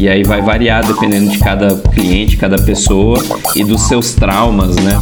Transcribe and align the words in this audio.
E 0.00 0.08
aí 0.08 0.22
vai 0.22 0.40
variar 0.40 0.82
dependendo 0.82 1.30
de 1.30 1.38
cada 1.38 1.76
cliente, 1.76 2.34
cada 2.38 2.56
pessoa 2.56 3.22
e 3.54 3.62
dos 3.62 3.82
seus 3.82 4.14
traumas, 4.14 4.74
né? 4.76 4.98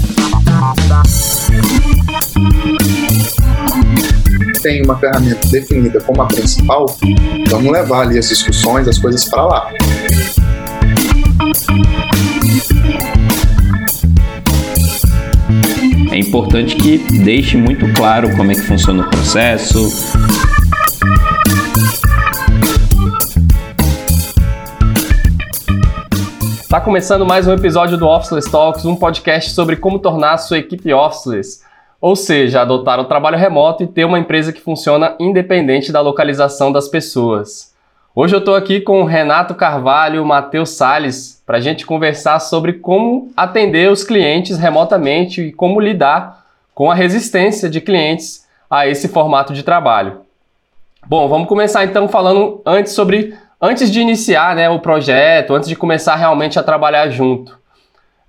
Tem 4.60 4.82
uma 4.82 4.98
ferramenta 4.98 5.46
definida 5.52 6.00
como 6.00 6.20
a 6.20 6.26
principal, 6.26 6.86
vamos 7.48 7.72
levar 7.72 8.08
ali 8.08 8.18
as 8.18 8.28
discussões, 8.28 8.88
as 8.88 8.98
coisas 8.98 9.24
para 9.26 9.46
lá. 9.46 9.70
É 16.10 16.18
importante 16.18 16.74
que 16.74 16.98
deixe 17.22 17.56
muito 17.56 17.86
claro 17.92 18.36
como 18.36 18.50
é 18.50 18.56
que 18.56 18.62
funciona 18.62 19.06
o 19.06 19.10
processo, 19.10 19.92
Está 26.68 26.82
começando 26.82 27.24
mais 27.24 27.48
um 27.48 27.54
episódio 27.54 27.96
do 27.96 28.06
Officeless 28.06 28.50
Talks, 28.50 28.84
um 28.84 28.94
podcast 28.94 29.52
sobre 29.52 29.74
como 29.74 29.98
tornar 29.98 30.34
a 30.34 30.36
sua 30.36 30.58
equipe 30.58 30.92
officeless, 30.92 31.64
ou 31.98 32.14
seja, 32.14 32.60
adotar 32.60 33.00
o 33.00 33.06
trabalho 33.06 33.38
remoto 33.38 33.82
e 33.82 33.86
ter 33.86 34.04
uma 34.04 34.18
empresa 34.18 34.52
que 34.52 34.60
funciona 34.60 35.16
independente 35.18 35.90
da 35.90 36.02
localização 36.02 36.70
das 36.70 36.86
pessoas. 36.86 37.74
Hoje 38.14 38.36
eu 38.36 38.40
estou 38.40 38.54
aqui 38.54 38.82
com 38.82 39.00
o 39.00 39.06
Renato 39.06 39.54
Carvalho 39.54 40.16
e 40.16 40.20
o 40.20 40.26
Matheus 40.26 40.68
Salles 40.68 41.42
para 41.46 41.56
a 41.56 41.60
gente 41.62 41.86
conversar 41.86 42.38
sobre 42.38 42.74
como 42.74 43.32
atender 43.34 43.90
os 43.90 44.04
clientes 44.04 44.58
remotamente 44.58 45.40
e 45.40 45.52
como 45.52 45.80
lidar 45.80 46.44
com 46.74 46.90
a 46.90 46.94
resistência 46.94 47.70
de 47.70 47.80
clientes 47.80 48.46
a 48.70 48.86
esse 48.86 49.08
formato 49.08 49.54
de 49.54 49.62
trabalho. 49.62 50.20
Bom, 51.06 51.28
vamos 51.28 51.48
começar 51.48 51.84
então 51.84 52.06
falando 52.08 52.60
antes 52.66 52.92
sobre 52.92 53.34
antes 53.60 53.90
de 53.90 54.00
iniciar 54.00 54.54
né, 54.54 54.68
o 54.68 54.78
projeto, 54.78 55.54
antes 55.54 55.68
de 55.68 55.76
começar 55.76 56.16
realmente 56.16 56.58
a 56.58 56.62
trabalhar 56.62 57.08
junto. 57.10 57.58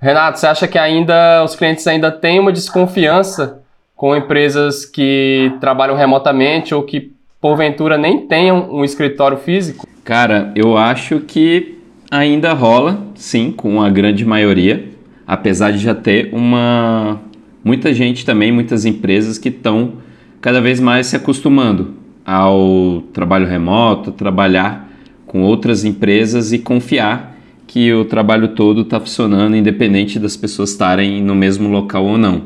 Renato, 0.02 0.40
você 0.40 0.48
acha 0.48 0.67
que 0.67 0.78
ainda 0.78 1.44
os 1.44 1.56
clientes 1.56 1.86
ainda 1.86 2.12
têm 2.12 2.40
uma 2.40 2.52
desconfiança 2.52 3.62
com 3.95 4.16
empresas 4.16 4.86
que 4.86 5.52
trabalham 5.59 5.95
remotamente 5.95 6.73
ou 6.73 6.84
que 6.84 7.12
porventura 7.42 7.98
nem 7.98 8.26
tenham 8.26 8.70
um 8.72 8.84
escritório 8.84 9.38
físico? 9.38 9.86
Cara, 10.04 10.52
eu 10.56 10.78
acho 10.78 11.20
que 11.20 11.78
ainda 12.09 12.54
rola, 12.54 13.00
sim, 13.16 13.52
com 13.52 13.82
a 13.82 13.89
grande 13.89 14.26
maioria, 14.26 14.89
apesar 15.28 15.72
de 15.72 15.80
já 15.80 15.94
ter 15.94 16.34
uma 16.34 17.20
muita 17.64 17.94
gente 17.94 18.26
também, 18.26 18.52
muitas 18.52 18.86
empresas 18.86 19.38
que 19.38 19.50
estão 19.50 19.94
cada 20.39 20.61
vez 20.61 20.80
mais 20.80 21.08
se 21.08 21.16
acostumando 21.16 21.95
ao 22.26 23.04
trabalho 23.14 23.45
remoto, 23.45 24.11
trabalhar 24.11 24.89
com 25.30 25.44
outras 25.44 25.86
empresas 25.86 26.52
e 26.52 26.58
confiar 26.58 27.38
que 27.68 27.94
o 27.94 28.04
trabalho 28.04 28.48
todo 28.50 28.82
está 28.82 29.00
funcionando, 29.00 29.56
independente 29.56 30.18
das 30.18 30.36
pessoas 30.36 30.72
estarem 30.72 31.22
no 31.22 31.36
mesmo 31.36 31.70
local 31.70 32.04
ou 32.04 32.18
não. 32.18 32.46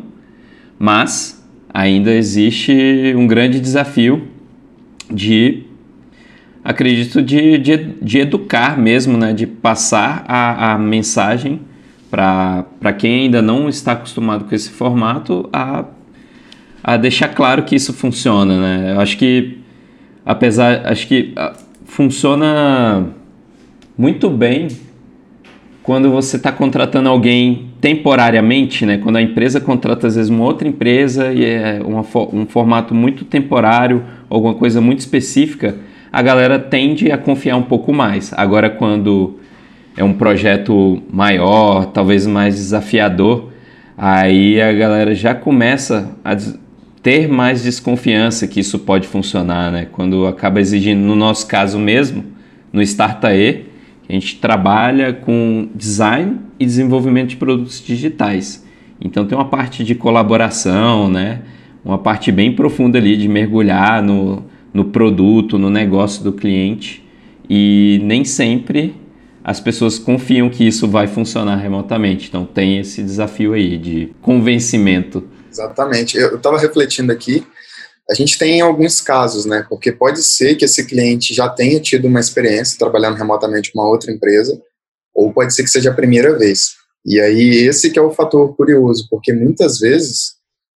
Mas 0.78 1.42
ainda 1.73 2.14
existe 2.14 3.14
um 3.16 3.26
grande 3.26 3.61
desafio 3.61 4.28
de, 5.09 5.64
acredito, 6.61 7.22
de, 7.22 7.58
de, 7.58 7.78
de 8.02 8.20
educar 8.20 8.78
mesmo, 8.78 9.17
né? 9.17 9.31
de 9.31 9.48
passar 9.48 10.26
a, 10.28 10.73
a 10.73 10.78
mensagem 10.78 11.61
para 12.11 12.94
quem 12.98 13.22
ainda 13.22 13.42
não 13.42 13.70
está 13.70 13.94
acostumado 13.94 14.44
com 14.44 14.54
esse 14.54 14.70
formato 14.70 15.50
a, 15.54 15.86
a 16.84 16.98
deixar 16.98 17.30
claro 17.30 17.64
que 17.64 17.76
isso 17.76 17.94
funciona. 17.94 18.59
Né? 18.59 18.92
Eu 18.92 19.00
acho 19.00 19.17
que, 19.17 19.59
apesar, 20.26 20.86
acho 20.86 21.08
que 21.08 21.34
funciona 21.94 23.05
muito 23.95 24.27
bem 24.27 24.67
quando 25.83 26.09
você 26.09 26.38
está 26.38 26.52
contratando 26.52 27.08
alguém 27.08 27.67
temporariamente, 27.80 28.83
né? 28.83 28.98
Quando 28.98 29.17
a 29.17 29.21
empresa 29.21 29.61
contrata 29.61 30.08
às 30.08 30.15
vezes 30.15 30.31
uma 30.31 30.43
outra 30.43 30.67
empresa 30.67 31.31
e 31.31 31.45
é 31.45 31.80
uma, 31.86 32.04
um 32.33 32.48
formato 32.48 32.95
muito 32.95 33.23
temporário, 33.26 34.04
alguma 34.27 34.55
coisa 34.55 34.81
muito 34.81 35.02
específica, 35.02 35.76
a 36.11 36.20
galera 36.23 36.58
tende 36.58 37.11
a 37.11 37.17
confiar 37.17 37.58
um 37.58 37.64
pouco 37.64 37.93
mais. 37.93 38.33
Agora, 38.33 38.71
quando 38.71 39.36
é 39.95 40.04
um 40.04 40.14
projeto 40.14 40.99
maior, 41.11 41.86
talvez 41.86 42.25
mais 42.25 42.55
desafiador, 42.55 43.52
aí 43.95 44.60
a 44.60 44.73
galera 44.73 45.14
já 45.14 45.36
começa 45.36 46.17
a 46.25 46.36
ter 47.03 47.27
mais 47.27 47.61
desconfiança 47.61 48.47
que 48.47 48.61
isso 48.61 48.80
pode 48.80 49.08
funcionar, 49.08 49.69
né? 49.69 49.86
Quando 49.91 50.25
acaba 50.25 50.61
exigindo, 50.61 51.02
no 51.02 51.17
nosso 51.17 51.45
caso 51.45 51.77
mesmo, 51.77 52.23
no 52.71 52.81
Startae, 52.81 53.65
a 54.08 54.14
gente 54.14 54.37
trabalha 54.37 55.11
com 55.11 55.67
design 55.75 56.37
e 56.58 56.65
desenvolvimento 56.65 57.31
de 57.31 57.36
produtos 57.36 57.83
digitais. 57.86 58.65
Então 59.02 59.25
tem 59.25 59.37
uma 59.37 59.49
parte 59.49 59.83
de 59.83 59.93
colaboração, 59.93 61.09
né? 61.09 61.42
Uma 61.83 61.97
parte 61.97 62.31
bem 62.31 62.53
profunda 62.53 62.97
ali 62.97 63.17
de 63.17 63.27
mergulhar 63.27 64.02
no, 64.02 64.45
no 64.73 64.86
produto, 64.86 65.59
no 65.59 65.69
negócio 65.69 66.23
do 66.23 66.31
cliente. 66.31 67.03
E 67.49 67.99
nem 68.03 68.23
sempre 68.23 68.95
as 69.43 69.59
pessoas 69.59 69.99
confiam 69.99 70.49
que 70.49 70.65
isso 70.65 70.87
vai 70.87 71.08
funcionar 71.08 71.58
remotamente. 71.58 72.30
Então 72.30 72.45
tem 72.45 72.77
esse 72.77 73.03
desafio 73.03 73.52
aí 73.52 73.77
de 73.77 74.13
convencimento 74.21 75.33
Exatamente. 75.53 76.17
Eu 76.17 76.36
estava 76.36 76.58
refletindo 76.58 77.11
aqui, 77.11 77.45
a 78.09 78.14
gente 78.15 78.39
tem 78.39 78.59
alguns 78.59 78.99
casos, 78.99 79.45
né? 79.45 79.65
Porque 79.69 79.91
pode 79.91 80.23
ser 80.23 80.55
que 80.55 80.65
esse 80.65 80.83
cliente 80.86 81.33
já 81.33 81.47
tenha 81.47 81.80
tido 81.80 82.08
uma 82.08 82.19
experiência 82.19 82.77
trabalhando 82.77 83.17
remotamente 83.17 83.71
com 83.71 83.80
uma 83.80 83.87
outra 83.87 84.11
empresa, 84.11 84.59
ou 85.13 85.31
pode 85.31 85.53
ser 85.53 85.63
que 85.63 85.69
seja 85.69 85.92
a 85.92 85.93
primeira 85.93 86.37
vez. 86.37 86.71
E 87.05 87.19
aí 87.21 87.67
esse 87.67 87.92
que 87.92 87.99
é 87.99 88.02
o 88.02 88.11
fator 88.11 88.55
curioso, 88.55 89.08
porque 89.11 89.31
muitas 89.31 89.77
vezes 89.77 90.33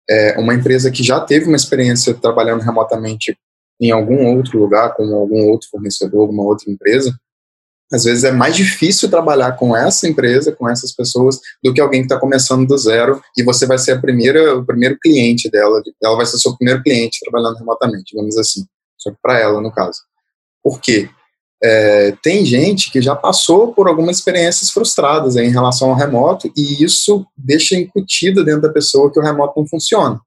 é, 0.09 0.38
uma 0.38 0.53
empresa 0.53 0.91
que 0.91 1.02
já 1.02 1.22
teve 1.22 1.46
uma 1.46 1.56
experiência 1.56 2.14
trabalhando 2.14 2.62
remotamente 2.62 3.38
em 3.80 3.91
algum 3.91 4.35
outro 4.35 4.59
lugar, 4.59 4.94
com 4.94 5.03
algum 5.16 5.50
outro 5.50 5.69
fornecedor, 5.69 6.22
alguma 6.22 6.44
outra 6.44 6.69
empresa, 6.69 7.18
às 7.91 8.03
vezes 8.03 8.23
é 8.23 8.31
mais 8.31 8.56
difícil 8.56 9.09
trabalhar 9.09 9.53
com 9.53 9.75
essa 9.75 10.07
empresa, 10.07 10.51
com 10.51 10.68
essas 10.68 10.91
pessoas, 10.91 11.40
do 11.63 11.73
que 11.73 11.79
alguém 11.79 12.01
que 12.01 12.06
está 12.06 12.19
começando 12.19 12.68
do 12.68 12.78
zero 12.78 13.22
e 13.38 13.44
você 13.44 13.66
vai 13.66 13.78
ser 13.78 13.94
a 13.94 14.01
primeira, 14.01 14.57
o 14.57 14.66
primeiro 14.66 14.97
cliente 15.00 15.50
dela. 15.50 15.81
Ela 16.03 16.16
vai 16.16 16.25
ser 16.25 16.38
o 16.38 16.40
seu 16.40 16.56
primeiro 16.57 16.81
cliente 16.81 17.19
trabalhando 17.22 17.57
remotamente, 17.57 18.12
digamos 18.12 18.38
assim. 18.38 18.66
Só 18.97 19.12
que 19.12 19.18
para 19.22 19.40
ela, 19.40 19.62
no 19.62 19.72
caso. 19.72 20.00
Por 20.63 20.81
quê? 20.81 21.09
É, 21.63 22.13
tem 22.22 22.44
gente 22.44 22.91
que 22.91 23.01
já 23.01 23.16
passou 23.16 23.73
por 23.73 23.88
algumas 23.88 24.17
experiências 24.17 24.72
frustradas 24.72 25.35
em 25.35 25.50
relação 25.50 25.90
ao 25.90 25.96
remoto 25.96 26.52
e 26.56 26.84
isso 26.84 27.25
deixa 27.38 27.75
incutido 27.75 28.44
dentro 28.44 28.63
da 28.63 28.73
pessoa 28.73 29.12
que 29.12 29.19
o 29.19 29.23
remoto 29.23 29.59
não 29.59 29.67
funciona. 29.67 30.19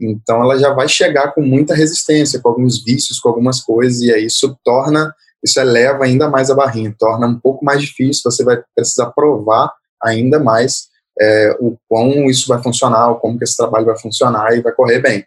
Então 0.00 0.42
ela 0.42 0.58
já 0.58 0.72
vai 0.72 0.88
chegar 0.88 1.32
com 1.32 1.42
muita 1.42 1.74
resistência, 1.74 2.40
com 2.40 2.48
alguns 2.48 2.82
vícios, 2.82 3.20
com 3.20 3.28
algumas 3.28 3.60
coisas, 3.60 4.00
e 4.00 4.12
aí 4.12 4.26
isso 4.26 4.56
torna 4.64 5.14
isso 5.44 5.60
eleva 5.60 6.04
ainda 6.04 6.28
mais 6.28 6.50
a 6.50 6.54
barrinha, 6.54 6.94
torna 6.98 7.26
um 7.26 7.38
pouco 7.38 7.64
mais 7.64 7.82
difícil, 7.82 8.22
você 8.24 8.42
vai 8.42 8.62
precisar 8.74 9.10
provar 9.10 9.70
ainda 10.02 10.38
mais 10.38 10.88
é, 11.20 11.56
o 11.60 11.76
quão 11.88 12.24
isso 12.30 12.48
vai 12.48 12.62
funcionar, 12.62 13.14
como 13.16 13.38
que 13.38 13.44
esse 13.44 13.56
trabalho 13.56 13.86
vai 13.86 13.98
funcionar 13.98 14.56
e 14.56 14.62
vai 14.62 14.72
correr 14.72 15.00
bem. 15.00 15.24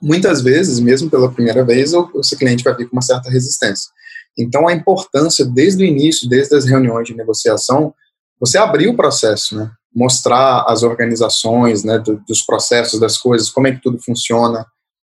Muitas 0.00 0.42
vezes, 0.42 0.78
mesmo 0.78 1.10
pela 1.10 1.30
primeira 1.30 1.64
vez, 1.64 1.94
o, 1.94 2.10
esse 2.20 2.36
cliente 2.36 2.62
vai 2.62 2.76
vir 2.76 2.88
com 2.88 2.96
uma 2.96 3.02
certa 3.02 3.30
resistência. 3.30 3.90
Então, 4.38 4.68
a 4.68 4.72
importância, 4.72 5.44
desde 5.44 5.82
o 5.82 5.86
início, 5.86 6.28
desde 6.28 6.54
as 6.54 6.64
reuniões 6.64 7.06
de 7.06 7.16
negociação, 7.16 7.94
você 8.38 8.56
abrir 8.58 8.88
o 8.88 8.96
processo, 8.96 9.56
né? 9.56 9.70
mostrar 9.94 10.64
as 10.68 10.82
organizações, 10.82 11.82
né, 11.82 11.98
do, 11.98 12.22
dos 12.26 12.42
processos, 12.42 13.00
das 13.00 13.18
coisas, 13.18 13.50
como 13.50 13.66
é 13.66 13.72
que 13.72 13.82
tudo 13.82 13.98
funciona, 13.98 14.64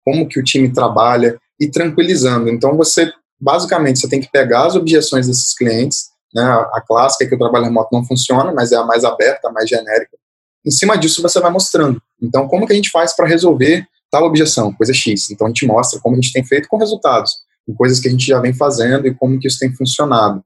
como 0.05 0.27
que 0.27 0.39
o 0.39 0.43
time 0.43 0.71
trabalha, 0.71 1.39
e 1.59 1.69
tranquilizando. 1.69 2.49
Então, 2.49 2.77
você 2.77 3.11
basicamente 3.39 3.99
você 3.99 4.09
tem 4.09 4.19
que 4.19 4.31
pegar 4.31 4.65
as 4.65 4.75
objeções 4.75 5.27
desses 5.27 5.55
clientes, 5.55 6.09
né, 6.33 6.43
a 6.43 6.81
clássica 6.85 7.23
é 7.23 7.27
que 7.27 7.35
o 7.35 7.39
trabalho 7.39 7.65
remoto 7.65 7.89
não 7.91 8.05
funciona, 8.05 8.51
mas 8.51 8.71
é 8.71 8.75
a 8.75 8.83
mais 8.83 9.03
aberta, 9.03 9.47
a 9.47 9.51
mais 9.51 9.69
genérica. 9.69 10.17
Em 10.65 10.71
cima 10.71 10.97
disso 10.97 11.21
você 11.21 11.39
vai 11.39 11.51
mostrando. 11.51 12.01
Então, 12.21 12.47
como 12.47 12.67
que 12.67 12.73
a 12.73 12.75
gente 12.75 12.89
faz 12.89 13.15
para 13.15 13.27
resolver 13.27 13.87
tal 14.11 14.25
objeção, 14.25 14.73
coisa 14.73 14.93
X? 14.93 15.31
Então, 15.31 15.47
a 15.47 15.49
gente 15.49 15.65
mostra 15.65 15.99
como 15.99 16.15
a 16.15 16.19
gente 16.19 16.33
tem 16.33 16.43
feito 16.43 16.67
com 16.67 16.77
resultados, 16.77 17.31
com 17.65 17.73
coisas 17.73 17.99
que 17.99 18.07
a 18.07 18.11
gente 18.11 18.25
já 18.25 18.39
vem 18.39 18.53
fazendo 18.53 19.07
e 19.07 19.13
como 19.13 19.39
que 19.39 19.47
isso 19.47 19.59
tem 19.59 19.73
funcionado. 19.73 20.43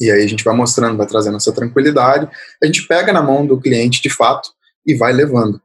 E 0.00 0.10
aí 0.10 0.22
a 0.22 0.26
gente 0.26 0.44
vai 0.44 0.54
mostrando, 0.54 0.96
vai 0.96 1.06
trazendo 1.06 1.36
essa 1.36 1.52
tranquilidade, 1.52 2.28
a 2.62 2.66
gente 2.66 2.86
pega 2.86 3.12
na 3.12 3.22
mão 3.22 3.46
do 3.46 3.60
cliente 3.60 4.02
de 4.02 4.10
fato 4.10 4.50
e 4.86 4.94
vai 4.94 5.12
levando. 5.12 5.60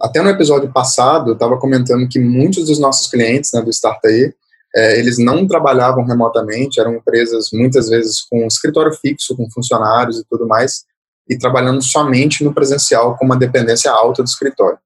Até 0.00 0.20
no 0.20 0.28
episódio 0.28 0.70
passado, 0.72 1.30
eu 1.30 1.34
estava 1.34 1.58
comentando 1.58 2.08
que 2.08 2.18
muitos 2.18 2.66
dos 2.66 2.78
nossos 2.78 3.08
clientes 3.08 3.50
né, 3.52 3.62
do 3.62 3.70
Startae, 3.70 4.34
é, 4.74 4.98
eles 4.98 5.18
não 5.18 5.46
trabalhavam 5.46 6.04
remotamente, 6.04 6.80
eram 6.80 6.94
empresas 6.94 7.50
muitas 7.52 7.88
vezes 7.88 8.22
com 8.22 8.46
escritório 8.46 8.92
fixo, 8.92 9.36
com 9.36 9.48
funcionários 9.50 10.18
e 10.18 10.24
tudo 10.28 10.46
mais, 10.48 10.84
e 11.28 11.38
trabalhando 11.38 11.82
somente 11.82 12.42
no 12.42 12.52
presencial 12.52 13.16
com 13.16 13.24
uma 13.24 13.36
dependência 13.36 13.90
alta 13.90 14.22
do 14.22 14.26
escritório. 14.26 14.78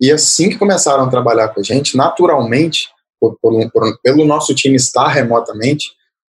E 0.00 0.10
assim 0.12 0.50
que 0.50 0.58
começaram 0.58 1.04
a 1.04 1.10
trabalhar 1.10 1.48
com 1.48 1.60
a 1.60 1.62
gente, 1.62 1.96
naturalmente, 1.96 2.88
por, 3.20 3.38
por, 3.40 3.70
por, 3.70 3.98
pelo 4.02 4.24
nosso 4.24 4.54
time 4.54 4.76
estar 4.76 5.08
remotamente, 5.08 5.86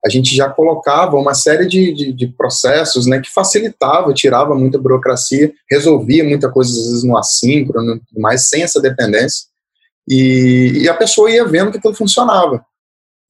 a 0.05 0.09
gente 0.09 0.35
já 0.35 0.49
colocava 0.49 1.15
uma 1.15 1.33
série 1.33 1.67
de, 1.67 1.93
de, 1.93 2.13
de, 2.13 2.27
processos 2.27 3.05
né, 3.05 3.19
que 3.19 3.31
facilitava, 3.31 4.13
tirava 4.13 4.55
muita 4.55 4.79
burocracia, 4.79 5.53
resolvia 5.69 6.23
muita 6.23 6.51
coisa, 6.51 6.71
às 6.71 6.77
vezes, 6.77 7.03
no 7.03 7.17
assíncrono, 7.17 8.01
mais 8.17 8.49
sem 8.49 8.63
essa 8.63 8.81
dependência, 8.81 9.45
e, 10.07 10.81
e 10.81 10.89
a 10.89 10.93
pessoa 10.95 11.29
ia 11.29 11.45
vendo 11.45 11.71
que 11.71 11.77
aquilo 11.77 11.93
funcionava. 11.93 12.65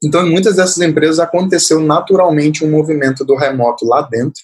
Então, 0.04 0.26
em 0.26 0.32
muitas 0.32 0.56
dessas 0.56 0.80
empresas 0.80 1.20
aconteceu 1.20 1.80
naturalmente 1.80 2.66
um 2.66 2.72
movimento 2.72 3.24
do 3.24 3.36
remoto 3.36 3.86
lá 3.86 4.02
dentro, 4.02 4.42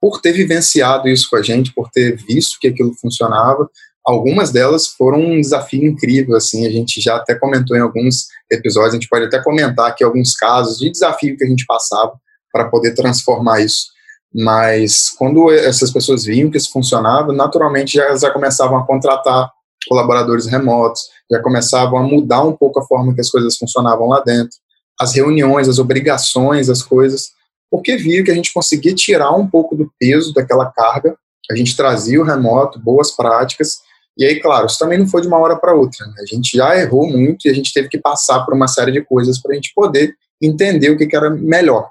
por 0.00 0.20
ter 0.20 0.32
vivenciado 0.32 1.08
isso 1.08 1.28
com 1.30 1.36
a 1.36 1.42
gente, 1.42 1.72
por 1.72 1.88
ter 1.90 2.16
visto 2.16 2.58
que 2.60 2.68
aquilo 2.68 2.92
funcionava. 3.00 3.68
Algumas 4.04 4.50
delas 4.50 4.88
foram 4.88 5.20
um 5.20 5.40
desafio 5.40 5.84
incrível, 5.84 6.36
assim, 6.36 6.66
a 6.66 6.70
gente 6.70 7.00
já 7.00 7.16
até 7.16 7.36
comentou 7.36 7.76
em 7.76 7.80
alguns 7.80 8.26
episódios, 8.50 8.94
a 8.94 8.96
gente 8.96 9.08
pode 9.08 9.26
até 9.26 9.40
comentar 9.40 9.88
aqui 9.88 10.02
alguns 10.02 10.34
casos 10.34 10.78
de 10.78 10.90
desafio 10.90 11.36
que 11.36 11.44
a 11.44 11.48
gente 11.48 11.64
passava 11.66 12.12
para 12.52 12.68
poder 12.68 12.94
transformar 12.94 13.60
isso. 13.60 13.92
Mas 14.34 15.10
quando 15.10 15.50
essas 15.52 15.92
pessoas 15.92 16.24
viam 16.24 16.50
que 16.50 16.56
isso 16.56 16.72
funcionava, 16.72 17.32
naturalmente 17.32 17.94
já, 17.94 18.14
já 18.16 18.30
começavam 18.30 18.78
a 18.78 18.86
contratar 18.86 19.50
colaboradores 19.88 20.46
remotos, 20.46 21.02
já 21.30 21.40
começavam 21.40 21.98
a 21.98 22.02
mudar 22.02 22.42
um 22.42 22.52
pouco 22.52 22.80
a 22.80 22.86
forma 22.86 23.14
que 23.14 23.20
as 23.20 23.30
coisas 23.30 23.56
funcionavam 23.56 24.08
lá 24.08 24.20
dentro, 24.20 24.56
as 25.02 25.14
reuniões, 25.14 25.68
as 25.68 25.78
obrigações, 25.78 26.68
as 26.68 26.82
coisas 26.82 27.32
porque 27.72 27.96
via 27.96 28.22
que 28.22 28.30
a 28.30 28.34
gente 28.34 28.52
conseguia 28.52 28.94
tirar 28.94 29.34
um 29.34 29.48
pouco 29.48 29.74
do 29.74 29.90
peso 29.98 30.34
daquela 30.34 30.70
carga, 30.70 31.16
a 31.50 31.56
gente 31.56 31.74
trazia 31.74 32.20
o 32.20 32.24
remoto, 32.24 32.78
boas 32.78 33.10
práticas, 33.10 33.78
e 34.18 34.26
aí, 34.26 34.38
claro, 34.38 34.66
isso 34.66 34.78
também 34.78 34.98
não 34.98 35.06
foi 35.06 35.22
de 35.22 35.26
uma 35.26 35.38
hora 35.38 35.56
para 35.56 35.74
outra. 35.74 36.06
Né? 36.06 36.12
A 36.18 36.26
gente 36.26 36.54
já 36.54 36.78
errou 36.78 37.08
muito 37.08 37.48
e 37.48 37.50
a 37.50 37.54
gente 37.54 37.72
teve 37.72 37.88
que 37.88 37.96
passar 37.96 38.44
por 38.44 38.52
uma 38.52 38.68
série 38.68 38.92
de 38.92 39.00
coisas 39.02 39.40
para 39.40 39.52
a 39.52 39.54
gente 39.54 39.72
poder 39.74 40.14
entender 40.38 40.90
o 40.90 40.98
que, 40.98 41.06
que, 41.06 41.16
era 41.16 41.30
melhor. 41.30 41.88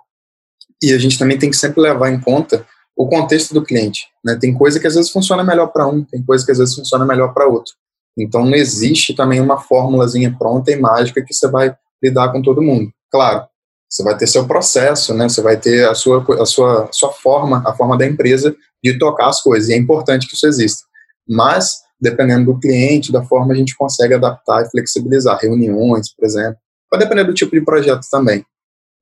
E 0.84 0.94
a 0.94 1.00
gente 1.00 1.18
também 1.18 1.40
tem 1.40 1.50
que 1.50 1.57
sempre 1.57 1.81
levar 1.81 2.12
em 2.12 2.19
conta 2.19 2.64
o 2.96 3.07
contexto 3.07 3.52
do 3.52 3.64
cliente. 3.64 4.06
Né? 4.24 4.38
Tem 4.40 4.54
coisa 4.54 4.80
que 4.80 4.86
às 4.86 4.94
vezes 4.94 5.10
funciona 5.10 5.44
melhor 5.44 5.68
para 5.68 5.88
um, 5.88 6.04
tem 6.04 6.22
coisa 6.24 6.46
que 6.46 6.52
às 6.52 6.60
vezes 6.60 6.75
funciona 6.75 7.06
melhor 7.06 7.34
para 7.34 7.48
outro. 7.48 7.74
Então 8.16 8.46
não 8.46 8.54
existe 8.54 9.16
também 9.16 9.42
uma 9.42 9.60
fórmulazinha 9.60 10.36
pronta 10.38 10.72
e 10.72 10.80
mágica 10.80 11.24
que 11.25 11.34
você 11.34 11.50
vai 11.50 11.75
lidar 12.04 12.31
com 12.31 12.40
todo 12.40 12.62
mundo. 12.62 12.92
Claro, 13.12 13.46
você 13.92 14.04
vai 14.04 14.18
ter 14.18 14.25
seu 14.25 14.48
processo, 14.48 15.13
né? 15.13 15.28
Você 15.28 15.42
vai 15.42 15.58
ter 15.58 15.88
a 15.88 15.94
sua, 15.94 16.25
a 16.42 16.46
sua, 16.46 16.90
sua 16.94 17.12
forma, 17.12 17.62
a 17.68 17.74
forma 17.74 17.98
da 17.98 18.08
empresa 18.08 18.56
de 18.81 18.98
tocar 18.98 19.28
as 19.28 19.42
coisas. 19.42 19.69
E 19.69 19.74
é 19.74 19.78
importante 19.78 20.28
que 20.28 20.36
isso 20.36 20.48
exista. 20.48 20.84
Mas, 21.28 21.74
dependendo 22.00 22.46
do 22.46 22.60
cliente, 22.60 23.12
da 23.12 23.22
forma, 23.22 23.54
a 23.54 23.56
gente 23.56 23.75
consegue 23.75 24.13
adaptar 24.13 24.63
e 24.63 24.69
flexibilizar. 24.69 25.38
Reuniões, 25.42 26.13
por 26.16 26.25
exemplo. 26.25 26.56
Vai 26.90 27.02
depender 27.02 27.25
do 27.25 27.34
tipo 27.34 27.52
de 27.52 27.62
projeto 27.62 28.08
também. 28.10 28.46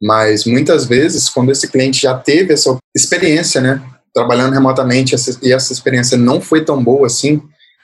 Mas, 0.02 0.46
muitas 0.46 0.86
vezes, 0.86 1.30
quando 1.30 1.52
esse 1.52 1.68
cliente 1.68 2.02
já 2.02 2.18
teve 2.18 2.54
essa 2.54 2.76
experiência, 2.96 3.62
né? 3.62 3.80
Trabalhando 4.12 4.54
remotamente, 4.54 5.14
essa, 5.14 5.38
e 5.44 5.54
essa 5.54 5.72
experiência 5.72 6.18
não 6.18 6.42
foi 6.42 6.66
tão 6.66 6.84
boa 6.84 7.06
assim, 7.06 7.42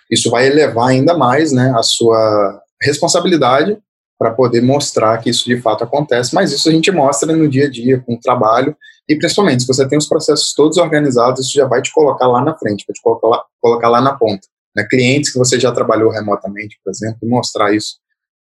isso 0.10 0.32
vai 0.32 0.48
elevar 0.48 0.90
ainda 0.90 1.16
mais, 1.16 1.52
né? 1.52 1.72
A 1.78 1.84
sua 1.84 2.60
responsabilidade 2.82 3.78
para 4.18 4.32
poder 4.32 4.62
mostrar 4.62 5.18
que 5.18 5.30
isso 5.30 5.46
de 5.46 5.62
fato 5.62 5.84
acontece, 5.84 6.34
mas 6.34 6.52
isso 6.52 6.70
a 6.70 6.72
gente 6.72 6.92
mostra 6.92 7.36
no 7.36 7.48
dia 7.48 7.66
a 7.66 7.70
dia, 7.70 8.00
com 8.00 8.16
o 8.16 8.20
trabalho, 8.20 8.76
e 9.08 9.16
principalmente 9.16 9.64
se 9.64 9.68
você 9.68 9.88
tem 9.88 9.98
os 9.98 10.08
processos 10.08 10.54
todos 10.54 10.78
organizados, 10.78 11.46
isso 11.46 11.54
já 11.54 11.68
vai 11.68 11.82
te 11.82 11.92
colocar 11.92 12.28
lá 12.28 12.44
na 12.44 12.58
frente, 12.58 12.86
vai 12.88 12.94
te 12.94 13.02
colocar 13.02 13.28
lá, 13.28 13.44
colocar 13.62 13.90
lá 13.90 14.02
na 14.02 14.14
ponta. 14.14 14.48
Né? 14.76 14.86
Clientes 14.90 15.32
que 15.32 15.38
você 15.38 15.60
já 15.60 15.72
trabalhou 15.72 16.10
remotamente, 16.10 16.80
por 16.84 16.90
exemplo, 16.90 17.20
e 17.24 17.28
mostrar 17.28 17.74
isso. 17.74 17.98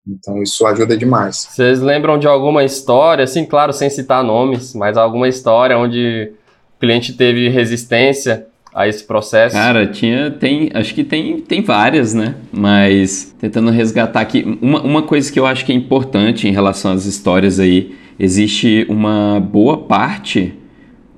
Então 0.07 0.41
isso 0.41 0.65
ajuda 0.65 0.95
demais. 0.95 1.47
Vocês 1.49 1.81
lembram 1.81 2.17
de 2.17 2.27
alguma 2.27 2.63
história, 2.63 3.25
assim, 3.25 3.45
claro, 3.45 3.73
sem 3.73 3.89
citar 3.89 4.23
nomes, 4.23 4.73
mas 4.73 4.97
alguma 4.97 5.27
história 5.27 5.77
onde 5.77 6.31
o 6.75 6.79
cliente 6.79 7.13
teve 7.13 7.49
resistência 7.49 8.47
a 8.73 8.87
esse 8.87 9.03
processo? 9.03 9.55
Cara, 9.55 9.87
tinha, 9.87 10.31
tem, 10.31 10.69
acho 10.73 10.93
que 10.93 11.03
tem, 11.03 11.39
tem 11.39 11.61
várias, 11.61 12.13
né? 12.13 12.35
Mas 12.51 13.35
tentando 13.39 13.71
resgatar 13.71 14.21
aqui, 14.21 14.57
uma, 14.61 14.81
uma 14.81 15.01
coisa 15.01 15.31
que 15.31 15.39
eu 15.39 15.45
acho 15.45 15.65
que 15.65 15.71
é 15.71 15.75
importante 15.75 16.47
em 16.47 16.51
relação 16.51 16.91
às 16.91 17.05
histórias 17.05 17.59
aí, 17.59 17.95
existe 18.19 18.85
uma 18.89 19.39
boa 19.39 19.77
parte, 19.77 20.53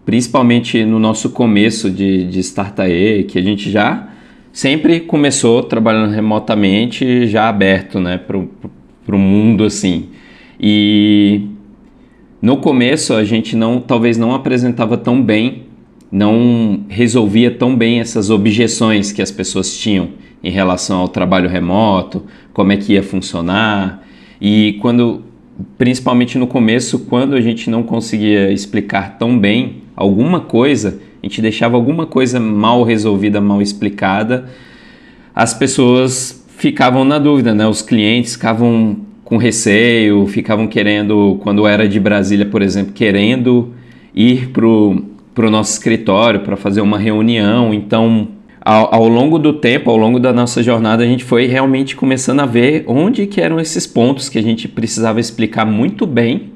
principalmente 0.06 0.84
no 0.86 1.00
nosso 1.00 1.30
começo 1.32 1.90
de, 1.90 2.26
de 2.26 2.40
Startae, 2.40 3.24
que 3.24 3.38
a 3.38 3.42
gente 3.42 3.70
já 3.70 4.10
sempre 4.52 5.00
começou 5.02 5.64
trabalhando 5.64 6.12
remotamente, 6.12 7.28
já 7.28 7.48
aberto, 7.48 8.00
né, 8.00 8.18
para 8.18 8.38
o 8.38 9.20
mundo 9.20 9.64
assim. 9.64 10.10
E 10.60 11.48
no 12.42 12.58
começo 12.58 13.14
a 13.14 13.24
gente 13.24 13.56
não, 13.56 13.80
talvez 13.80 14.18
não 14.18 14.34
apresentava 14.34 14.98
tão 14.98 15.22
bem 15.22 15.69
não 16.12 16.82
resolvia 16.88 17.52
tão 17.52 17.76
bem 17.76 18.00
essas 18.00 18.30
objeções 18.30 19.12
que 19.12 19.22
as 19.22 19.32
pessoas 19.32 19.76
tinham 19.78 20.10
em 20.44 20.50
relação 20.50 21.00
ao 21.00 21.08
trabalho 21.08 21.50
remoto, 21.50 22.24
como 22.54 22.72
é 22.72 22.78
que 22.78 22.94
ia 22.94 23.04
funcionar. 23.04 24.04
E 24.42 24.78
quando, 24.82 25.24
principalmente 25.78 26.38
no 26.38 26.48
começo, 26.48 27.00
quando 27.00 27.36
a 27.36 27.42
gente 27.42 27.70
não 27.70 27.84
conseguia 27.84 28.52
explicar 28.52 29.18
tão 29.18 29.38
bem 29.38 29.84
alguma 29.96 30.40
coisa, 30.40 31.00
a 31.22 31.26
gente 31.26 31.42
deixava 31.42 31.76
alguma 31.76 32.06
coisa 32.06 32.40
mal 32.40 32.84
resolvida, 32.84 33.42
mal 33.42 33.62
explicada, 33.62 34.50
as 35.36 35.54
pessoas 35.54 36.46
ficavam 36.58 37.06
na 37.06 37.20
dúvida, 37.20 37.54
né? 37.54 37.68
Os 37.68 37.82
clientes 37.82 38.34
ficavam 38.34 38.98
com 39.24 39.38
receio, 39.38 40.26
ficavam 40.28 40.68
querendo, 40.68 41.38
quando 41.44 41.68
era 41.68 41.88
de 41.88 42.00
Brasília, 42.00 42.46
por 42.46 42.62
exemplo, 42.62 42.94
querendo 42.94 43.74
ir 44.16 44.48
para 44.48 44.66
para 45.34 45.48
o 45.48 45.52
nosso 45.52 45.74
escritório 45.74 46.42
para 46.42 46.56
fazer 46.56 46.82
uma 46.82 46.98
reunião. 46.98 47.74
Então, 47.74 48.30
ao, 48.62 48.94
ao, 48.94 49.08
longo 49.08 49.40
do 49.40 49.54
tempo, 49.54 49.90
ao 49.90 49.98
longo 49.98 50.20
da 50.20 50.34
nossa 50.34 50.62
jornada, 50.62 51.04
a 51.04 51.08
gente 51.08 51.24
foi 51.24 51.46
realmente 51.46 51.96
começando 51.96 52.40
a 52.42 52.46
ver 52.46 52.84
onde 52.88 53.26
que 53.26 53.40
eram 53.40 53.60
esses 53.60 53.88
pontos 53.88 54.30
que 54.30 54.38
a 54.38 54.44
gente 54.44 54.68
precisava 54.68 55.20
explicar 55.20 55.66
muito 55.66 56.06
bem 56.06 56.52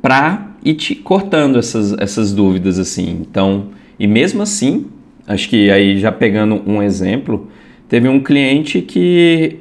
para 0.00 0.52
ir 0.64 0.74
te 0.74 0.94
cortando 0.94 1.58
essas, 1.58 1.92
essas 1.98 2.32
dúvidas 2.32 2.78
assim. 2.78 3.18
Então, 3.20 3.66
e 3.98 4.06
mesmo 4.06 4.42
assim, 4.42 4.86
acho 5.26 5.48
que 5.48 5.70
aí 5.70 5.98
já 5.98 6.12
pegando 6.12 6.62
um 6.66 6.82
exemplo, 6.82 7.48
teve 7.88 8.08
um 8.08 8.20
cliente 8.20 8.80
que 8.80 9.56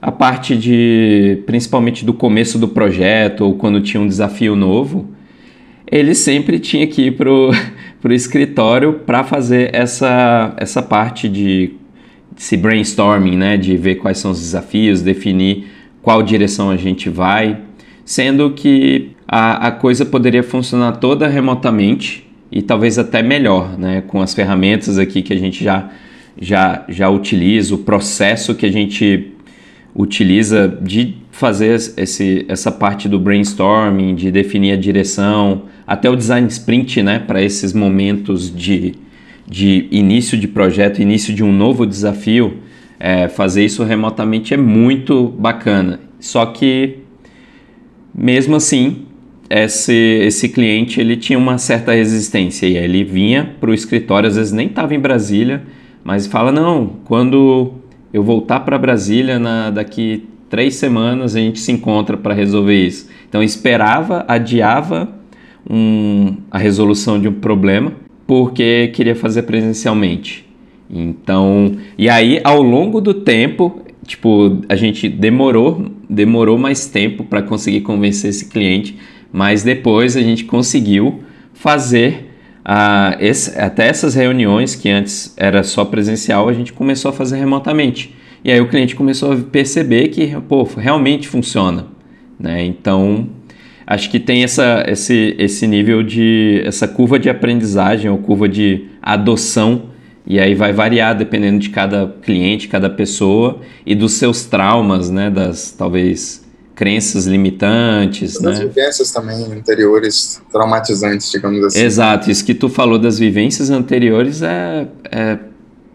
a 0.00 0.12
parte 0.12 0.54
de 0.54 1.42
principalmente 1.46 2.04
do 2.04 2.12
começo 2.12 2.58
do 2.58 2.68
projeto 2.68 3.40
ou 3.40 3.54
quando 3.54 3.80
tinha 3.80 4.02
um 4.02 4.06
desafio 4.06 4.54
novo, 4.54 5.13
ele 5.90 6.14
sempre 6.14 6.58
tinha 6.58 6.86
que 6.86 7.06
ir 7.06 7.16
pro 7.16 7.50
para 8.04 8.12
o 8.12 8.14
escritório 8.14 9.00
para 9.06 9.24
fazer 9.24 9.74
essa, 9.74 10.52
essa 10.58 10.82
parte 10.82 11.26
de 11.26 11.70
esse 12.36 12.54
brainstorming, 12.54 13.34
né, 13.34 13.56
de 13.56 13.78
ver 13.78 13.94
quais 13.94 14.18
são 14.18 14.30
os 14.30 14.40
desafios, 14.40 15.00
definir 15.00 15.68
qual 16.02 16.22
direção 16.22 16.68
a 16.68 16.76
gente 16.76 17.08
vai, 17.08 17.62
sendo 18.04 18.50
que 18.50 19.12
a, 19.26 19.68
a 19.68 19.72
coisa 19.72 20.04
poderia 20.04 20.42
funcionar 20.42 20.98
toda 20.98 21.26
remotamente 21.26 22.28
e 22.52 22.60
talvez 22.60 22.98
até 22.98 23.22
melhor, 23.22 23.78
né, 23.78 24.02
com 24.06 24.20
as 24.20 24.34
ferramentas 24.34 24.98
aqui 24.98 25.22
que 25.22 25.32
a 25.32 25.38
gente 25.38 25.64
já, 25.64 25.88
já, 26.38 26.84
já 26.90 27.08
utiliza, 27.08 27.74
o 27.74 27.78
processo 27.78 28.54
que 28.54 28.66
a 28.66 28.70
gente 28.70 29.32
utiliza 29.94 30.68
de 30.82 31.14
fazer 31.30 31.74
esse, 31.96 32.44
essa 32.48 32.70
parte 32.70 33.08
do 33.08 33.18
brainstorming, 33.18 34.14
de 34.14 34.30
definir 34.30 34.72
a 34.72 34.76
direção, 34.76 35.62
até 35.86 36.08
o 36.08 36.16
design 36.16 36.46
sprint, 36.48 37.02
né, 37.02 37.18
para 37.18 37.42
esses 37.42 37.72
momentos 37.72 38.54
de, 38.54 38.94
de 39.46 39.86
início 39.90 40.38
de 40.38 40.48
projeto, 40.48 41.00
início 41.00 41.34
de 41.34 41.42
um 41.42 41.52
novo 41.52 41.86
desafio, 41.86 42.58
é, 42.98 43.28
fazer 43.28 43.64
isso 43.64 43.84
remotamente 43.84 44.54
é 44.54 44.56
muito 44.56 45.28
bacana. 45.38 46.00
Só 46.18 46.46
que, 46.46 46.98
mesmo 48.14 48.56
assim, 48.56 49.04
esse, 49.50 49.92
esse 49.92 50.48
cliente 50.48 51.00
ele 51.00 51.16
tinha 51.16 51.38
uma 51.38 51.58
certa 51.58 51.92
resistência 51.92 52.66
e 52.66 52.76
ele 52.76 53.04
vinha 53.04 53.54
para 53.60 53.70
o 53.70 53.74
escritório, 53.74 54.28
às 54.28 54.36
vezes 54.36 54.52
nem 54.52 54.68
estava 54.68 54.94
em 54.94 54.98
Brasília, 54.98 55.62
mas 56.02 56.26
fala: 56.26 56.50
não, 56.50 56.96
quando 57.04 57.74
eu 58.12 58.22
voltar 58.22 58.60
para 58.60 58.78
Brasília 58.78 59.38
na, 59.38 59.70
daqui 59.70 60.24
três 60.48 60.76
semanas 60.76 61.34
a 61.34 61.40
gente 61.40 61.58
se 61.58 61.72
encontra 61.72 62.16
para 62.16 62.32
resolver 62.32 62.86
isso. 62.86 63.10
Então 63.28 63.42
esperava, 63.42 64.24
adiava 64.28 65.12
um, 65.68 66.36
a 66.50 66.58
resolução 66.58 67.20
de 67.20 67.28
um 67.28 67.32
problema 67.32 67.92
porque 68.26 68.88
queria 68.88 69.14
fazer 69.14 69.42
presencialmente. 69.42 70.46
Então, 70.90 71.76
e 71.96 72.08
aí 72.08 72.40
ao 72.44 72.62
longo 72.62 73.00
do 73.00 73.14
tempo, 73.14 73.82
tipo, 74.06 74.60
a 74.68 74.76
gente 74.76 75.08
demorou, 75.08 75.86
demorou 76.08 76.58
mais 76.58 76.86
tempo 76.86 77.24
para 77.24 77.42
conseguir 77.42 77.80
convencer 77.80 78.30
esse 78.30 78.48
cliente, 78.48 78.96
mas 79.32 79.62
depois 79.62 80.16
a 80.16 80.20
gente 80.20 80.44
conseguiu 80.44 81.22
fazer 81.52 82.30
uh, 82.64 83.16
esse, 83.20 83.58
até 83.58 83.88
essas 83.88 84.14
reuniões 84.14 84.74
que 84.74 84.88
antes 84.88 85.34
era 85.36 85.62
só 85.62 85.84
presencial, 85.84 86.48
a 86.48 86.52
gente 86.52 86.72
começou 86.72 87.10
a 87.10 87.12
fazer 87.12 87.36
remotamente. 87.36 88.14
E 88.44 88.52
aí 88.52 88.60
o 88.60 88.68
cliente 88.68 88.94
começou 88.94 89.32
a 89.32 89.36
perceber 89.36 90.08
que, 90.08 90.36
pô, 90.48 90.64
realmente 90.64 91.26
funciona, 91.26 91.86
né? 92.38 92.62
Então, 92.64 93.26
acho 93.86 94.10
que 94.10 94.18
tem 94.18 94.44
essa, 94.44 94.84
esse, 94.86 95.34
esse 95.38 95.66
nível 95.66 96.02
de. 96.02 96.62
essa 96.64 96.88
curva 96.88 97.18
de 97.18 97.28
aprendizagem 97.28 98.10
ou 98.10 98.18
curva 98.18 98.48
de 98.48 98.86
adoção. 99.02 99.94
E 100.26 100.40
aí 100.40 100.54
vai 100.54 100.72
variar 100.72 101.14
dependendo 101.14 101.58
de 101.58 101.68
cada 101.68 102.14
cliente, 102.22 102.66
cada 102.66 102.88
pessoa 102.88 103.60
e 103.84 103.94
dos 103.94 104.12
seus 104.12 104.44
traumas, 104.44 105.10
né? 105.10 105.30
Das 105.30 105.70
talvez 105.70 106.42
crenças 106.74 107.26
limitantes, 107.26 108.40
das 108.40 108.58
né? 108.58 108.66
vivências 108.66 109.10
também 109.10 109.44
anteriores 109.52 110.42
traumatizantes, 110.50 111.30
digamos 111.30 111.62
assim. 111.64 111.80
Exato, 111.80 112.30
isso 112.30 112.44
que 112.44 112.54
tu 112.54 112.68
falou 112.68 112.98
das 112.98 113.18
vivências 113.18 113.70
anteriores 113.70 114.42
é, 114.42 114.88
é, 115.10 115.38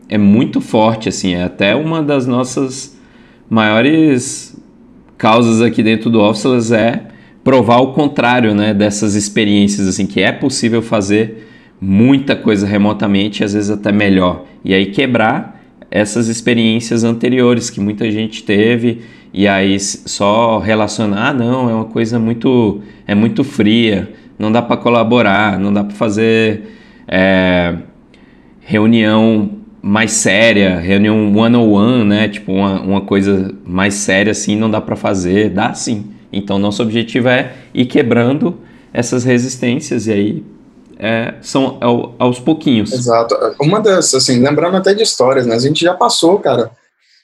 é 0.07 0.17
muito 0.17 0.61
forte, 0.61 1.09
assim, 1.09 1.33
é 1.33 1.43
até 1.43 1.75
uma 1.75 2.01
das 2.01 2.25
nossas 2.25 2.95
maiores 3.49 4.55
causas 5.17 5.61
aqui 5.61 5.83
dentro 5.83 6.09
do 6.09 6.21
Officeless 6.21 6.73
é 6.73 7.07
provar 7.49 7.79
o 7.79 7.93
contrário, 7.93 8.53
né, 8.53 8.75
dessas 8.75 9.15
experiências, 9.15 9.87
assim, 9.87 10.05
que 10.05 10.21
é 10.21 10.31
possível 10.31 10.83
fazer 10.83 11.47
muita 11.81 12.35
coisa 12.35 12.67
remotamente, 12.67 13.43
às 13.43 13.53
vezes 13.53 13.71
até 13.71 13.91
melhor, 13.91 14.45
e 14.63 14.71
aí 14.71 14.85
quebrar 14.85 15.59
essas 15.89 16.27
experiências 16.27 17.03
anteriores 17.03 17.71
que 17.71 17.81
muita 17.81 18.11
gente 18.11 18.43
teve 18.43 19.01
e 19.33 19.47
aí 19.47 19.79
só 19.79 20.59
relacionar, 20.59 21.29
ah, 21.29 21.33
não, 21.33 21.67
é 21.67 21.73
uma 21.73 21.85
coisa 21.85 22.19
muito, 22.19 22.81
é 23.07 23.15
muito 23.15 23.43
fria, 23.43 24.13
não 24.37 24.51
dá 24.51 24.61
para 24.61 24.77
colaborar, 24.77 25.57
não 25.57 25.73
dá 25.73 25.83
para 25.83 25.95
fazer 25.95 26.75
é, 27.07 27.77
reunião 28.59 29.49
mais 29.81 30.11
séria, 30.11 30.77
reunião 30.77 31.35
one-on-one, 31.35 32.03
né? 32.03 32.27
Tipo, 32.27 32.53
uma, 32.53 32.79
uma 32.79 33.01
coisa 33.01 33.55
mais 33.65 33.95
séria 33.95 34.33
assim, 34.33 34.55
não 34.55 34.69
dá 34.69 34.79
para 34.79 34.95
fazer, 34.95 35.49
dá 35.49 35.73
sim. 35.73 36.18
Então, 36.31 36.59
nosso 36.59 36.81
objetivo 36.83 37.27
é 37.27 37.55
ir 37.73 37.85
quebrando 37.85 38.59
essas 38.93 39.23
resistências 39.23 40.07
e 40.07 40.11
aí 40.11 40.45
é, 40.97 41.35
são 41.41 41.79
aos 42.19 42.39
pouquinhos. 42.39 42.91
Exato. 42.91 43.35
Uma 43.59 43.79
das, 43.79 44.13
assim, 44.13 44.39
lembrando 44.39 44.77
até 44.77 44.93
de 44.93 45.01
histórias, 45.01 45.45
né? 45.45 45.55
A 45.55 45.59
gente 45.59 45.79
já 45.79 45.93
passou, 45.93 46.37
cara, 46.39 46.71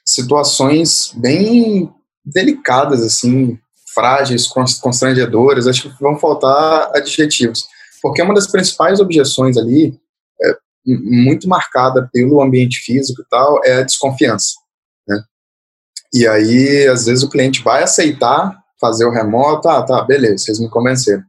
situações 0.06 1.12
bem 1.16 1.92
delicadas, 2.26 3.04
assim, 3.04 3.60
frágeis, 3.94 4.48
constrangedoras, 4.48 5.68
acho 5.68 5.90
que 5.90 6.04
vão 6.04 6.18
faltar 6.18 6.92
adjetivos. 6.96 7.66
Porque 8.02 8.22
uma 8.22 8.34
das 8.34 8.48
principais 8.48 9.00
objeções 9.00 9.58
ali, 9.58 9.98
é, 10.42 10.56
muito 10.86 11.48
marcada 11.48 12.10
pelo 12.14 12.42
ambiente 12.42 12.80
físico 12.80 13.22
e 13.22 13.26
tal, 13.30 13.60
é 13.64 13.78
a 13.78 13.84
desconfiança. 13.84 14.54
Né? 15.08 15.22
E 16.14 16.28
aí, 16.28 16.88
às 16.88 17.06
vezes, 17.08 17.24
o 17.24 17.30
cliente 17.30 17.62
vai 17.62 17.84
aceitar 17.84 18.58
fazer 18.80 19.06
o 19.06 19.12
remoto, 19.12 19.68
ah, 19.68 19.84
tá, 19.84 20.02
beleza, 20.04 20.40
vocês 20.40 20.60
me 20.60 20.70
convenceram. 20.70 21.24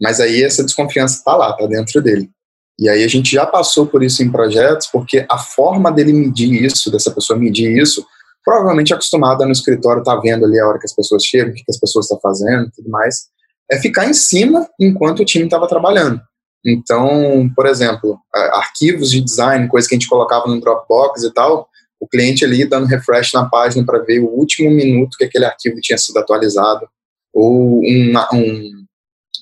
Mas 0.00 0.20
aí 0.20 0.42
essa 0.42 0.64
desconfiança 0.64 1.18
está 1.18 1.36
lá, 1.36 1.50
está 1.50 1.66
dentro 1.66 2.00
dele. 2.02 2.30
E 2.78 2.88
aí 2.88 3.04
a 3.04 3.08
gente 3.08 3.30
já 3.30 3.44
passou 3.44 3.86
por 3.86 4.02
isso 4.02 4.22
em 4.22 4.32
projetos, 4.32 4.86
porque 4.86 5.26
a 5.30 5.36
forma 5.36 5.92
dele 5.92 6.12
medir 6.12 6.50
isso, 6.64 6.90
dessa 6.90 7.10
pessoa 7.10 7.38
medir 7.38 7.76
isso, 7.76 8.04
provavelmente 8.42 8.94
acostumada 8.94 9.44
no 9.44 9.52
escritório, 9.52 10.02
tá 10.02 10.16
vendo 10.16 10.46
ali 10.46 10.58
a 10.58 10.66
hora 10.66 10.78
que 10.78 10.86
as 10.86 10.94
pessoas 10.94 11.22
chegam, 11.22 11.50
o 11.50 11.54
que, 11.54 11.62
as 11.68 11.78
pessoas 11.78 12.06
estão 12.06 12.18
tá 12.18 12.22
fazendo 12.22 12.70
tudo 12.74 12.88
mais, 12.88 13.26
é 13.70 13.78
ficar 13.78 14.06
em 14.06 14.14
cima 14.14 14.66
enquanto 14.80 15.20
o 15.20 15.24
time 15.24 15.44
estava 15.44 15.68
trabalhando. 15.68 16.20
Então, 16.64 17.50
por 17.54 17.66
exemplo, 17.66 18.18
arquivos 18.34 19.10
de 19.10 19.20
design, 19.20 19.68
coisa 19.68 19.86
que 19.86 19.94
a 19.94 19.98
gente 19.98 20.08
colocava 20.08 20.46
no 20.46 20.60
Dropbox 20.60 21.22
e 21.22 21.32
tal, 21.32 21.68
o 22.00 22.08
cliente 22.08 22.44
ali 22.44 22.64
dando 22.64 22.86
refresh 22.86 23.32
na 23.34 23.44
página 23.44 23.84
para 23.84 23.98
ver 23.98 24.20
o 24.20 24.26
último 24.26 24.70
minuto 24.70 25.18
que 25.18 25.24
aquele 25.24 25.44
arquivo 25.44 25.76
tinha 25.80 25.98
sido 25.98 26.18
atualizado, 26.18 26.88
ou 27.32 27.80
um, 27.80 28.12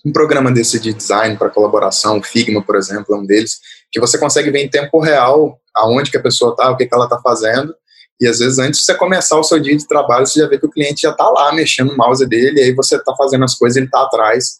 um, 0.04 0.12
programa 0.12 0.50
desse 0.50 0.80
de 0.80 0.92
design 0.92 1.36
para 1.36 1.48
colaboração, 1.48 2.18
o 2.18 2.22
Figma, 2.22 2.62
por 2.62 2.76
exemplo, 2.76 3.14
é 3.14 3.18
um 3.18 3.24
deles, 3.24 3.60
que 3.90 4.00
você 4.00 4.18
consegue 4.18 4.50
ver 4.50 4.64
em 4.64 4.68
tempo 4.68 4.98
real 5.00 5.58
aonde 5.74 6.10
que 6.10 6.16
a 6.16 6.22
pessoa 6.22 6.50
está, 6.50 6.70
o 6.70 6.76
que, 6.76 6.86
que 6.86 6.94
ela 6.94 7.04
está 7.04 7.20
fazendo, 7.20 7.72
e 8.20 8.26
às 8.26 8.40
vezes, 8.40 8.58
antes 8.58 8.80
de 8.80 8.86
você 8.86 8.94
começar 8.96 9.38
o 9.38 9.44
seu 9.44 9.60
dia 9.60 9.76
de 9.76 9.86
trabalho, 9.86 10.26
você 10.26 10.40
já 10.40 10.48
vê 10.48 10.58
que 10.58 10.66
o 10.66 10.70
cliente 10.70 11.02
já 11.02 11.10
está 11.10 11.28
lá 11.30 11.52
mexendo 11.52 11.92
no 11.92 11.96
mouse 11.96 12.26
dele, 12.26 12.60
e 12.60 12.64
aí 12.64 12.74
você 12.74 12.96
está 12.96 13.14
fazendo 13.14 13.44
as 13.44 13.54
coisas, 13.54 13.76
ele 13.76 13.86
está 13.86 14.02
atrás. 14.02 14.56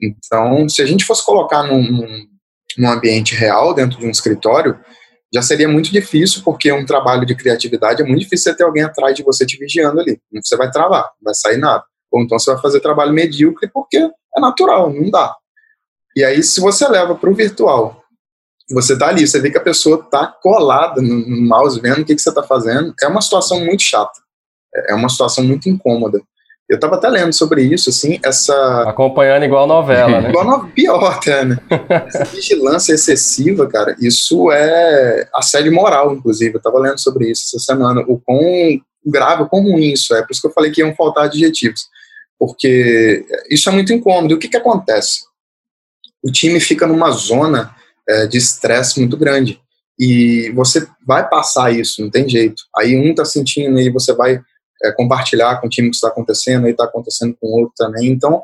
Então, 0.00 0.66
se 0.66 0.80
a 0.80 0.86
gente 0.86 1.04
fosse 1.04 1.24
colocar 1.24 1.62
num, 1.62 2.26
num 2.78 2.90
ambiente 2.90 3.34
real, 3.34 3.74
dentro 3.74 3.98
de 3.98 4.06
um 4.06 4.10
escritório, 4.10 4.78
já 5.32 5.40
seria 5.40 5.68
muito 5.68 5.90
difícil, 5.90 6.42
porque 6.44 6.70
um 6.72 6.84
trabalho 6.84 7.24
de 7.24 7.34
criatividade 7.34 8.02
é 8.02 8.04
muito 8.04 8.20
difícil 8.20 8.52
você 8.52 8.56
ter 8.56 8.64
alguém 8.64 8.82
atrás 8.82 9.14
de 9.16 9.22
você 9.22 9.46
te 9.46 9.56
vigiando 9.56 10.00
ali. 10.00 10.20
Você 10.42 10.56
vai 10.56 10.70
travar, 10.70 11.04
não 11.04 11.24
vai 11.24 11.34
sair 11.34 11.56
nada. 11.56 11.84
Ou 12.10 12.22
então 12.22 12.38
você 12.38 12.52
vai 12.52 12.60
fazer 12.60 12.80
trabalho 12.80 13.12
medíocre 13.12 13.70
porque 13.72 13.96
é 13.96 14.40
natural, 14.40 14.92
não 14.92 15.10
dá. 15.10 15.34
E 16.14 16.22
aí, 16.22 16.42
se 16.42 16.60
você 16.60 16.86
leva 16.86 17.14
para 17.14 17.30
o 17.30 17.34
virtual, 17.34 18.02
você 18.70 18.98
tá 18.98 19.08
ali, 19.08 19.26
você 19.26 19.40
vê 19.40 19.50
que 19.50 19.56
a 19.56 19.62
pessoa 19.62 20.02
tá 20.10 20.26
colada 20.26 21.00
no, 21.00 21.48
mouse, 21.48 21.80
vendo 21.80 22.02
o 22.02 22.04
que, 22.04 22.14
que 22.14 22.20
você 22.20 22.32
tá 22.32 22.42
fazendo, 22.42 22.94
é 23.02 23.08
uma 23.08 23.22
situação 23.22 23.64
muito 23.64 23.82
chata. 23.82 24.20
É, 24.74 24.92
é 24.92 24.94
uma 24.94 25.08
situação 25.08 25.42
muito 25.42 25.68
incômoda. 25.68 26.20
Eu 26.72 26.80
tava 26.80 26.94
até 26.94 27.06
lendo 27.06 27.34
sobre 27.34 27.62
isso, 27.62 27.90
assim, 27.90 28.18
essa... 28.24 28.88
Acompanhando 28.88 29.44
igual 29.44 29.66
novela, 29.66 30.22
né? 30.22 30.30
igual 30.30 30.46
no... 30.46 30.68
Pior 30.70 31.04
até, 31.04 31.44
né? 31.44 31.58
essa 32.08 32.24
vigilância 32.24 32.94
excessiva, 32.94 33.66
cara, 33.66 33.94
isso 34.00 34.50
é 34.50 35.28
assédio 35.34 35.70
moral, 35.70 36.14
inclusive. 36.14 36.56
Eu 36.56 36.62
tava 36.62 36.78
lendo 36.78 36.98
sobre 36.98 37.30
isso 37.30 37.42
essa 37.44 37.58
semana. 37.58 38.02
O 38.08 38.18
quão 38.18 38.40
grave, 39.04 39.42
o 39.42 39.48
quão 39.50 39.62
ruim 39.62 39.92
isso 39.92 40.14
é. 40.14 40.22
Por 40.22 40.32
isso 40.32 40.40
que 40.40 40.46
eu 40.46 40.52
falei 40.52 40.70
que 40.70 40.80
iam 40.80 40.94
faltar 40.94 41.24
adjetivos. 41.24 41.82
Porque 42.38 43.22
isso 43.50 43.68
é 43.68 43.72
muito 43.72 43.92
incômodo. 43.92 44.32
E 44.32 44.36
o 44.36 44.38
que 44.38 44.48
que 44.48 44.56
acontece? 44.56 45.24
O 46.24 46.32
time 46.32 46.58
fica 46.58 46.86
numa 46.86 47.10
zona 47.10 47.76
é, 48.08 48.26
de 48.26 48.38
estresse 48.38 48.98
muito 48.98 49.18
grande. 49.18 49.60
E 49.98 50.50
você 50.54 50.88
vai 51.06 51.28
passar 51.28 51.70
isso, 51.70 52.00
não 52.00 52.08
tem 52.08 52.26
jeito. 52.26 52.62
Aí 52.74 52.96
um 52.96 53.10
está 53.10 53.26
sentindo 53.26 53.78
e 53.78 53.90
você 53.90 54.14
vai 54.14 54.40
é, 54.84 54.92
compartilhar 54.92 55.60
com 55.60 55.66
o 55.66 55.70
time 55.70 55.90
que 55.90 55.96
está 55.96 56.08
acontecendo, 56.08 56.66
aí 56.66 56.72
está 56.72 56.84
acontecendo 56.84 57.36
com 57.40 57.48
outro 57.48 57.74
também. 57.76 58.08
Então, 58.08 58.42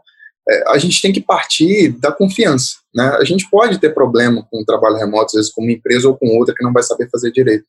é, 0.49 0.71
a 0.71 0.79
gente 0.79 1.01
tem 1.01 1.13
que 1.13 1.21
partir 1.21 1.91
da 1.91 2.11
confiança. 2.11 2.77
Né? 2.95 3.07
A 3.21 3.25
gente 3.25 3.49
pode 3.51 3.79
ter 3.79 3.95
problema 3.95 4.47
com 4.51 4.63
o 4.63 4.65
trabalho 4.65 4.97
remoto, 4.97 5.27
às 5.27 5.33
vezes 5.33 5.53
com 5.53 5.63
uma 5.63 5.73
empresa 5.73 6.09
ou 6.09 6.17
com 6.17 6.27
outra 6.39 6.55
que 6.55 6.65
não 6.65 6.73
vai 6.73 6.83
saber 6.83 7.09
fazer 7.11 7.31
direito. 7.31 7.65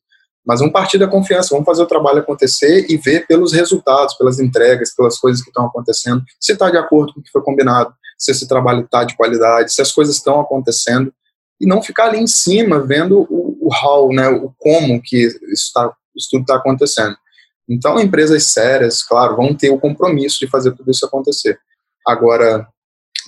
Mas 0.46 0.60
vamos 0.60 0.72
partir 0.72 0.98
da 0.98 1.06
confiança, 1.06 1.50
vamos 1.50 1.66
fazer 1.66 1.82
o 1.82 1.86
trabalho 1.86 2.20
acontecer 2.20 2.86
e 2.88 2.96
ver 2.96 3.26
pelos 3.26 3.52
resultados, 3.52 4.14
pelas 4.14 4.40
entregas, 4.40 4.94
pelas 4.94 5.18
coisas 5.18 5.42
que 5.42 5.50
estão 5.50 5.66
acontecendo, 5.66 6.22
se 6.40 6.52
está 6.52 6.70
de 6.70 6.78
acordo 6.78 7.12
com 7.12 7.20
o 7.20 7.22
que 7.22 7.30
foi 7.30 7.42
combinado, 7.42 7.92
se 8.18 8.30
esse 8.30 8.48
trabalho 8.48 8.84
está 8.84 9.04
de 9.04 9.16
qualidade, 9.16 9.72
se 9.72 9.82
as 9.82 9.92
coisas 9.92 10.16
estão 10.16 10.40
acontecendo 10.40 11.12
e 11.60 11.66
não 11.66 11.82
ficar 11.82 12.06
ali 12.06 12.18
em 12.18 12.26
cima 12.26 12.80
vendo 12.80 13.26
o, 13.28 13.58
o 13.60 13.68
how, 13.70 14.10
né, 14.12 14.28
o 14.28 14.52
como 14.58 15.00
que 15.02 15.26
isso, 15.52 15.70
tá, 15.74 15.92
isso 16.16 16.28
tudo 16.30 16.42
está 16.42 16.56
acontecendo. 16.56 17.14
Então, 17.70 18.00
empresas 18.00 18.48
sérias, 18.48 19.02
claro, 19.02 19.36
vão 19.36 19.54
ter 19.54 19.70
o 19.70 19.78
compromisso 19.78 20.40
de 20.40 20.48
fazer 20.48 20.72
tudo 20.72 20.90
isso 20.90 21.06
acontecer. 21.06 21.56
Agora, 22.04 22.66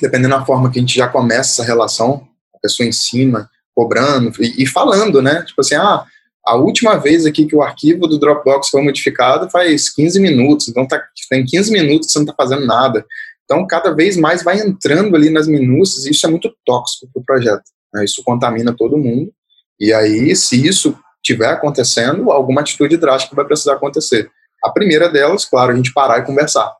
dependendo 0.00 0.34
da 0.34 0.44
forma 0.44 0.68
que 0.70 0.78
a 0.78 0.82
gente 0.82 0.96
já 0.96 1.08
começa 1.08 1.52
essa 1.52 1.64
relação, 1.64 2.26
a 2.52 2.58
pessoa 2.58 2.86
em 2.86 2.92
cima, 2.92 3.48
cobrando 3.74 4.32
e, 4.40 4.64
e 4.64 4.66
falando, 4.66 5.22
né? 5.22 5.44
Tipo 5.44 5.60
assim, 5.60 5.76
ah, 5.76 6.04
a 6.44 6.56
última 6.56 6.96
vez 6.96 7.24
aqui 7.24 7.46
que 7.46 7.54
o 7.54 7.62
arquivo 7.62 8.08
do 8.08 8.18
Dropbox 8.18 8.68
foi 8.68 8.82
modificado 8.82 9.48
faz 9.48 9.88
15 9.90 10.20
minutos, 10.20 10.68
então 10.68 10.86
tá, 10.86 11.00
tem 11.30 11.44
15 11.44 11.70
minutos 11.70 12.08
que 12.08 12.12
você 12.12 12.18
não 12.18 12.26
está 12.26 12.34
fazendo 12.34 12.66
nada. 12.66 13.06
Então, 13.44 13.66
cada 13.66 13.94
vez 13.94 14.16
mais 14.16 14.42
vai 14.42 14.58
entrando 14.58 15.14
ali 15.14 15.30
nas 15.30 15.46
minúcias 15.46 16.04
e 16.04 16.10
isso 16.10 16.26
é 16.26 16.30
muito 16.30 16.52
tóxico 16.64 17.08
para 17.12 17.20
o 17.20 17.24
projeto. 17.24 17.64
Né? 17.94 18.04
Isso 18.04 18.22
contamina 18.24 18.74
todo 18.76 18.98
mundo. 18.98 19.32
E 19.78 19.92
aí, 19.92 20.34
se 20.34 20.66
isso 20.66 20.96
estiver 21.22 21.48
acontecendo, 21.48 22.30
alguma 22.30 22.60
atitude 22.60 22.96
drástica 22.96 23.36
vai 23.36 23.44
precisar 23.44 23.74
acontecer. 23.74 24.30
A 24.62 24.70
primeira 24.70 25.08
delas, 25.08 25.44
claro, 25.44 25.72
a 25.72 25.76
gente 25.76 25.92
parar 25.92 26.18
e 26.18 26.26
conversar. 26.26 26.72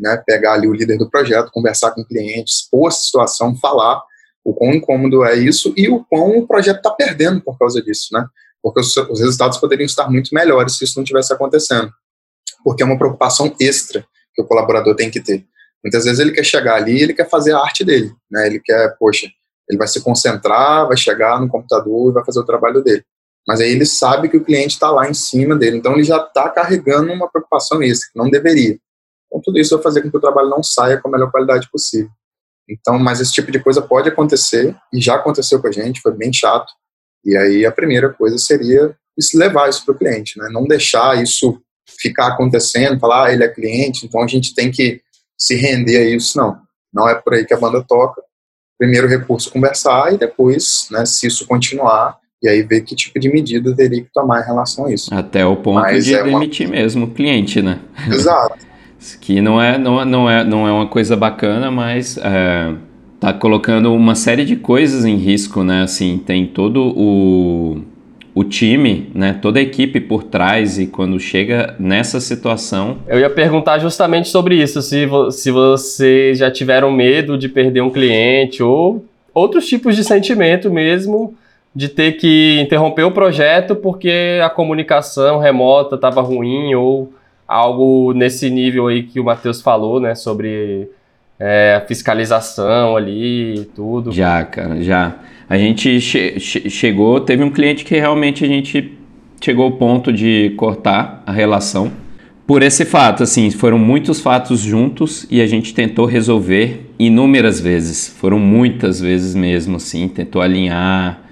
Né? 0.00 0.22
Pegar 0.26 0.54
ali 0.54 0.68
o 0.68 0.72
líder 0.72 0.96
do 0.96 1.10
projeto, 1.10 1.50
conversar 1.52 1.90
com 1.90 2.02
o 2.02 2.06
cliente, 2.06 2.52
expor 2.52 2.88
a 2.88 2.92
situação, 2.92 3.56
falar 3.56 4.02
o 4.44 4.54
quão 4.54 4.72
incômodo 4.72 5.24
é 5.24 5.34
isso 5.34 5.74
e 5.76 5.88
o 5.90 6.02
quão 6.04 6.38
o 6.38 6.46
projeto 6.46 6.78
está 6.78 6.90
perdendo 6.90 7.40
por 7.42 7.58
causa 7.58 7.82
disso, 7.82 8.08
né? 8.12 8.24
Porque 8.62 8.80
os, 8.80 8.96
os 8.96 9.20
resultados 9.20 9.58
poderiam 9.58 9.84
estar 9.84 10.08
muito 10.10 10.34
melhores 10.34 10.78
se 10.78 10.84
isso 10.84 10.98
não 10.98 11.04
tivesse 11.04 11.32
acontecendo. 11.32 11.92
Porque 12.64 12.82
é 12.82 12.86
uma 12.86 12.96
preocupação 12.96 13.54
extra 13.60 14.06
que 14.34 14.40
o 14.40 14.46
colaborador 14.46 14.94
tem 14.94 15.10
que 15.10 15.20
ter. 15.20 15.44
Muitas 15.84 16.04
vezes 16.04 16.18
ele 16.18 16.32
quer 16.32 16.44
chegar 16.44 16.76
ali 16.76 16.96
e 16.96 17.02
ele 17.02 17.12
quer 17.12 17.28
fazer 17.28 17.52
a 17.52 17.58
arte 17.58 17.84
dele, 17.84 18.10
né? 18.30 18.46
Ele 18.46 18.58
quer, 18.58 18.96
poxa, 18.98 19.28
ele 19.68 19.78
vai 19.78 19.86
se 19.86 20.00
concentrar, 20.00 20.86
vai 20.86 20.96
chegar 20.96 21.38
no 21.40 21.48
computador 21.48 22.10
e 22.10 22.14
vai 22.14 22.24
fazer 22.24 22.40
o 22.40 22.46
trabalho 22.46 22.82
dele. 22.82 23.04
Mas 23.48 23.60
aí 23.60 23.70
ele 23.70 23.86
sabe 23.86 24.28
que 24.28 24.36
o 24.36 24.44
cliente 24.44 24.74
está 24.74 24.90
lá 24.90 25.08
em 25.08 25.14
cima 25.14 25.56
dele, 25.56 25.78
então 25.78 25.94
ele 25.94 26.04
já 26.04 26.18
está 26.18 26.50
carregando 26.50 27.10
uma 27.12 27.30
preocupação 27.30 27.82
extra, 27.82 28.10
que 28.12 28.18
não 28.18 28.28
deveria. 28.28 28.78
Então 29.26 29.40
tudo 29.42 29.58
isso 29.58 29.74
vai 29.74 29.82
fazer 29.82 30.02
com 30.02 30.10
que 30.10 30.16
o 30.16 30.20
trabalho 30.20 30.50
não 30.50 30.62
saia 30.62 30.98
com 30.98 31.08
a 31.08 31.12
melhor 31.12 31.30
qualidade 31.30 31.68
possível. 31.70 32.10
Então, 32.68 32.98
mas 32.98 33.20
esse 33.20 33.32
tipo 33.32 33.50
de 33.50 33.58
coisa 33.58 33.80
pode 33.80 34.10
acontecer, 34.10 34.76
e 34.92 35.00
já 35.00 35.14
aconteceu 35.14 35.60
com 35.60 35.68
a 35.68 35.72
gente, 35.72 36.02
foi 36.02 36.12
bem 36.12 36.30
chato. 36.30 36.70
E 37.24 37.34
aí 37.34 37.64
a 37.64 37.72
primeira 37.72 38.12
coisa 38.12 38.36
seria 38.36 38.94
levar 39.34 39.70
isso 39.70 39.84
para 39.84 39.94
o 39.94 39.98
cliente, 39.98 40.38
né? 40.38 40.48
não 40.52 40.64
deixar 40.64 41.20
isso 41.20 41.60
ficar 41.98 42.28
acontecendo, 42.28 43.00
falar, 43.00 43.26
ah, 43.26 43.32
ele 43.32 43.42
é 43.42 43.48
cliente, 43.48 44.04
então 44.04 44.22
a 44.22 44.26
gente 44.26 44.54
tem 44.54 44.70
que 44.70 45.00
se 45.36 45.54
render 45.56 45.96
a 45.96 46.04
isso, 46.04 46.36
não 46.36 46.60
não 46.92 47.08
é 47.08 47.14
por 47.14 47.34
aí 47.34 47.44
que 47.44 47.54
a 47.54 47.58
banda 47.58 47.84
toca. 47.86 48.22
Primeiro 48.78 49.08
recurso 49.08 49.50
conversar 49.50 50.12
e 50.12 50.18
depois, 50.18 50.88
né, 50.90 51.04
se 51.04 51.26
isso 51.26 51.46
continuar, 51.46 52.18
e 52.42 52.48
aí 52.48 52.62
ver 52.62 52.82
que 52.82 52.94
tipo 52.94 53.18
de 53.18 53.28
medida 53.28 53.74
teria 53.74 54.02
que 54.02 54.10
tomar 54.12 54.42
em 54.42 54.46
relação 54.46 54.86
a 54.86 54.92
isso. 54.92 55.12
Até 55.12 55.44
o 55.44 55.56
ponto 55.56 55.80
Mas 55.80 56.04
de 56.04 56.14
é 56.14 56.22
demitir 56.22 56.66
uma... 56.66 56.76
mesmo 56.76 57.06
o 57.06 57.10
cliente, 57.10 57.60
né? 57.60 57.80
Exato. 58.06 58.56
que 59.20 59.40
não 59.40 59.60
é, 59.60 59.78
não, 59.78 60.04
não, 60.04 60.30
é, 60.30 60.44
não 60.44 60.66
é 60.66 60.72
uma 60.72 60.86
coisa 60.86 61.16
bacana, 61.16 61.70
mas 61.70 62.18
é, 62.18 62.74
tá 63.18 63.32
colocando 63.32 63.92
uma 63.92 64.14
série 64.14 64.44
de 64.44 64.56
coisas 64.56 65.04
em 65.04 65.16
risco, 65.16 65.62
né? 65.62 65.82
Assim, 65.82 66.18
tem 66.18 66.46
todo 66.46 66.92
o 66.96 67.82
o 68.38 68.44
time, 68.44 69.10
né, 69.12 69.36
toda 69.42 69.58
a 69.58 69.62
equipe 69.62 70.00
por 70.00 70.22
trás 70.22 70.78
e 70.78 70.86
quando 70.86 71.18
chega 71.18 71.74
nessa 71.76 72.20
situação. 72.20 72.98
Eu 73.08 73.18
ia 73.18 73.28
perguntar 73.28 73.80
justamente 73.80 74.28
sobre 74.28 74.62
isso, 74.62 74.80
se, 74.80 75.06
vo 75.06 75.32
se 75.32 75.50
vocês 75.50 76.38
já 76.38 76.48
tiveram 76.48 76.88
medo 76.92 77.36
de 77.36 77.48
perder 77.48 77.80
um 77.80 77.90
cliente 77.90 78.62
ou 78.62 79.04
outros 79.34 79.66
tipos 79.66 79.96
de 79.96 80.04
sentimento 80.04 80.70
mesmo 80.70 81.34
de 81.78 81.88
ter 81.88 82.14
que 82.14 82.58
interromper 82.60 83.04
o 83.04 83.12
projeto 83.12 83.76
porque 83.76 84.40
a 84.42 84.50
comunicação 84.50 85.38
remota 85.38 85.94
estava 85.94 86.20
ruim 86.20 86.74
ou 86.74 87.12
algo 87.46 88.12
nesse 88.12 88.50
nível 88.50 88.88
aí 88.88 89.04
que 89.04 89.20
o 89.20 89.24
Matheus 89.24 89.62
falou, 89.62 90.00
né, 90.00 90.16
sobre 90.16 90.90
é, 91.38 91.80
fiscalização 91.86 92.96
ali 92.96 93.70
tudo. 93.76 94.10
Já, 94.10 94.44
cara, 94.44 94.82
já. 94.82 95.18
A 95.48 95.56
gente 95.56 96.00
che 96.00 96.40
che 96.40 96.68
chegou, 96.68 97.20
teve 97.20 97.44
um 97.44 97.50
cliente 97.50 97.84
que 97.84 97.96
realmente 97.96 98.44
a 98.44 98.48
gente 98.48 98.98
chegou 99.40 99.66
ao 99.66 99.70
ponto 99.70 100.12
de 100.12 100.52
cortar 100.56 101.22
a 101.24 101.30
relação. 101.30 101.92
Por 102.44 102.60
esse 102.60 102.84
fato, 102.84 103.22
assim, 103.22 103.52
foram 103.52 103.78
muitos 103.78 104.20
fatos 104.20 104.58
juntos 104.58 105.28
e 105.30 105.40
a 105.40 105.46
gente 105.46 105.72
tentou 105.72 106.06
resolver 106.06 106.90
inúmeras 106.98 107.60
vezes. 107.60 108.08
Foram 108.08 108.40
muitas 108.40 109.00
vezes 109.00 109.32
mesmo, 109.32 109.76
assim, 109.76 110.08
tentou 110.08 110.42
alinhar 110.42 111.27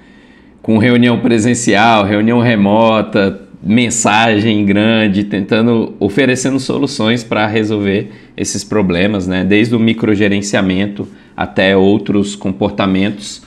com 0.67 0.79
reunião 0.79 1.21
presencial, 1.21 2.05
reunião 2.05 2.41
remota, 2.41 3.41
mensagem 3.63 4.65
grande, 4.65 5.23
tentando 5.23 5.95
oferecendo 6.01 6.59
soluções 6.59 7.23
para 7.23 7.47
resolver 7.47 8.11
esses 8.37 8.65
problemas, 8.65 9.29
né? 9.29 9.45
Desde 9.45 9.77
o 9.77 9.79
microgerenciamento 9.79 11.07
até 11.37 11.77
outros 11.77 12.35
comportamentos 12.35 13.45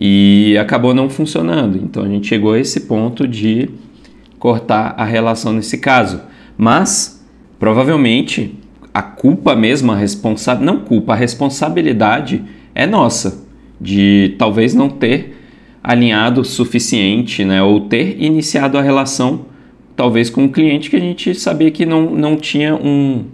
e 0.00 0.56
acabou 0.58 0.94
não 0.94 1.10
funcionando. 1.10 1.76
Então 1.76 2.02
a 2.02 2.08
gente 2.08 2.28
chegou 2.28 2.54
a 2.54 2.58
esse 2.58 2.80
ponto 2.80 3.28
de 3.28 3.68
cortar 4.38 4.94
a 4.96 5.04
relação 5.04 5.52
nesse 5.52 5.76
caso. 5.76 6.22
Mas 6.56 7.22
provavelmente 7.58 8.58
a 8.94 9.02
culpa 9.02 9.54
mesmo, 9.54 9.92
a 9.92 9.96
responsa 9.96 10.54
não 10.54 10.80
culpa, 10.80 11.12
a 11.12 11.16
responsabilidade 11.16 12.42
é 12.74 12.86
nossa 12.86 13.44
de 13.78 14.34
talvez 14.38 14.72
não 14.72 14.88
ter 14.88 15.43
alinhado 15.84 16.40
o 16.40 16.44
suficiente, 16.44 17.44
né, 17.44 17.62
ou 17.62 17.82
ter 17.82 18.16
iniciado 18.18 18.78
a 18.78 18.82
relação 18.82 19.44
talvez 19.94 20.30
com 20.30 20.44
um 20.44 20.48
cliente 20.48 20.90
que 20.90 20.96
a 20.96 21.00
gente 21.00 21.34
sabia 21.34 21.70
que 21.70 21.84
não, 21.86 22.10
não 22.10 22.36
tinha 22.36 22.74
um, 22.74 23.26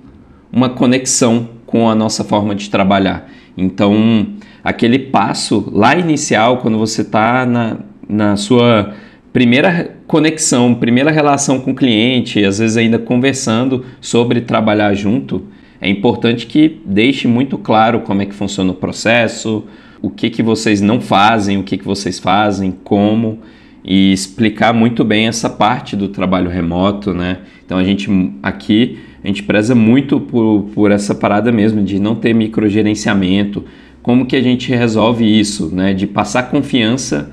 uma 0.52 0.68
conexão 0.68 1.48
com 1.64 1.88
a 1.88 1.94
nossa 1.94 2.24
forma 2.24 2.54
de 2.54 2.68
trabalhar. 2.68 3.30
Então, 3.56 4.26
aquele 4.62 4.98
passo 4.98 5.70
lá 5.72 5.96
inicial, 5.96 6.58
quando 6.58 6.76
você 6.76 7.02
está 7.02 7.46
na, 7.46 7.78
na 8.08 8.36
sua 8.36 8.94
primeira 9.32 9.96
conexão, 10.06 10.74
primeira 10.74 11.10
relação 11.10 11.60
com 11.60 11.70
o 11.70 11.74
cliente, 11.74 12.44
às 12.44 12.58
vezes 12.58 12.76
ainda 12.76 12.98
conversando 12.98 13.84
sobre 14.00 14.40
trabalhar 14.40 14.92
junto, 14.94 15.44
é 15.80 15.88
importante 15.88 16.46
que 16.46 16.80
deixe 16.84 17.26
muito 17.26 17.56
claro 17.56 18.00
como 18.00 18.20
é 18.20 18.26
que 18.26 18.34
funciona 18.34 18.72
o 18.72 18.74
processo, 18.74 19.64
o 20.02 20.10
que, 20.10 20.30
que 20.30 20.42
vocês 20.42 20.80
não 20.80 21.00
fazem, 21.00 21.58
o 21.58 21.62
que, 21.62 21.76
que 21.76 21.84
vocês 21.84 22.18
fazem, 22.18 22.74
como 22.84 23.38
e 23.84 24.12
explicar 24.12 24.74
muito 24.74 25.04
bem 25.04 25.26
essa 25.26 25.48
parte 25.48 25.96
do 25.96 26.08
trabalho 26.08 26.50
remoto, 26.50 27.14
né? 27.14 27.38
Então 27.64 27.78
a 27.78 27.84
gente 27.84 28.08
aqui 28.42 28.98
a 29.22 29.26
gente 29.26 29.42
preza 29.42 29.74
muito 29.74 30.18
por, 30.18 30.68
por 30.74 30.90
essa 30.90 31.14
parada 31.14 31.52
mesmo 31.52 31.82
de 31.82 31.98
não 31.98 32.14
ter 32.14 32.34
microgerenciamento. 32.34 33.64
Como 34.02 34.24
que 34.24 34.34
a 34.34 34.42
gente 34.42 34.72
resolve 34.72 35.24
isso, 35.24 35.74
né? 35.74 35.92
De 35.92 36.06
passar 36.06 36.44
confiança 36.44 37.32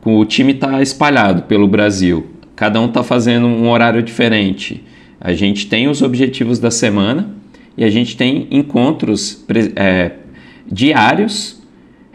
com 0.00 0.18
o 0.18 0.24
time 0.24 0.54
tá 0.54 0.80
espalhado 0.80 1.42
pelo 1.42 1.68
Brasil. 1.68 2.26
Cada 2.56 2.80
um 2.80 2.86
está 2.86 3.02
fazendo 3.02 3.46
um 3.46 3.68
horário 3.68 4.02
diferente. 4.02 4.82
A 5.20 5.32
gente 5.32 5.66
tem 5.66 5.88
os 5.88 6.00
objetivos 6.00 6.58
da 6.58 6.70
semana 6.70 7.34
e 7.76 7.84
a 7.84 7.90
gente 7.90 8.16
tem 8.16 8.46
encontros 8.50 9.44
é, 9.76 10.12
diários 10.70 11.57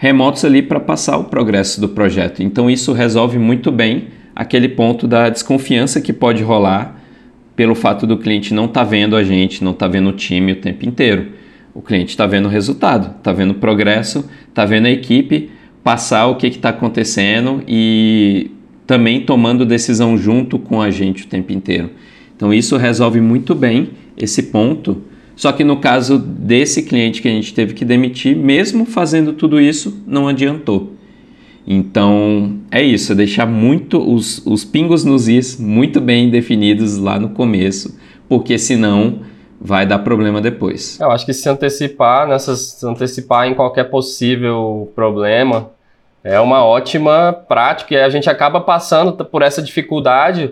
remotos 0.04 0.44
ali 0.44 0.62
para 0.62 0.82
passar 0.82 1.18
o 1.18 1.24
progresso 1.24 1.80
do 1.80 1.88
projeto. 1.88 2.44
Então 2.44 2.70
isso 2.70 2.92
resolve 2.92 3.40
muito 3.40 3.72
bem 3.72 4.10
aquele 4.36 4.68
ponto 4.68 5.08
da 5.08 5.30
desconfiança 5.30 6.02
que 6.02 6.12
pode 6.12 6.44
rolar 6.44 7.02
pelo 7.56 7.74
fato 7.74 8.06
do 8.06 8.18
cliente 8.18 8.54
não 8.54 8.66
estar 8.66 8.82
tá 8.82 8.86
vendo 8.86 9.16
a 9.16 9.24
gente, 9.24 9.64
não 9.64 9.72
estar 9.72 9.86
tá 9.86 9.92
vendo 9.94 10.10
o 10.10 10.12
time 10.12 10.52
o 10.52 10.56
tempo 10.58 10.86
inteiro. 10.86 11.28
O 11.74 11.82
cliente 11.82 12.10
está 12.10 12.28
vendo 12.28 12.48
o 12.48 12.50
resultado, 12.50 13.16
está 13.18 13.32
vendo 13.32 13.52
o 13.52 13.54
progresso, 13.54 14.30
está 14.50 14.66
vendo 14.66 14.88
a 14.88 14.92
equipe 14.92 15.50
passar 15.82 16.28
o 16.28 16.36
que 16.36 16.48
está 16.48 16.68
acontecendo 16.68 17.64
e 17.66 18.52
também 18.86 19.22
tomando 19.22 19.66
decisão 19.66 20.18
junto 20.18 20.60
com 20.60 20.82
a 20.82 20.92
gente 20.92 21.24
o 21.24 21.28
tempo 21.28 21.54
inteiro. 21.54 21.92
Então 22.36 22.54
isso 22.54 22.76
resolve 22.76 23.22
muito 23.22 23.56
bem 23.56 23.92
esse 24.18 24.44
ponto 24.44 25.02
só 25.36 25.52
que 25.52 25.64
no 25.64 25.78
caso 25.78 26.18
desse 26.18 26.84
cliente 26.84 27.22
que 27.22 27.28
a 27.28 27.32
gente 27.32 27.54
teve 27.54 27.74
que 27.74 27.84
demitir, 27.84 28.36
mesmo 28.36 28.86
fazendo 28.86 29.34
tudo 29.34 29.60
isso, 29.60 30.04
não 30.06 30.28
adiantou. 30.28 30.94
Então 31.66 32.60
é 32.70 32.82
isso, 32.82 33.14
é 33.14 33.16
deixar 33.16 33.46
muito 33.46 33.98
os, 33.98 34.46
os 34.46 34.66
pingos 34.66 35.04
nos 35.06 35.28
is 35.28 35.58
muito 35.58 36.02
bem 36.02 36.30
definidos 36.30 36.98
lá 36.98 37.18
no 37.18 37.30
começo, 37.30 37.98
porque 38.28 38.58
senão 38.58 39.22
vai 39.60 39.86
dar 39.86 40.00
problema 40.00 40.42
depois. 40.42 41.00
Eu 41.00 41.10
acho 41.10 41.26
que 41.26 41.34
se 41.34 41.48
antecipar 41.48 42.28
nessas, 42.28 42.60
se 42.60 42.86
antecipar 42.86 43.48
em 43.48 43.54
qualquer 43.54 43.86
possível 43.86 44.92
problema 44.94 45.72
é 46.22 46.40
uma 46.40 46.64
ótima 46.64 47.34
prática 47.34 47.96
e 47.96 48.02
a 48.02 48.10
gente 48.10 48.30
acaba 48.30 48.62
passando 48.62 49.14
por 49.26 49.42
essa 49.42 49.62
dificuldade 49.62 50.52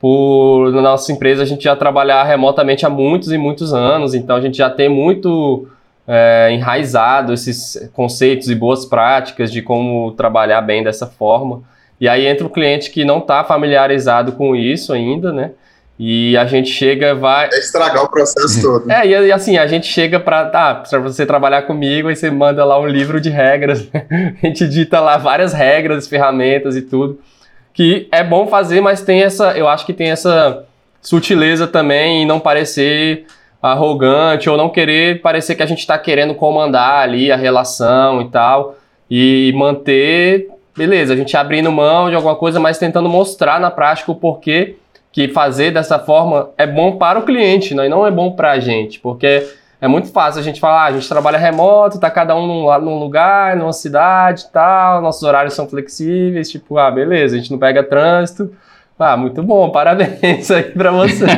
por 0.00 0.72
na 0.72 0.80
nossa 0.80 1.12
empresa 1.12 1.42
a 1.42 1.46
gente 1.46 1.64
já 1.64 1.76
trabalhar 1.76 2.24
remotamente 2.24 2.86
há 2.86 2.88
muitos 2.88 3.30
e 3.30 3.36
muitos 3.36 3.74
anos, 3.74 4.14
então 4.14 4.34
a 4.34 4.40
gente 4.40 4.56
já 4.56 4.70
tem 4.70 4.88
muito 4.88 5.68
é, 6.08 6.48
enraizado 6.52 7.34
esses 7.34 7.90
conceitos 7.92 8.48
e 8.48 8.54
boas 8.54 8.86
práticas 8.86 9.52
de 9.52 9.60
como 9.60 10.12
trabalhar 10.12 10.62
bem 10.62 10.82
dessa 10.82 11.06
forma. 11.06 11.62
E 12.00 12.08
aí 12.08 12.26
entra 12.26 12.46
o 12.46 12.50
cliente 12.50 12.90
que 12.90 13.04
não 13.04 13.18
está 13.18 13.44
familiarizado 13.44 14.32
com 14.32 14.56
isso 14.56 14.90
ainda, 14.94 15.34
né? 15.34 15.50
E 16.02 16.34
a 16.34 16.46
gente 16.46 16.70
chega, 16.70 17.14
vai. 17.14 17.50
É 17.52 17.58
estragar 17.58 18.02
o 18.02 18.08
processo 18.08 18.62
todo. 18.62 18.90
É, 18.90 19.06
e, 19.06 19.30
assim, 19.30 19.58
a 19.58 19.66
gente 19.66 19.86
chega 19.86 20.18
para. 20.18 20.46
Tá, 20.46 20.74
para 20.76 20.98
você 20.98 21.26
trabalhar 21.26 21.62
comigo, 21.62 22.08
aí 22.08 22.16
você 22.16 22.30
manda 22.30 22.64
lá 22.64 22.80
um 22.80 22.86
livro 22.86 23.20
de 23.20 23.28
regras. 23.28 23.86
Né? 23.92 24.06
A 24.42 24.46
gente 24.46 24.66
dita 24.66 24.98
lá 24.98 25.18
várias 25.18 25.52
regras, 25.52 26.08
ferramentas 26.08 26.74
e 26.74 26.80
tudo 26.80 27.20
que 27.72 28.08
é 28.10 28.22
bom 28.22 28.46
fazer, 28.46 28.80
mas 28.80 29.02
tem 29.02 29.22
essa, 29.22 29.52
eu 29.56 29.68
acho 29.68 29.86
que 29.86 29.92
tem 29.92 30.10
essa 30.10 30.64
sutileza 31.00 31.66
também 31.66 32.22
em 32.22 32.26
não 32.26 32.40
parecer 32.40 33.26
arrogante 33.62 34.48
ou 34.48 34.56
não 34.56 34.68
querer 34.68 35.20
parecer 35.20 35.54
que 35.54 35.62
a 35.62 35.66
gente 35.66 35.80
está 35.80 35.98
querendo 35.98 36.34
comandar 36.34 37.02
ali 37.02 37.30
a 37.30 37.36
relação 37.36 38.22
e 38.22 38.28
tal 38.28 38.76
e 39.10 39.52
manter, 39.56 40.48
beleza, 40.76 41.12
a 41.12 41.16
gente 41.16 41.36
abrindo 41.36 41.70
mão 41.72 42.08
de 42.08 42.14
alguma 42.14 42.36
coisa, 42.36 42.60
mas 42.60 42.78
tentando 42.78 43.08
mostrar 43.08 43.58
na 43.58 43.70
prática 43.70 44.12
o 44.12 44.14
porquê 44.14 44.76
que 45.12 45.28
fazer 45.28 45.72
dessa 45.72 45.98
forma 45.98 46.50
é 46.56 46.66
bom 46.66 46.96
para 46.96 47.18
o 47.18 47.22
cliente, 47.22 47.74
né? 47.74 47.86
e 47.86 47.88
não 47.88 48.06
é 48.06 48.10
bom 48.10 48.32
para 48.32 48.52
a 48.52 48.60
gente, 48.60 49.00
porque 49.00 49.44
é 49.80 49.88
muito 49.88 50.12
fácil 50.12 50.40
a 50.40 50.44
gente 50.44 50.60
falar, 50.60 50.82
ah, 50.82 50.86
a 50.86 50.92
gente 50.92 51.08
trabalha 51.08 51.38
remoto, 51.38 51.98
tá 51.98 52.10
cada 52.10 52.36
um 52.36 52.46
num, 52.46 52.80
num 52.80 52.98
lugar, 52.98 53.56
numa 53.56 53.72
cidade 53.72 54.42
e 54.42 54.52
tal, 54.52 55.00
nossos 55.00 55.22
horários 55.22 55.54
são 55.54 55.66
flexíveis, 55.66 56.50
tipo, 56.50 56.76
ah, 56.76 56.90
beleza, 56.90 57.34
a 57.34 57.38
gente 57.38 57.50
não 57.50 57.58
pega 57.58 57.82
trânsito. 57.82 58.52
Ah, 58.98 59.16
muito 59.16 59.42
bom, 59.42 59.70
parabéns 59.72 60.50
aí 60.50 60.64
pra 60.64 60.90
vocês. 60.90 61.30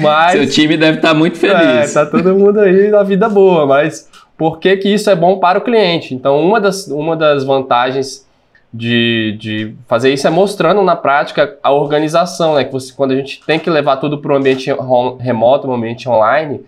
mas, 0.00 0.32
Seu 0.32 0.48
time 0.48 0.76
deve 0.76 0.98
estar 0.98 1.10
tá 1.10 1.14
muito 1.14 1.38
feliz. 1.38 1.94
É, 1.94 2.04
tá 2.04 2.10
todo 2.10 2.34
mundo 2.34 2.58
aí 2.58 2.90
na 2.90 3.04
vida 3.04 3.28
boa, 3.28 3.64
mas 3.64 4.10
por 4.36 4.58
que, 4.58 4.76
que 4.76 4.88
isso 4.88 5.08
é 5.08 5.14
bom 5.14 5.38
para 5.38 5.60
o 5.60 5.62
cliente? 5.62 6.14
Então, 6.14 6.40
uma 6.40 6.60
das, 6.60 6.88
uma 6.88 7.14
das 7.14 7.44
vantagens 7.44 8.26
de, 8.74 9.36
de 9.38 9.74
fazer 9.86 10.12
isso 10.12 10.26
é 10.26 10.30
mostrando 10.30 10.82
na 10.82 10.96
prática 10.96 11.56
a 11.62 11.70
organização, 11.70 12.54
né? 12.56 12.64
Que 12.64 12.72
você, 12.72 12.92
quando 12.92 13.12
a 13.12 13.16
gente 13.16 13.40
tem 13.46 13.60
que 13.60 13.70
levar 13.70 13.98
tudo 13.98 14.18
para 14.18 14.32
o 14.32 14.36
ambiente 14.36 14.68
remoto, 15.20 15.68
um 15.68 15.74
ambiente 15.74 16.08
online, 16.08 16.60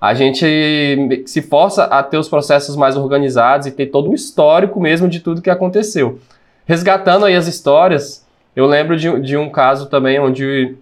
a 0.00 0.14
gente 0.14 1.22
se 1.26 1.42
força 1.42 1.84
a 1.84 2.02
ter 2.02 2.18
os 2.18 2.28
processos 2.28 2.76
mais 2.76 2.96
organizados 2.96 3.66
e 3.66 3.72
ter 3.72 3.86
todo 3.86 4.10
um 4.10 4.14
histórico 4.14 4.80
mesmo 4.80 5.08
de 5.08 5.20
tudo 5.20 5.42
que 5.42 5.50
aconteceu. 5.50 6.18
Resgatando 6.66 7.24
aí 7.24 7.34
as 7.34 7.46
histórias, 7.46 8.26
eu 8.54 8.66
lembro 8.66 8.96
de, 8.96 9.20
de 9.20 9.36
um 9.36 9.50
caso 9.50 9.86
também 9.86 10.20
onde, 10.20 10.76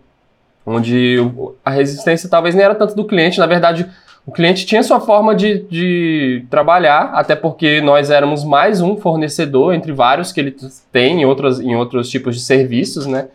onde 0.67 1.19
a 1.65 1.71
resistência 1.71 2.29
talvez 2.29 2.55
nem 2.55 2.65
era 2.65 2.75
tanto 2.75 2.95
do 2.95 3.07
cliente, 3.07 3.39
na 3.39 3.47
verdade, 3.47 3.89
o 4.27 4.33
cliente 4.33 4.67
tinha 4.67 4.83
sua 4.83 4.99
forma 4.99 5.35
de, 5.35 5.61
de 5.71 6.45
trabalhar, 6.51 7.13
até 7.15 7.37
porque 7.37 7.81
nós 7.81 8.11
éramos 8.11 8.45
mais 8.45 8.83
um 8.83 8.97
fornecedor 8.97 9.73
entre 9.73 9.93
vários 9.93 10.33
que 10.33 10.41
ele 10.41 10.57
tem 10.91 11.23
em, 11.23 11.25
outros 11.25 11.61
em 11.61 11.77
outros 11.77 12.11
tipos 12.11 12.35
de 12.35 12.43
serviços, 12.43 13.07
né? 13.07 13.29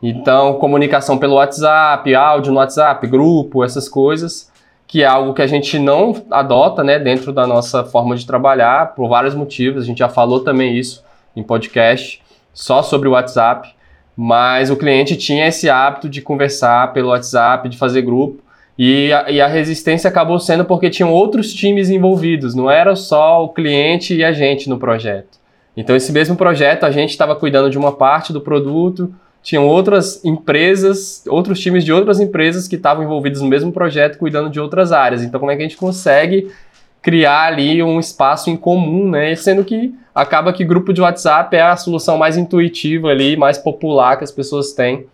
Então, 0.00 0.54
comunicação 0.54 1.18
pelo 1.18 1.34
WhatsApp, 1.34 2.14
áudio 2.14 2.52
no 2.52 2.58
WhatsApp, 2.58 3.04
grupo, 3.08 3.64
essas 3.64 3.88
coisas, 3.88 4.48
que 4.88 5.02
é 5.02 5.06
algo 5.06 5.34
que 5.34 5.42
a 5.42 5.46
gente 5.46 5.78
não 5.78 6.24
adota, 6.30 6.82
né, 6.82 6.98
dentro 6.98 7.30
da 7.30 7.46
nossa 7.46 7.84
forma 7.84 8.16
de 8.16 8.26
trabalhar, 8.26 8.94
por 8.94 9.06
vários 9.06 9.34
motivos. 9.34 9.82
A 9.82 9.86
gente 9.86 9.98
já 9.98 10.08
falou 10.08 10.40
também 10.40 10.76
isso 10.76 11.04
em 11.36 11.42
podcast, 11.42 12.22
só 12.54 12.82
sobre 12.82 13.06
o 13.06 13.12
WhatsApp, 13.12 13.68
mas 14.16 14.70
o 14.70 14.76
cliente 14.76 15.14
tinha 15.14 15.46
esse 15.46 15.68
hábito 15.68 16.08
de 16.08 16.22
conversar 16.22 16.94
pelo 16.94 17.10
WhatsApp, 17.10 17.68
de 17.68 17.76
fazer 17.76 18.00
grupo. 18.00 18.42
E 18.78 19.12
a, 19.12 19.30
e 19.30 19.40
a, 19.40 19.46
resistência 19.46 20.08
acabou 20.08 20.40
sendo 20.40 20.64
porque 20.64 20.88
tinham 20.88 21.12
outros 21.12 21.52
times 21.52 21.90
envolvidos, 21.90 22.54
não 22.54 22.70
era 22.70 22.96
só 22.96 23.44
o 23.44 23.50
cliente 23.50 24.14
e 24.14 24.24
a 24.24 24.32
gente 24.32 24.70
no 24.70 24.78
projeto. 24.78 25.38
Então, 25.76 25.94
esse 25.94 26.12
mesmo 26.12 26.34
projeto, 26.34 26.84
a 26.84 26.90
gente 26.90 27.10
estava 27.10 27.36
cuidando 27.36 27.70
de 27.70 27.78
uma 27.78 27.92
parte 27.92 28.32
do 28.32 28.40
produto, 28.40 29.12
tinham 29.48 29.66
outras 29.66 30.22
empresas, 30.26 31.24
outros 31.26 31.58
times 31.58 31.82
de 31.82 31.90
outras 31.90 32.20
empresas 32.20 32.68
que 32.68 32.76
estavam 32.76 33.02
envolvidos 33.02 33.40
no 33.40 33.48
mesmo 33.48 33.72
projeto, 33.72 34.18
cuidando 34.18 34.50
de 34.50 34.60
outras 34.60 34.92
áreas. 34.92 35.22
Então, 35.22 35.40
como 35.40 35.50
é 35.50 35.56
que 35.56 35.62
a 35.62 35.64
gente 35.66 35.78
consegue 35.78 36.52
criar 37.00 37.46
ali 37.46 37.82
um 37.82 37.98
espaço 37.98 38.50
em 38.50 38.58
comum, 38.58 39.08
né? 39.08 39.34
Sendo 39.36 39.64
que 39.64 39.94
acaba 40.14 40.52
que 40.52 40.62
grupo 40.62 40.92
de 40.92 41.00
WhatsApp 41.00 41.56
é 41.56 41.62
a 41.62 41.78
solução 41.78 42.18
mais 42.18 42.36
intuitiva 42.36 43.08
ali, 43.08 43.38
mais 43.38 43.56
popular 43.56 44.18
que 44.18 44.24
as 44.24 44.30
pessoas 44.30 44.74
têm 44.74 45.06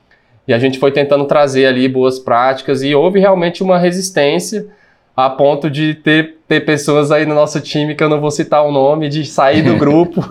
e 0.48 0.52
a 0.52 0.58
gente 0.58 0.80
foi 0.80 0.90
tentando 0.90 1.26
trazer 1.26 1.66
ali 1.66 1.86
boas 1.86 2.18
práticas 2.18 2.82
e 2.82 2.92
houve 2.92 3.20
realmente 3.20 3.62
uma 3.62 3.78
resistência 3.78 4.66
a 5.16 5.30
ponto 5.30 5.70
de 5.70 5.94
ter, 5.94 6.38
ter 6.48 6.60
pessoas 6.60 7.12
aí 7.12 7.24
no 7.24 7.34
nosso 7.34 7.60
time, 7.60 7.94
que 7.94 8.02
eu 8.02 8.08
não 8.08 8.20
vou 8.20 8.30
citar 8.30 8.64
o 8.64 8.72
nome, 8.72 9.08
de 9.08 9.24
sair 9.24 9.62
do 9.62 9.76
grupo, 9.78 10.24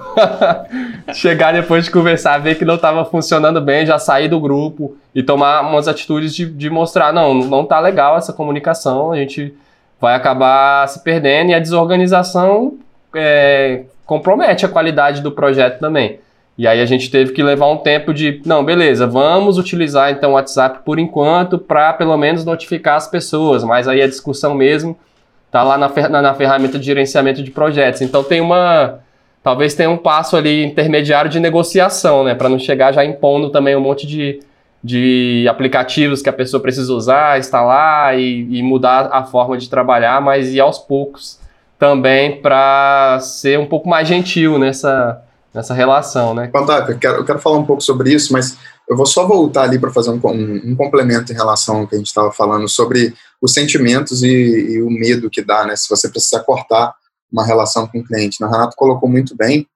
chegar 1.14 1.54
depois 1.54 1.86
de 1.86 1.92
conversar, 1.92 2.38
ver 2.40 2.56
que 2.56 2.66
não 2.66 2.76
estava 2.76 3.06
funcionando 3.06 3.62
bem, 3.62 3.86
já 3.86 3.98
sair 3.98 4.28
do 4.28 4.40
grupo 4.40 4.98
e 5.16 5.24
tomar 5.24 5.62
umas 5.62 5.88
atitudes 5.88 6.36
de, 6.36 6.46
de 6.46 6.70
mostrar, 6.70 7.14
não, 7.14 7.34
não 7.34 7.66
tá 7.66 7.80
legal 7.80 8.18
essa 8.18 8.34
comunicação, 8.34 9.12
a 9.12 9.18
gente 9.18 9.54
vai 10.02 10.16
acabar 10.16 10.88
se 10.90 11.02
perdendo 11.02 11.52
e 11.52 11.54
a 11.54 11.60
desorganização 11.60 12.74
é, 13.16 13.84
compromete 14.06 14.66
a 14.66 14.70
qualidade 14.70 15.22
do 15.22 15.32
projeto 15.32 15.80
também. 15.80 16.20
E 16.58 16.68
aí 16.68 16.80
a 16.82 16.86
gente 16.86 17.10
teve 17.10 17.32
que 17.32 17.42
levar 17.42 17.68
um 17.68 17.78
tempo 17.78 18.14
de, 18.14 18.42
não, 18.46 18.64
beleza, 18.64 19.08
vamos 19.08 19.58
utilizar 19.58 20.12
então 20.12 20.32
o 20.32 20.34
WhatsApp 20.34 20.80
por 20.86 21.00
enquanto 21.00 21.58
para 21.58 21.94
pelo 21.94 22.16
menos 22.16 22.46
notificar 22.46 22.96
as 22.96 23.08
pessoas, 23.08 23.64
mas 23.64 23.88
aí 23.88 24.02
a 24.02 24.08
discussão 24.08 24.54
mesmo 24.54 24.96
tá 25.50 25.64
lá 25.64 25.78
na, 25.78 25.90
na, 26.10 26.22
na, 26.22 26.34
ferramenta 26.36 26.78
de 26.78 26.86
gerenciamento 26.86 27.42
de 27.42 27.50
projetos. 27.50 28.02
Então 28.02 28.24
tem 28.24 28.40
uma, 28.40 29.00
talvez 29.42 29.74
tenha 29.74 29.90
um 29.90 29.98
passo 29.98 30.38
ali 30.38 30.64
intermediário 30.64 31.30
de 31.30 31.40
negociação, 31.40 32.24
né, 32.24 32.36
para 32.36 32.50
não 32.50 32.60
chegar 32.60 32.92
já 32.92 33.04
impondo 33.04 33.50
também 33.50 33.76
um 33.76 33.82
monte 33.82 34.06
de, 34.06 34.40
de 34.84 35.48
aplicativos 35.50 36.22
que 36.22 36.30
a 36.30 36.34
pessoa 36.34 36.62
precisa 36.62 36.94
usar, 36.94 37.40
instalar 37.40 38.20
e, 38.20 38.60
e 38.60 38.62
mudar 38.62 39.10
a 39.12 39.24
forma 39.24 39.58
de 39.58 39.68
trabalhar, 39.68 40.22
mas 40.22 40.54
ir 40.54 40.60
aos 40.60 40.78
poucos 40.78 41.40
também 41.80 42.40
para 42.42 43.18
ser 43.22 43.58
um 43.58 43.66
pouco 43.66 43.90
mais 43.90 44.08
gentil 44.08 44.60
nessa 44.60 45.23
nessa 45.54 45.74
relação, 45.74 46.34
né? 46.34 46.50
Fantástico, 46.52 46.92
eu 46.92 47.00
quero, 47.00 47.18
eu 47.18 47.26
quero 47.26 47.40
falar 47.40 47.58
um 47.58 47.66
pouco 47.66 47.82
sobre 47.82 48.14
isso, 48.14 48.34
mas 48.34 48.58
eu 48.90 48.98
vou 48.98 49.06
só 49.06 49.26
voltar 49.26 49.64
ali 49.64 49.80
para 49.80 49.92
fazer 49.92 50.10
um, 50.10 50.20
um, 50.24 50.72
um, 50.72 50.76
complemento 50.76 51.32
em 51.32 51.36
relação 51.36 51.82
ao 51.82 51.88
que 51.88 51.96
a 51.96 51.98
gente 51.98 52.08
estava 52.08 52.32
falando 52.32 52.68
sobre 52.68 53.14
os 53.42 53.54
sentimentos 53.54 54.24
e, 54.24 54.28
e, 54.28 54.82
o 54.82 54.90
medo 54.90 55.30
que 55.30 55.42
dá, 55.42 55.66
né? 55.66 55.76
Se 55.76 55.88
você 55.88 56.10
precisar 56.10 56.40
cortar 56.42 56.94
uma 57.32 57.46
relação 57.46 57.88
com 57.88 58.00
o 58.00 58.04
cliente. 58.04 58.44
O 58.44 58.48
Renato 58.48 58.76
colocou 58.76 59.10
muito 59.10 59.36
bem. 59.36 59.68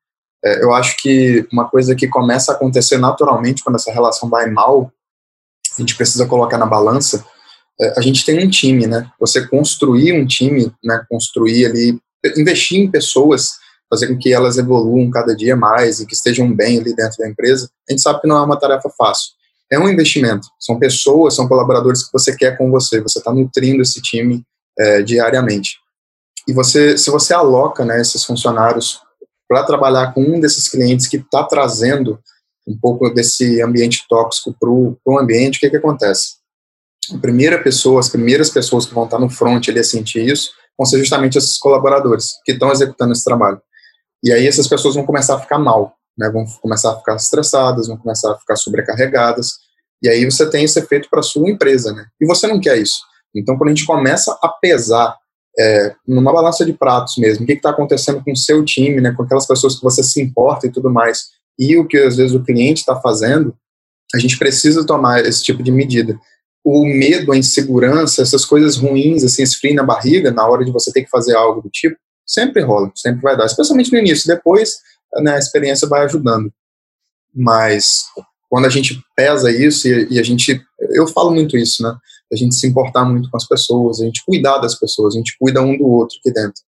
É, 0.44 0.64
eu 0.64 0.74
acho 0.74 0.98
que 0.98 1.48
uma 1.52 1.68
coisa 1.68 1.96
que 1.96 2.08
começa 2.08 2.52
a 2.52 2.56
acontecer 2.56 2.98
naturalmente 2.98 3.64
quando 3.64 3.78
essa 3.78 3.92
relação 3.92 4.30
vai 4.30 4.48
mal, 4.50 4.92
a 5.76 5.82
gente 5.82 5.96
precisa 5.96 6.28
colocar 6.28 6.58
na 6.58 6.66
balança. 6.66 7.26
É, 7.80 7.94
a 7.98 8.02
gente 8.02 8.26
tem 8.26 8.46
um 8.46 8.50
time, 8.50 8.86
né? 8.86 9.10
Você 9.20 9.48
construir 9.48 10.14
um 10.14 10.26
time, 10.26 10.72
né? 10.84 11.04
Construir 11.10 11.66
ali, 11.66 12.00
investir 12.36 12.80
em 12.80 12.92
pessoas 12.92 13.58
fazer 13.90 14.08
com 14.08 14.18
que 14.18 14.34
elas 14.34 14.58
evoluam 14.58 15.10
cada 15.10 15.36
dia 15.36 15.56
mais 15.56 16.00
e 16.00 16.06
que 16.06 16.14
estejam 16.14 16.54
bem 16.54 16.80
ali 16.80 16.96
dentro 16.96 17.18
da 17.18 17.30
empresa, 17.30 17.70
a 17.88 17.92
gente 17.92 18.02
sabe 18.02 18.22
que 18.22 18.28
não 18.28 18.38
é 18.38 18.42
uma 18.42 18.60
tarefa 18.60 18.90
fácil. 18.98 19.32
É 19.72 19.78
um 19.78 19.90
investimento, 19.90 20.48
são 20.60 20.80
pessoas, 20.80 21.36
são 21.36 21.48
colaboradores 21.48 22.06
que 22.06 22.14
você 22.14 22.36
quer 22.36 22.58
com 22.58 22.72
você, 22.72 23.02
você 23.02 23.20
está 23.20 23.34
nutrindo 23.34 23.82
esse 23.82 24.02
time 24.02 24.44
é, 24.80 25.02
diariamente. 25.02 25.78
E 26.48 26.54
você, 26.54 26.98
se 26.98 27.10
você 27.10 27.34
aloca 27.34 27.84
né, 27.84 28.00
esses 28.00 28.24
funcionários 28.24 29.02
para 29.48 29.64
trabalhar 29.64 30.14
com 30.14 30.22
um 30.22 30.40
desses 30.40 30.70
clientes 30.70 31.08
que 31.08 31.18
está 31.18 31.44
trazendo 31.44 32.20
um 32.66 32.78
pouco 32.78 33.10
desse 33.10 33.62
ambiente 33.62 34.06
tóxico 34.10 34.56
para 34.60 34.70
o 34.70 35.20
ambiente, 35.20 35.58
o 35.58 35.60
que, 35.60 35.70
que 35.70 35.78
acontece? 35.78 36.36
A 37.14 37.18
primeira 37.18 37.62
pessoa, 37.62 38.00
as 38.00 38.10
primeiras 38.10 38.50
pessoas 38.50 38.86
que 38.86 38.94
vão 38.94 39.06
estar 39.06 39.20
no 39.20 39.30
front 39.30 39.70
ali 39.70 39.80
a 39.80 39.84
sentir 39.84 40.26
isso, 40.26 40.52
vão 40.78 40.86
ser 40.86 41.00
justamente 41.00 41.38
esses 41.38 41.58
colaboradores 41.58 42.34
que 42.46 42.52
estão 42.52 42.72
executando 42.72 43.14
esse 43.14 43.24
trabalho. 43.24 43.62
E 44.24 44.32
aí 44.32 44.48
essas 44.48 44.68
pessoas 44.68 44.96
vão 44.96 45.06
começar 45.06 45.36
a 45.36 45.40
ficar 45.40 45.60
mal, 45.60 45.96
né? 46.18 46.30
Vão 46.30 46.46
começar 46.62 46.92
a 46.92 46.98
ficar 46.98 47.16
estressadas, 47.16 47.88
vão 47.88 47.98
começar 47.98 48.32
a 48.32 48.38
ficar 48.38 48.56
sobrecarregadas. 48.56 49.54
E 50.02 50.10
aí 50.10 50.26
você 50.26 50.50
tem 50.50 50.64
esse 50.64 50.80
efeito 50.80 51.08
para 51.10 51.22
sua 51.22 51.50
empresa, 51.50 51.94
né? 51.94 52.06
E 52.20 52.26
você 52.26 52.48
não 52.48 52.60
quer 52.60 52.78
isso. 52.78 53.00
Então, 53.36 53.58
quando 53.58 53.70
a 53.70 53.74
gente 53.74 53.86
começa 53.86 54.38
a 54.42 54.50
pesar 54.50 55.16
é, 55.60 55.96
numa 56.08 56.32
balança 56.32 56.66
de 56.66 56.74
pratos 56.74 57.18
mesmo, 57.18 57.44
o 57.44 57.48
que 57.48 57.54
está 57.54 57.72
acontecendo 57.72 58.24
com 58.24 58.32
o 58.32 58.38
seu 58.38 58.64
time, 58.64 59.02
né? 59.02 59.12
Com 59.12 59.24
aquelas 59.24 59.48
pessoas 59.48 59.76
que 59.76 59.84
você 59.84 60.04
se 60.04 60.22
importa 60.22 60.68
e 60.68 60.72
tudo 60.72 60.90
mais, 60.90 61.28
e 61.58 61.78
o 61.78 61.88
que 61.88 61.98
às 61.98 62.18
vezes 62.18 62.36
o 62.36 62.44
cliente 62.44 62.82
está 62.82 62.96
fazendo, 62.96 63.56
a 64.14 64.20
gente 64.20 64.38
precisa 64.38 64.86
tomar 64.86 65.26
esse 65.26 65.44
tipo 65.44 65.62
de 65.64 65.72
medida. 65.72 66.20
O 66.64 66.86
medo, 66.86 67.32
a 67.32 67.38
insegurança, 67.38 68.22
essas 68.22 68.46
coisas 68.46 68.78
ruins, 68.78 69.24
assim, 69.24 69.44
esse 69.44 69.58
frio 69.58 69.76
na 69.76 69.84
barriga, 69.84 70.32
na 70.32 70.48
hora 70.48 70.64
de 70.64 70.72
você 70.72 70.92
ter 70.92 71.04
que 71.04 71.10
fazer 71.10 71.36
algo 71.36 71.62
do 71.62 71.70
tipo, 71.70 71.98
Sempre 72.28 72.62
rola, 72.62 72.92
sempre 72.96 73.22
vai 73.22 73.38
dar, 73.38 73.46
especialmente 73.46 73.92
no 73.92 73.98
início. 73.98 74.28
Depois, 74.28 74.78
né, 75.22 75.36
a 75.36 75.40
experiência 75.40 75.88
vai 75.88 76.04
ajudando. 76.04 76.52
Mas 77.34 78.04
quando 78.50 78.66
a 78.66 78.70
gente 78.70 79.02
pesa 79.16 79.52
isso 79.52 79.88
e, 79.88 80.16
e, 80.16 80.20
a 80.20 80.24
gente, 80.24 80.62
eu 80.92 81.08
falo 81.08 81.32
muito 81.32 81.58
isso, 81.58 81.84
né? 81.84 81.96
A 82.32 82.36
gente 82.36 82.56
se 82.56 82.68
importar 82.68 83.06
muito 83.06 83.30
com 83.30 83.38
as 83.38 83.48
pessoas, 83.48 84.02
a 84.02 84.06
gente 84.06 84.24
cuidar 84.26 84.58
das 84.58 84.76
pessoas, 84.76 85.16
a 85.16 85.18
gente 85.18 85.36
cuida 85.40 85.62
um 85.62 85.78
do 85.78 85.86
outro 85.86 86.18
aqui 86.20 86.32
dentro. 86.32 86.62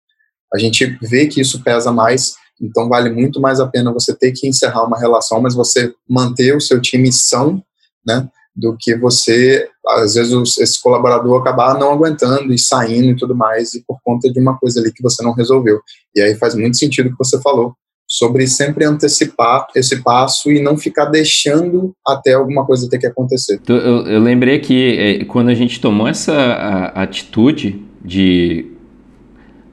A 0.54 0.58
gente 0.60 0.86
vê 1.02 1.28
que 1.28 1.41
isso 1.41 1.63
pesa 1.63 1.91
mais, 1.91 2.36
então 2.62 2.88
vale 2.88 3.10
muito 3.10 3.39
mais 3.41 3.60
a 3.60 3.67
pena 3.67 3.91
você 3.91 4.15
ter 4.15 4.32
que 4.32 4.48
encerrar 4.48 4.86
uma 4.86 5.00
relação, 5.00 5.41
mas 5.41 5.56
você 5.56 5.93
manter 6.08 6.56
o 6.56 6.62
seu 6.62 6.80
time 6.80 7.12
são, 7.12 7.63
né? 8.06 8.30
Do 8.58 8.76
que 8.78 8.98
você, 8.98 9.70
às 9.88 10.15
vezes, 10.15 10.58
esse 10.58 10.82
colaborador 10.82 11.39
acabar 11.39 11.78
não 11.78 11.91
aguentando 11.91 12.52
e 12.52 12.58
saindo 12.58 13.12
e 13.12 13.15
tudo 13.15 13.36
mais, 13.36 13.76
e 13.76 13.84
por 13.86 14.00
conta 14.04 14.32
de 14.32 14.39
uma 14.39 14.58
coisa 14.58 14.80
ali 14.80 14.91
que 14.91 15.04
você 15.04 15.24
não 15.24 15.34
resolveu. 15.34 15.80
E 16.15 16.22
aí 16.22 16.34
faz 16.36 16.56
muito 16.56 16.76
sentido 16.76 17.08
o 17.08 17.12
que 17.12 17.17
você 17.20 17.39
falou, 17.39 17.76
sobre 18.08 18.48
sempre 18.48 18.84
antecipar 18.84 19.67
esse 19.76 20.02
passo 20.02 20.52
e 20.52 20.60
não 20.60 20.76
ficar 20.76 21.06
deixando 21.06 21.93
até 22.06 22.34
alguma 22.34 22.65
coisa 22.65 22.89
ter 22.89 22.98
que 22.98 23.06
acontecer. 23.06 23.62
Eu, 23.67 23.76
eu 24.08 24.20
lembrei 24.20 24.58
que 24.60 24.98
é, 24.98 25.26
quando 25.26 25.50
a 25.50 25.54
gente 25.54 25.80
tomou 25.80 26.08
essa 26.08 26.34
a, 26.34 27.04
atitude 27.04 27.86
de 28.04 28.72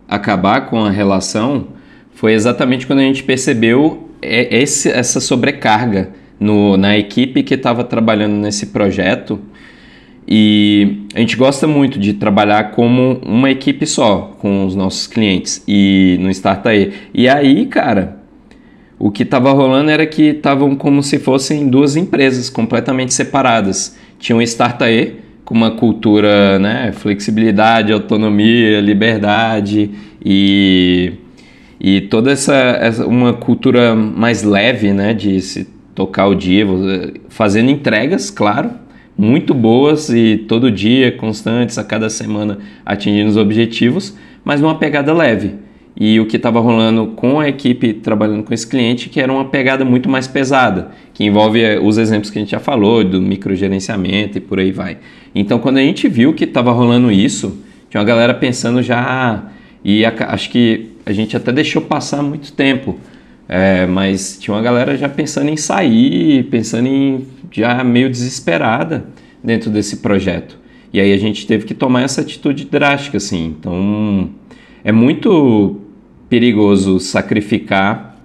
acabar 0.06 0.68
com 0.68 0.84
a 0.84 0.90
relação, 0.90 1.68
foi 2.12 2.34
exatamente 2.34 2.86
quando 2.86 2.98
a 2.98 3.02
gente 3.02 3.22
percebeu 3.22 4.10
é, 4.20 4.62
esse, 4.62 4.90
essa 4.90 5.20
sobrecarga 5.20 6.12
no, 6.38 6.76
na 6.76 6.96
equipe 6.96 7.42
que 7.42 7.54
estava 7.54 7.84
trabalhando 7.84 8.34
nesse 8.34 8.66
projeto. 8.66 9.40
E 10.26 11.06
a 11.14 11.20
gente 11.20 11.36
gosta 11.36 11.66
muito 11.66 11.98
de 11.98 12.14
trabalhar 12.14 12.70
como 12.70 13.20
uma 13.24 13.50
equipe 13.50 13.86
só 13.86 14.34
com 14.38 14.64
os 14.64 14.74
nossos 14.74 15.06
clientes 15.06 15.62
e 15.68 16.16
no 16.20 16.30
Startae. 16.30 16.92
E 17.12 17.28
aí, 17.28 17.66
cara, 17.66 18.16
o 18.98 19.10
que 19.10 19.22
estava 19.22 19.52
rolando 19.52 19.90
era 19.90 20.06
que 20.06 20.22
estavam 20.22 20.74
como 20.76 21.02
se 21.02 21.18
fossem 21.18 21.68
duas 21.68 21.94
empresas 21.94 22.48
completamente 22.48 23.12
separadas. 23.12 23.96
Tinha 24.18 24.34
um 24.34 24.42
Startae 24.42 25.16
com 25.44 25.54
uma 25.54 25.72
cultura, 25.72 26.58
né, 26.58 26.90
flexibilidade, 26.92 27.92
autonomia, 27.92 28.80
liberdade 28.80 29.90
e 30.24 31.12
e 31.78 32.00
toda 32.00 32.32
essa, 32.32 32.54
essa 32.54 33.06
uma 33.06 33.34
cultura 33.34 33.94
mais 33.94 34.42
leve, 34.42 34.90
né, 34.94 35.12
de 35.12 35.38
se 35.42 35.73
tocar 35.94 36.26
o 36.26 36.34
dia, 36.34 36.66
fazendo 37.28 37.70
entregas, 37.70 38.30
claro, 38.30 38.70
muito 39.16 39.54
boas 39.54 40.08
e 40.10 40.44
todo 40.48 40.70
dia, 40.70 41.12
constantes, 41.12 41.78
a 41.78 41.84
cada 41.84 42.10
semana 42.10 42.58
atingindo 42.84 43.30
os 43.30 43.36
objetivos, 43.36 44.16
mas 44.44 44.60
numa 44.60 44.74
pegada 44.74 45.12
leve. 45.12 45.54
E 45.96 46.18
o 46.18 46.26
que 46.26 46.36
estava 46.36 46.58
rolando 46.58 47.06
com 47.08 47.38
a 47.38 47.48
equipe 47.48 47.92
trabalhando 47.92 48.42
com 48.42 48.52
esse 48.52 48.66
cliente, 48.66 49.08
que 49.08 49.20
era 49.20 49.32
uma 49.32 49.44
pegada 49.44 49.84
muito 49.84 50.08
mais 50.08 50.26
pesada, 50.26 50.90
que 51.12 51.24
envolve 51.24 51.62
eh, 51.62 51.78
os 51.78 51.98
exemplos 51.98 52.30
que 52.30 52.38
a 52.38 52.42
gente 52.42 52.50
já 52.50 52.58
falou, 52.58 53.04
do 53.04 53.22
microgerenciamento 53.22 54.36
e 54.36 54.40
por 54.40 54.58
aí 54.58 54.72
vai. 54.72 54.98
Então, 55.32 55.60
quando 55.60 55.76
a 55.78 55.82
gente 55.82 56.08
viu 56.08 56.34
que 56.34 56.42
estava 56.42 56.72
rolando 56.72 57.12
isso, 57.12 57.62
tinha 57.88 58.00
uma 58.00 58.06
galera 58.06 58.34
pensando 58.34 58.82
já 58.82 59.44
e 59.84 60.04
a, 60.04 60.12
acho 60.30 60.50
que 60.50 60.90
a 61.06 61.12
gente 61.12 61.36
até 61.36 61.52
deixou 61.52 61.82
passar 61.82 62.24
muito 62.24 62.52
tempo, 62.52 62.98
é, 63.48 63.86
mas 63.86 64.38
tinha 64.38 64.54
uma 64.54 64.62
galera 64.62 64.96
já 64.96 65.08
pensando 65.08 65.48
em 65.50 65.56
sair, 65.56 66.44
pensando 66.44 66.86
em 66.86 67.26
já 67.50 67.84
meio 67.84 68.10
desesperada 68.10 69.06
dentro 69.42 69.70
desse 69.70 69.98
projeto. 69.98 70.58
E 70.92 71.00
aí 71.00 71.12
a 71.12 71.18
gente 71.18 71.46
teve 71.46 71.64
que 71.66 71.74
tomar 71.74 72.02
essa 72.02 72.20
atitude 72.20 72.64
drástica, 72.64 73.16
assim. 73.18 73.54
Então 73.58 74.30
é 74.82 74.92
muito 74.92 75.80
perigoso 76.28 76.98
sacrificar 76.98 78.16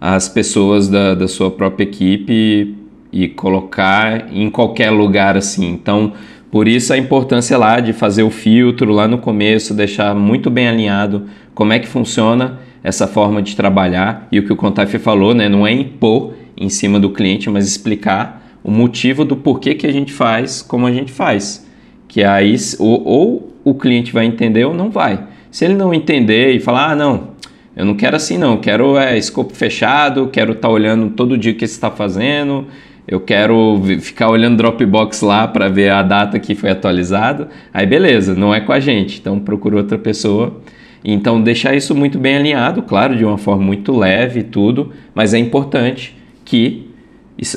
as 0.00 0.28
pessoas 0.28 0.88
da, 0.88 1.14
da 1.14 1.28
sua 1.28 1.50
própria 1.50 1.84
equipe 1.84 2.74
e 3.12 3.28
colocar 3.28 4.32
em 4.32 4.50
qualquer 4.50 4.90
lugar 4.90 5.36
assim. 5.36 5.70
Então, 5.70 6.14
por 6.50 6.66
isso 6.66 6.92
a 6.92 6.98
importância 6.98 7.56
lá 7.56 7.78
de 7.78 7.92
fazer 7.92 8.24
o 8.24 8.30
filtro 8.30 8.90
lá 8.90 9.06
no 9.06 9.18
começo, 9.18 9.72
deixar 9.74 10.14
muito 10.14 10.50
bem 10.50 10.66
alinhado 10.66 11.26
como 11.54 11.72
é 11.72 11.78
que 11.78 11.86
funciona 11.86 12.58
essa 12.82 13.06
forma 13.06 13.40
de 13.40 13.54
trabalhar 13.54 14.26
e 14.30 14.38
o 14.38 14.44
que 14.44 14.52
o 14.52 14.56
Contaf 14.56 14.98
falou, 14.98 15.34
né, 15.34 15.48
não 15.48 15.66
é 15.66 15.72
impor 15.72 16.34
em 16.56 16.68
cima 16.68 16.98
do 16.98 17.10
cliente, 17.10 17.48
mas 17.48 17.66
explicar 17.66 18.42
o 18.62 18.70
motivo 18.70 19.24
do 19.24 19.36
porquê 19.36 19.74
que 19.74 19.86
a 19.86 19.92
gente 19.92 20.12
faz 20.12 20.62
como 20.62 20.86
a 20.86 20.92
gente 20.92 21.12
faz. 21.12 21.66
Que 22.08 22.22
aí 22.22 22.54
ou, 22.78 23.06
ou 23.06 23.52
o 23.64 23.74
cliente 23.74 24.12
vai 24.12 24.24
entender 24.24 24.64
ou 24.64 24.74
não 24.74 24.90
vai. 24.90 25.26
Se 25.50 25.64
ele 25.64 25.74
não 25.74 25.92
entender 25.92 26.52
e 26.52 26.60
falar, 26.60 26.92
ah, 26.92 26.96
não, 26.96 27.28
eu 27.76 27.84
não 27.84 27.94
quero 27.94 28.16
assim 28.16 28.36
não, 28.36 28.58
quero 28.58 28.96
é, 28.96 29.16
escopo 29.16 29.54
fechado, 29.54 30.28
quero 30.28 30.52
estar 30.52 30.68
tá 30.68 30.72
olhando 30.72 31.10
todo 31.10 31.38
dia 31.38 31.52
o 31.52 31.54
que 31.54 31.66
você 31.66 31.74
está 31.74 31.90
fazendo, 31.90 32.66
eu 33.08 33.20
quero 33.20 33.80
ficar 34.00 34.28
olhando 34.28 34.58
Dropbox 34.58 35.22
lá 35.22 35.48
para 35.48 35.68
ver 35.68 35.90
a 35.90 36.02
data 36.02 36.38
que 36.38 36.54
foi 36.54 36.70
atualizado. 36.70 37.48
Aí 37.72 37.86
beleza, 37.86 38.34
não 38.34 38.54
é 38.54 38.60
com 38.60 38.72
a 38.72 38.80
gente, 38.80 39.18
então 39.18 39.40
procura 39.40 39.76
outra 39.76 39.98
pessoa. 39.98 40.60
Então 41.04 41.42
deixar 41.42 41.74
isso 41.74 41.94
muito 41.94 42.18
bem 42.18 42.36
alinhado, 42.36 42.82
claro, 42.82 43.16
de 43.16 43.24
uma 43.24 43.38
forma 43.38 43.64
muito 43.64 43.96
leve 43.96 44.40
e 44.40 44.44
tudo, 44.44 44.92
mas 45.14 45.34
é 45.34 45.38
importante 45.38 46.16
que 46.44 46.88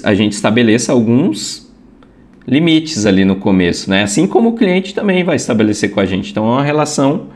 a 0.04 0.14
gente 0.14 0.34
estabeleça 0.34 0.92
alguns 0.92 1.72
limites 2.48 3.06
ali 3.06 3.26
no 3.26 3.36
começo, 3.36 3.90
né? 3.90 4.04
Assim 4.04 4.28
como 4.28 4.50
o 4.50 4.54
cliente 4.54 4.94
também 4.94 5.24
vai 5.24 5.36
estabelecer 5.36 5.92
com 5.92 6.00
a 6.00 6.06
gente. 6.06 6.32
Então 6.32 6.46
é 6.46 6.50
uma 6.50 6.64
relação 6.64 7.28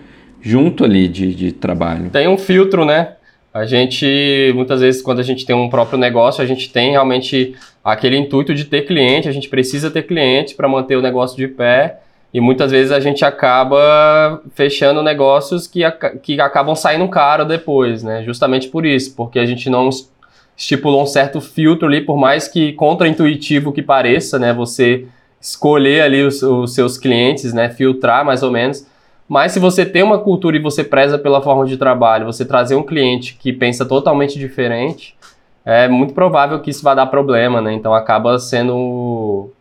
junto 0.41 0.84
ali 0.84 1.08
de, 1.08 1.34
de 1.34 1.52
trabalho. 1.52 2.10
Tem 2.10 2.28
um 2.28 2.38
filtro, 2.38 2.86
né? 2.86 3.13
A 3.54 3.65
gente, 3.65 4.52
muitas 4.56 4.80
vezes, 4.82 5.02
quando 5.02 5.19
a 5.19 5.24
gente 5.24 5.45
tem 5.45 5.56
um 5.56 5.69
próprio 5.69 5.98
negócio, 5.98 6.43
a 6.43 6.45
gente 6.45 6.72
tem 6.72 6.91
realmente 6.91 7.56
aquele 7.84 8.15
intuito 8.15 8.54
de 8.54 8.65
ter 8.65 8.84
cliente, 8.84 9.28
a 9.28 9.32
gente 9.32 9.50
precisa 9.50 9.89
ter 9.89 10.04
cliente 10.04 10.54
para 10.54 10.67
manter 10.67 10.95
o 10.95 11.02
negócio 11.02 11.36
de 11.36 11.48
pé. 11.48 12.00
E 12.33 12.39
muitas 12.39 12.71
vezes 12.71 12.91
a 12.91 12.99
gente 12.99 13.25
acaba 13.25 14.41
fechando 14.53 15.01
negócios 15.01 15.65
que, 15.65 15.81
que 16.21 16.39
acabam 16.39 16.75
saindo 16.75 17.07
caro 17.07 17.43
depois, 17.43 18.03
né? 18.03 18.23
Justamente 18.23 18.67
por 18.67 18.85
isso, 18.85 19.15
porque 19.15 19.39
a 19.39 19.45
gente 19.45 19.69
não 19.69 19.89
estipulou 20.55 21.01
um 21.01 21.07
certo 21.07 21.41
filtro 21.41 21.87
ali, 21.87 22.01
por 22.01 22.17
mais 22.17 22.47
que 22.47 22.73
contraintuitivo 22.73 23.71
que 23.71 23.81
pareça, 23.81 24.37
né? 24.37 24.53
Você 24.53 25.07
escolher 25.41 26.01
ali 26.01 26.21
os, 26.21 26.43
os 26.43 26.75
seus 26.75 26.97
clientes, 26.97 27.53
né? 27.53 27.69
Filtrar 27.69 28.23
mais 28.23 28.43
ou 28.43 28.51
menos. 28.51 28.85
Mas 29.27 29.51
se 29.51 29.59
você 29.59 29.85
tem 29.85 30.03
uma 30.03 30.19
cultura 30.19 30.57
e 30.57 30.61
você 30.61 30.83
preza 30.83 31.17
pela 31.17 31.41
forma 31.41 31.65
de 31.65 31.77
trabalho, 31.77 32.25
você 32.25 32.43
trazer 32.43 32.75
um 32.75 32.83
cliente 32.83 33.35
que 33.35 33.53
pensa 33.53 33.85
totalmente 33.85 34.37
diferente, 34.37 35.15
é 35.63 35.87
muito 35.87 36.13
provável 36.13 36.59
que 36.59 36.71
isso 36.71 36.83
vá 36.83 36.93
dar 36.93 37.05
problema, 37.05 37.61
né? 37.61 37.73
Então 37.73 37.93
acaba 37.93 38.37
sendo 38.37 39.51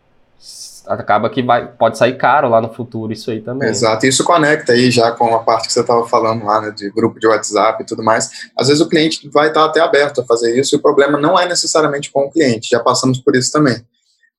acaba 0.89 1.29
que 1.29 1.43
vai, 1.43 1.67
pode 1.67 1.97
sair 1.97 2.17
caro 2.17 2.49
lá 2.49 2.59
no 2.59 2.73
futuro 2.73 3.13
isso 3.13 3.29
aí 3.29 3.41
também. 3.41 3.69
Exato, 3.69 4.07
isso 4.07 4.23
conecta 4.23 4.73
aí 4.73 4.89
já 4.89 5.11
com 5.11 5.35
a 5.35 5.43
parte 5.43 5.67
que 5.67 5.73
você 5.73 5.81
estava 5.81 6.07
falando 6.07 6.43
lá, 6.45 6.61
né, 6.61 6.71
de 6.71 6.89
grupo 6.89 7.19
de 7.19 7.27
WhatsApp 7.27 7.83
e 7.83 7.85
tudo 7.85 8.03
mais. 8.03 8.29
Às 8.57 8.67
vezes 8.67 8.81
o 8.81 8.89
cliente 8.89 9.29
vai 9.29 9.49
estar 9.49 9.65
até 9.65 9.79
aberto 9.79 10.21
a 10.21 10.25
fazer 10.25 10.59
isso 10.59 10.75
e 10.75 10.77
o 10.77 10.81
problema 10.81 11.19
não 11.19 11.37
é 11.37 11.47
necessariamente 11.47 12.11
com 12.11 12.21
o 12.21 12.31
cliente, 12.31 12.69
já 12.71 12.79
passamos 12.79 13.19
por 13.19 13.35
isso 13.35 13.51
também. 13.51 13.85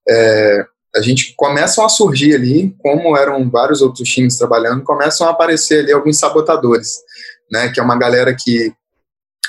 É, 0.08 0.64
a 0.96 1.00
gente 1.00 1.34
começam 1.36 1.84
a 1.84 1.88
surgir 1.88 2.34
ali, 2.34 2.74
como 2.80 3.16
eram 3.16 3.48
vários 3.48 3.80
outros 3.80 4.08
times 4.08 4.36
trabalhando, 4.36 4.82
começam 4.82 5.28
a 5.28 5.30
aparecer 5.30 5.80
ali 5.80 5.92
alguns 5.92 6.18
sabotadores, 6.18 6.96
né, 7.50 7.68
que 7.68 7.78
é 7.78 7.82
uma 7.82 7.96
galera 7.96 8.34
que 8.34 8.72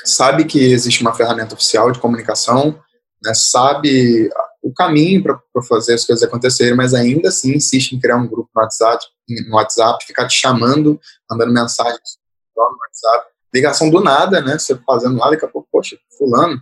sabe 0.05 0.45
que 0.45 0.71
existe 0.71 1.01
uma 1.01 1.13
ferramenta 1.13 1.55
oficial 1.55 1.91
de 1.91 1.99
comunicação, 1.99 2.77
né, 3.23 3.33
sabe 3.33 4.29
o 4.61 4.71
caminho 4.71 5.23
para 5.23 5.39
fazer 5.67 5.95
as 5.95 6.05
coisas 6.05 6.23
acontecerem, 6.23 6.75
mas 6.75 6.93
ainda 6.93 7.29
assim 7.29 7.55
insiste 7.55 7.93
em 7.93 7.99
criar 7.99 8.17
um 8.17 8.27
grupo 8.27 8.49
no 8.55 8.61
WhatsApp, 8.61 9.03
no 9.47 9.55
WhatsApp, 9.55 10.05
ficar 10.05 10.27
te 10.27 10.35
chamando, 10.35 10.99
mandando 11.29 11.51
mensagens 11.51 12.19
no 12.55 12.63
WhatsApp, 12.63 13.31
ligação 13.53 13.89
do 13.89 13.99
nada, 13.99 14.41
né, 14.41 14.57
você 14.57 14.77
fazendo 14.85 15.17
lá, 15.17 15.29
daqui 15.29 15.45
a 15.45 15.47
pouco, 15.47 15.67
poxa, 15.71 15.97
fulano, 16.17 16.61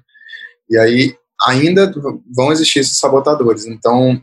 e 0.69 0.77
aí 0.77 1.15
ainda 1.45 1.91
vão 2.33 2.51
existir 2.51 2.79
esses 2.79 2.97
sabotadores, 2.97 3.65
então 3.65 4.19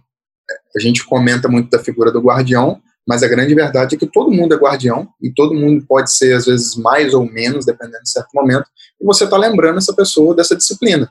a 0.75 0.81
gente 0.81 1.05
comenta 1.05 1.49
muito 1.49 1.71
da 1.71 1.79
figura 1.79 2.11
do 2.11 2.21
guardião, 2.21 2.81
mas 3.07 3.23
a 3.23 3.29
grande 3.29 3.55
verdade 3.55 3.95
é 3.95 3.99
que 3.99 4.07
todo 4.07 4.33
mundo 4.33 4.55
é 4.55 4.59
guardião 4.59 5.09
e 5.23 5.33
todo 5.33 5.55
mundo 5.55 5.85
pode 5.87 6.13
ser, 6.13 6.35
às 6.35 6.47
vezes, 6.47 6.75
mais 6.77 7.15
ou 7.15 7.25
menos, 7.25 7.65
dependendo 7.65 8.03
de 8.03 8.11
certo 8.11 8.31
momento, 8.35 8.67
e 9.01 9.05
você 9.05 9.25
está 9.25 9.37
lembrando 9.37 9.79
essa 9.79 9.95
pessoa 9.95 10.35
dessa 10.35 10.57
disciplina 10.57 11.11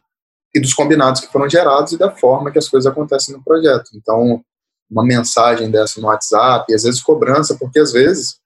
e 0.55 0.59
dos 0.59 0.73
combinados 0.73 1.19
que 1.19 1.27
foram 1.27 1.49
gerados 1.49 1.91
e 1.91 1.97
da 1.97 2.09
forma 2.09 2.49
que 2.49 2.57
as 2.57 2.69
coisas 2.69 2.89
acontecem 2.89 3.35
no 3.35 3.43
projeto. 3.43 3.89
Então, 3.93 4.41
uma 4.89 5.03
mensagem 5.03 5.69
dessa 5.69 5.99
no 5.99 6.07
WhatsApp, 6.07 6.71
e 6.71 6.73
às 6.75 6.83
vezes 6.83 7.01
cobrança, 7.01 7.57
porque 7.59 7.77
às 7.77 7.91
vezes 7.91 8.37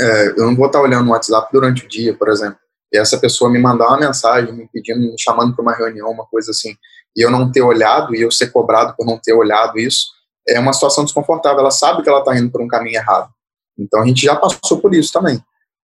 é, 0.00 0.28
eu 0.30 0.46
não 0.46 0.56
vou 0.56 0.66
estar 0.66 0.80
olhando 0.80 1.04
no 1.04 1.12
WhatsApp 1.12 1.48
durante 1.52 1.84
o 1.84 1.88
dia, 1.88 2.16
por 2.16 2.28
exemplo, 2.30 2.58
e 2.90 2.96
essa 2.96 3.18
pessoa 3.18 3.50
me 3.50 3.58
mandar 3.58 3.88
uma 3.88 3.98
mensagem, 3.98 4.54
me 4.54 4.68
pedindo, 4.72 5.00
me 5.00 5.14
chamando 5.18 5.54
para 5.54 5.62
uma 5.62 5.74
reunião, 5.74 6.10
uma 6.10 6.24
coisa 6.24 6.52
assim, 6.52 6.74
e 7.14 7.20
eu 7.20 7.30
não 7.30 7.50
ter 7.52 7.60
olhado, 7.60 8.14
e 8.14 8.22
eu 8.22 8.30
ser 8.30 8.50
cobrado 8.50 8.94
por 8.96 9.04
não 9.04 9.18
ter 9.18 9.34
olhado 9.34 9.78
isso, 9.78 10.06
é 10.48 10.58
uma 10.58 10.72
situação 10.72 11.04
desconfortável. 11.04 11.60
Ela 11.60 11.70
sabe 11.70 12.02
que 12.02 12.08
ela 12.08 12.20
está 12.20 12.36
indo 12.38 12.50
por 12.50 12.62
um 12.62 12.68
caminho 12.68 12.96
errado. 12.96 13.28
Então 13.78 14.02
a 14.02 14.06
gente 14.06 14.22
já 14.22 14.36
passou 14.36 14.80
por 14.80 14.94
isso 14.94 15.12
também. 15.12 15.42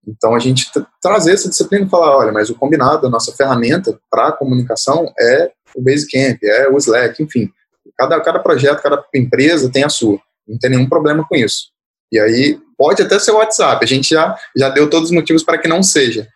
Então 0.06 0.34
a 0.34 0.38
gente 0.38 0.70
trazer 1.00 1.32
essa 1.32 1.48
disciplina 1.48 1.86
e 1.86 1.88
falar, 1.88 2.16
olha, 2.16 2.32
mas 2.32 2.50
o 2.50 2.54
combinado, 2.54 3.06
a 3.06 3.10
nossa 3.10 3.32
ferramenta 3.32 3.98
para 4.10 4.32
comunicação 4.32 5.12
é 5.18 5.52
o 5.74 5.82
Basecamp, 5.82 6.38
é 6.42 6.68
o 6.68 6.76
Slack, 6.78 7.22
enfim. 7.22 7.50
Cada, 7.96 8.20
cada 8.20 8.38
projeto, 8.38 8.82
cada 8.82 9.04
empresa 9.14 9.70
tem 9.70 9.84
a 9.84 9.88
sua. 9.88 10.18
Não 10.46 10.58
tem 10.58 10.70
nenhum 10.70 10.88
problema 10.88 11.26
com 11.28 11.36
isso. 11.36 11.70
E 12.10 12.18
aí 12.18 12.58
pode 12.76 13.02
até 13.02 13.18
ser 13.18 13.32
o 13.32 13.36
WhatsApp. 13.36 13.84
A 13.84 13.88
gente 13.88 14.10
já, 14.10 14.36
já 14.56 14.68
deu 14.70 14.88
todos 14.88 15.10
os 15.10 15.14
motivos 15.14 15.42
para 15.42 15.58
que 15.58 15.68
não 15.68 15.82
seja. 15.82 16.26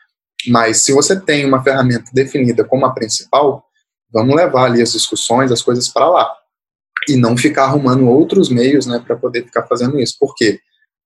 Mas 0.48 0.78
se 0.78 0.92
você 0.92 1.18
tem 1.18 1.46
uma 1.46 1.62
ferramenta 1.62 2.10
definida 2.12 2.64
como 2.64 2.84
a 2.84 2.92
principal, 2.92 3.64
vamos 4.12 4.36
levar 4.36 4.64
ali 4.64 4.82
as 4.82 4.92
discussões, 4.92 5.52
as 5.52 5.62
coisas 5.62 5.88
para 5.88 6.08
lá 6.08 6.30
e 7.08 7.16
não 7.16 7.36
ficar 7.36 7.64
arrumando 7.64 8.08
outros 8.08 8.48
meios, 8.48 8.86
né, 8.86 9.02
para 9.04 9.16
poder 9.16 9.44
ficar 9.44 9.66
fazendo 9.66 9.98
isso. 9.98 10.16
Porque 10.18 10.60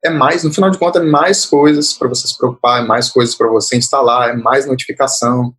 é 0.07 0.11
mais, 0.11 0.45
no 0.45 0.53
final 0.53 0.71
de 0.71 0.79
contas, 0.79 1.03
é 1.03 1.05
mais 1.05 1.45
coisas 1.45 1.93
para 1.93 2.09
você 2.09 2.27
se 2.27 2.37
preocupar, 2.37 2.83
é 2.83 2.87
mais 2.87 3.11
coisas 3.11 3.35
para 3.35 3.49
você 3.49 3.77
instalar, 3.77 4.31
é 4.31 4.37
mais 4.37 4.67
notificação 4.67 5.55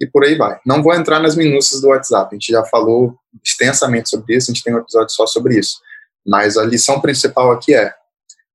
e 0.00 0.06
por 0.06 0.24
aí 0.24 0.36
vai. 0.36 0.58
Não 0.66 0.82
vou 0.82 0.94
entrar 0.94 1.20
nas 1.20 1.36
minúcias 1.36 1.80
do 1.80 1.88
WhatsApp, 1.88 2.28
a 2.30 2.34
gente 2.34 2.52
já 2.52 2.64
falou 2.64 3.14
extensamente 3.44 4.08
sobre 4.08 4.36
isso, 4.36 4.50
a 4.50 4.54
gente 4.54 4.64
tem 4.64 4.74
um 4.74 4.78
episódio 4.78 5.14
só 5.14 5.26
sobre 5.26 5.58
isso. 5.58 5.78
Mas 6.26 6.56
a 6.56 6.64
lição 6.64 7.00
principal 7.00 7.52
aqui 7.52 7.74
é 7.74 7.92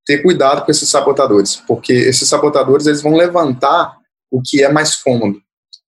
ter 0.05 0.19
cuidado 0.19 0.63
com 0.63 0.71
esses 0.71 0.88
sabotadores, 0.89 1.55
porque 1.67 1.93
esses 1.93 2.27
sabotadores 2.27 2.86
eles 2.86 3.01
vão 3.01 3.13
levantar 3.13 3.97
o 4.31 4.41
que 4.43 4.63
é 4.63 4.71
mais 4.71 4.95
cômodo. 4.95 5.39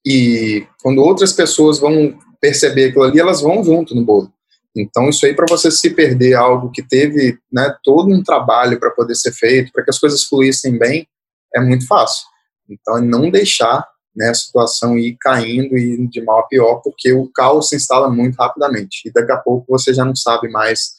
E 0.06 0.66
quando 0.82 1.00
outras 1.00 1.34
pessoas 1.34 1.80
vão 1.80 2.18
perceber 2.40 2.90
aquilo 2.90 3.04
ali, 3.04 3.20
elas 3.20 3.42
vão 3.42 3.64
junto 3.64 3.94
no 3.94 4.04
bolo. 4.04 4.32
Então, 4.78 5.10
isso 5.10 5.26
aí, 5.26 5.34
para 5.34 5.46
você 5.50 5.72
se 5.72 5.90
perder 5.90 6.36
algo 6.36 6.72
que 6.72 6.84
teve 6.84 7.38
né, 7.52 7.76
todo 7.84 8.14
um 8.14 8.24
trabalho 8.24 8.80
para 8.80 8.92
poder 8.92 9.16
ser 9.16 9.32
feito, 9.32 9.72
para 9.72 9.84
que 9.84 9.90
as 9.90 10.00
coisas 10.00 10.24
fluíssem 10.24 10.78
bem, 10.78 11.08
é 11.54 11.60
muito 11.60 11.88
fácil. 11.88 12.26
Então, 12.70 12.98
é 12.98 13.02
não 13.02 13.32
deixar 13.32 13.88
né, 14.16 14.30
a 14.30 14.34
situação 14.34 14.98
ir 14.98 15.18
caindo 15.20 15.78
e 15.78 16.08
de 16.08 16.22
mal 16.24 16.40
a 16.40 16.48
pior, 16.48 16.82
porque 16.84 17.12
o 17.14 17.28
caos 17.32 17.70
se 17.70 17.76
instala 17.76 18.10
muito 18.10 18.36
rapidamente. 18.36 19.08
E 19.08 19.12
daqui 19.12 19.32
a 19.32 19.38
pouco 19.38 19.66
você 19.70 19.94
já 19.94 20.06
não 20.06 20.16
sabe 20.16 20.50
mais 20.50 20.98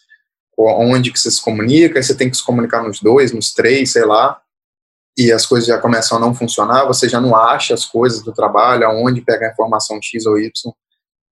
onde 0.56 1.12
que 1.12 1.20
você 1.20 1.30
se 1.30 1.40
comunica, 1.40 2.02
você 2.02 2.16
tem 2.16 2.28
que 2.28 2.36
se 2.36 2.44
comunicar 2.44 2.82
nos 2.82 3.00
dois, 3.00 3.32
nos 3.32 3.52
três, 3.52 3.92
sei 3.92 4.04
lá, 4.04 4.40
e 5.16 5.30
as 5.30 5.46
coisas 5.46 5.68
já 5.68 5.78
começam 5.78 6.18
a 6.18 6.20
não 6.20 6.34
funcionar, 6.34 6.84
você 6.84 7.08
já 7.08 7.20
não 7.20 7.36
acha 7.36 7.74
as 7.74 7.84
coisas 7.84 8.22
do 8.22 8.32
trabalho, 8.32 8.84
aonde 8.84 9.20
pegar 9.20 9.52
informação 9.52 10.00
X 10.02 10.26
ou 10.26 10.38
Y 10.38 10.50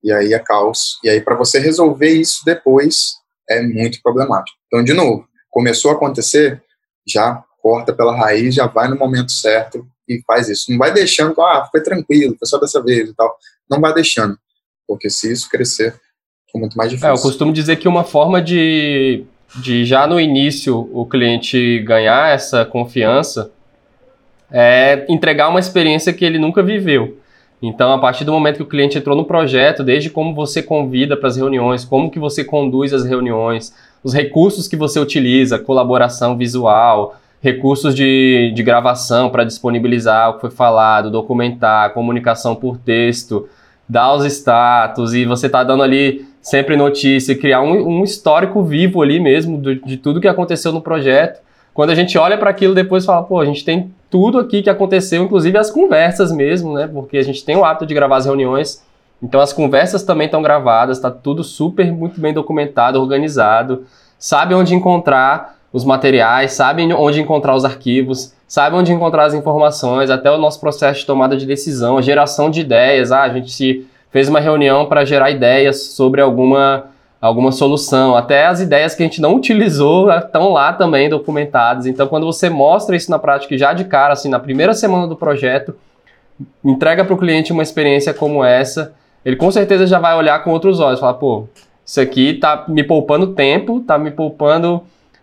e 0.06 0.12
aí 0.12 0.32
é 0.32 0.38
caos. 0.38 0.98
E 1.02 1.08
aí, 1.08 1.20
para 1.20 1.34
você 1.34 1.58
resolver 1.58 2.08
isso 2.08 2.44
depois, 2.44 3.16
é 3.50 3.60
muito 3.60 4.00
problemático. 4.00 4.56
Então, 4.68 4.84
de 4.84 4.94
novo, 4.94 5.26
começou 5.50 5.90
a 5.90 5.94
acontecer, 5.94 6.62
já 7.04 7.42
corta 7.60 7.92
pela 7.92 8.16
raiz, 8.16 8.54
já 8.54 8.68
vai 8.68 8.86
no 8.86 8.96
momento 8.96 9.32
certo 9.32 9.84
e 10.08 10.22
faz 10.24 10.48
isso. 10.48 10.70
Não 10.70 10.78
vai 10.78 10.92
deixando, 10.92 11.40
ah, 11.42 11.68
foi 11.68 11.82
tranquilo, 11.82 12.36
foi 12.38 12.46
só 12.46 12.56
dessa 12.58 12.80
vez 12.80 13.10
e 13.10 13.14
tal. 13.16 13.36
Não 13.68 13.80
vai 13.80 13.92
deixando, 13.92 14.38
porque 14.86 15.10
se 15.10 15.32
isso 15.32 15.48
crescer, 15.48 15.92
é 16.54 16.58
muito 16.58 16.78
mais 16.78 16.88
difícil. 16.88 17.10
É, 17.10 17.12
eu 17.12 17.20
costumo 17.20 17.52
dizer 17.52 17.74
que 17.74 17.88
uma 17.88 18.04
forma 18.04 18.40
de 18.40 19.26
de 19.56 19.84
já 19.84 20.06
no 20.06 20.20
início 20.20 20.88
o 20.92 21.06
cliente 21.06 21.78
ganhar 21.80 22.34
essa 22.34 22.64
confiança 22.64 23.50
é 24.50 25.06
entregar 25.08 25.48
uma 25.48 25.60
experiência 25.60 26.12
que 26.12 26.24
ele 26.24 26.38
nunca 26.38 26.62
viveu. 26.62 27.18
Então, 27.68 27.92
a 27.92 27.98
partir 27.98 28.24
do 28.24 28.32
momento 28.32 28.58
que 28.58 28.62
o 28.62 28.66
cliente 28.66 28.96
entrou 28.96 29.16
no 29.16 29.24
projeto, 29.24 29.82
desde 29.82 30.08
como 30.08 30.32
você 30.32 30.62
convida 30.62 31.16
para 31.16 31.28
as 31.28 31.36
reuniões, 31.36 31.84
como 31.84 32.10
que 32.12 32.18
você 32.18 32.44
conduz 32.44 32.92
as 32.92 33.04
reuniões, 33.04 33.74
os 34.04 34.14
recursos 34.14 34.68
que 34.68 34.76
você 34.76 35.00
utiliza, 35.00 35.58
colaboração 35.58 36.36
visual, 36.36 37.16
recursos 37.42 37.92
de, 37.92 38.52
de 38.54 38.62
gravação 38.62 39.30
para 39.30 39.42
disponibilizar 39.42 40.30
o 40.30 40.34
que 40.34 40.42
foi 40.42 40.50
falado, 40.50 41.10
documentar, 41.10 41.92
comunicação 41.92 42.54
por 42.54 42.78
texto, 42.78 43.48
dar 43.88 44.14
os 44.14 44.24
status 44.24 45.12
e 45.12 45.24
você 45.24 45.46
está 45.46 45.64
dando 45.64 45.82
ali 45.82 46.24
sempre 46.40 46.76
notícia, 46.76 47.36
criar 47.36 47.62
um, 47.62 47.98
um 47.98 48.04
histórico 48.04 48.62
vivo 48.62 49.02
ali 49.02 49.18
mesmo 49.18 49.60
de, 49.60 49.80
de 49.80 49.96
tudo 49.96 50.20
que 50.20 50.28
aconteceu 50.28 50.70
no 50.70 50.80
projeto. 50.80 51.40
Quando 51.74 51.90
a 51.90 51.96
gente 51.96 52.16
olha 52.16 52.38
para 52.38 52.50
aquilo 52.50 52.76
depois 52.76 53.04
fala, 53.04 53.24
pô, 53.24 53.40
a 53.40 53.44
gente 53.44 53.64
tem 53.64 53.90
tudo 54.10 54.38
aqui 54.38 54.62
que 54.62 54.70
aconteceu, 54.70 55.22
inclusive 55.22 55.56
as 55.58 55.70
conversas 55.70 56.32
mesmo, 56.32 56.74
né? 56.74 56.86
Porque 56.86 57.18
a 57.18 57.22
gente 57.22 57.44
tem 57.44 57.56
o 57.56 57.64
hábito 57.64 57.86
de 57.86 57.94
gravar 57.94 58.16
as 58.16 58.26
reuniões, 58.26 58.84
então 59.22 59.40
as 59.40 59.52
conversas 59.52 60.02
também 60.02 60.26
estão 60.26 60.42
gravadas, 60.42 60.98
está 60.98 61.10
tudo 61.10 61.42
super 61.42 61.92
muito 61.92 62.20
bem 62.20 62.32
documentado, 62.32 63.00
organizado, 63.00 63.84
sabe 64.18 64.54
onde 64.54 64.74
encontrar 64.74 65.56
os 65.72 65.84
materiais, 65.84 66.52
sabe 66.52 66.82
onde 66.94 67.20
encontrar 67.20 67.54
os 67.54 67.64
arquivos, 67.64 68.32
sabe 68.46 68.76
onde 68.76 68.92
encontrar 68.92 69.24
as 69.24 69.34
informações, 69.34 70.10
até 70.10 70.30
o 70.30 70.38
nosso 70.38 70.60
processo 70.60 71.00
de 71.00 71.06
tomada 71.06 71.36
de 71.36 71.44
decisão, 71.44 71.98
a 71.98 72.02
geração 72.02 72.48
de 72.48 72.60
ideias. 72.60 73.12
Ah, 73.12 73.22
a 73.22 73.28
gente 73.28 73.50
se 73.50 73.86
fez 74.10 74.28
uma 74.28 74.40
reunião 74.40 74.86
para 74.86 75.04
gerar 75.04 75.30
ideias 75.30 75.82
sobre 75.82 76.20
alguma, 76.20 76.86
alguma 77.20 77.52
solução. 77.52 78.16
Até 78.16 78.46
as 78.46 78.60
ideias 78.60 78.94
que 78.94 79.02
a 79.02 79.06
gente 79.06 79.20
não 79.20 79.34
utilizou 79.34 80.12
estão 80.12 80.52
lá 80.52 80.72
também 80.72 81.08
documentadas. 81.08 81.86
Então, 81.86 82.06
quando 82.06 82.26
você 82.26 82.48
mostra 82.48 82.96
isso 82.96 83.10
na 83.10 83.18
prática 83.18 83.56
já 83.56 83.72
de 83.72 83.84
cara, 83.84 84.12
assim, 84.12 84.28
na 84.28 84.38
primeira 84.38 84.74
semana 84.74 85.06
do 85.06 85.16
projeto, 85.16 85.74
entrega 86.64 87.04
para 87.04 87.14
o 87.14 87.18
cliente 87.18 87.52
uma 87.52 87.62
experiência 87.62 88.12
como 88.12 88.44
essa, 88.44 88.94
ele 89.24 89.36
com 89.36 89.50
certeza 89.50 89.86
já 89.86 89.98
vai 89.98 90.16
olhar 90.16 90.42
com 90.44 90.50
outros 90.50 90.80
olhos, 90.80 91.00
falar, 91.00 91.14
pô, 91.14 91.48
isso 91.84 92.00
aqui 92.00 92.34
tá 92.34 92.64
me 92.68 92.84
poupando 92.84 93.28
tempo, 93.28 93.80
tá 93.80 93.96
me 93.96 94.10
poupando 94.10 94.82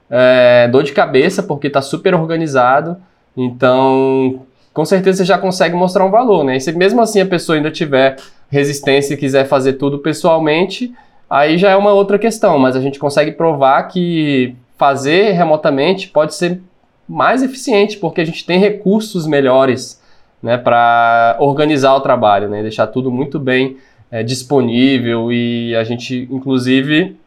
é, 0.10 0.67
dor 0.69 0.84
de 0.84 0.93
cabeça, 0.93 1.43
porque 1.43 1.69
tá 1.69 1.82
super 1.82 2.15
organizado. 2.15 2.97
Então, 3.36 4.41
com 4.73 4.86
certeza 4.86 5.19
você 5.19 5.25
já 5.25 5.38
consegue 5.38 5.75
mostrar 5.75 6.06
um 6.06 6.12
valor, 6.12 6.43
né? 6.43 6.58
E 6.58 6.62
se 6.62 6.71
mesmo 6.71 7.01
assim 7.01 7.21
a 7.21 7.25
pessoa 7.25 7.56
ainda 7.56 7.71
tiver 7.71 8.17
resistência 8.49 9.13
e 9.13 9.17
quiser 9.17 9.45
fazer 9.45 9.73
tudo 9.73 9.99
pessoalmente, 9.99 10.93
aí 11.33 11.57
já 11.57 11.71
é 11.71 11.75
uma 11.75 11.91
outra 11.91 12.19
questão, 12.19 12.59
mas 12.59 12.75
a 12.75 12.79
gente 12.79 12.99
consegue 12.99 13.31
provar 13.31 13.81
que 13.87 14.55
fazer 14.77 15.31
remotamente 15.31 16.07
pode 16.07 16.35
ser 16.35 16.61
mais 17.09 17.41
eficiente, 17.41 17.97
porque 17.97 18.21
a 18.21 18.25
gente 18.25 18.45
tem 18.45 18.59
recursos 18.59 19.25
melhores 19.25 19.99
né, 20.41 20.57
para 20.57 21.35
organizar 21.39 21.95
o 21.95 22.01
trabalho, 22.01 22.47
né, 22.47 22.61
deixar 22.61 22.85
tudo 22.85 23.09
muito 23.09 23.39
bem 23.39 23.77
é, 24.11 24.21
disponível. 24.21 25.31
E 25.31 25.75
a 25.75 25.83
gente, 25.83 26.27
inclusive, 26.31 27.17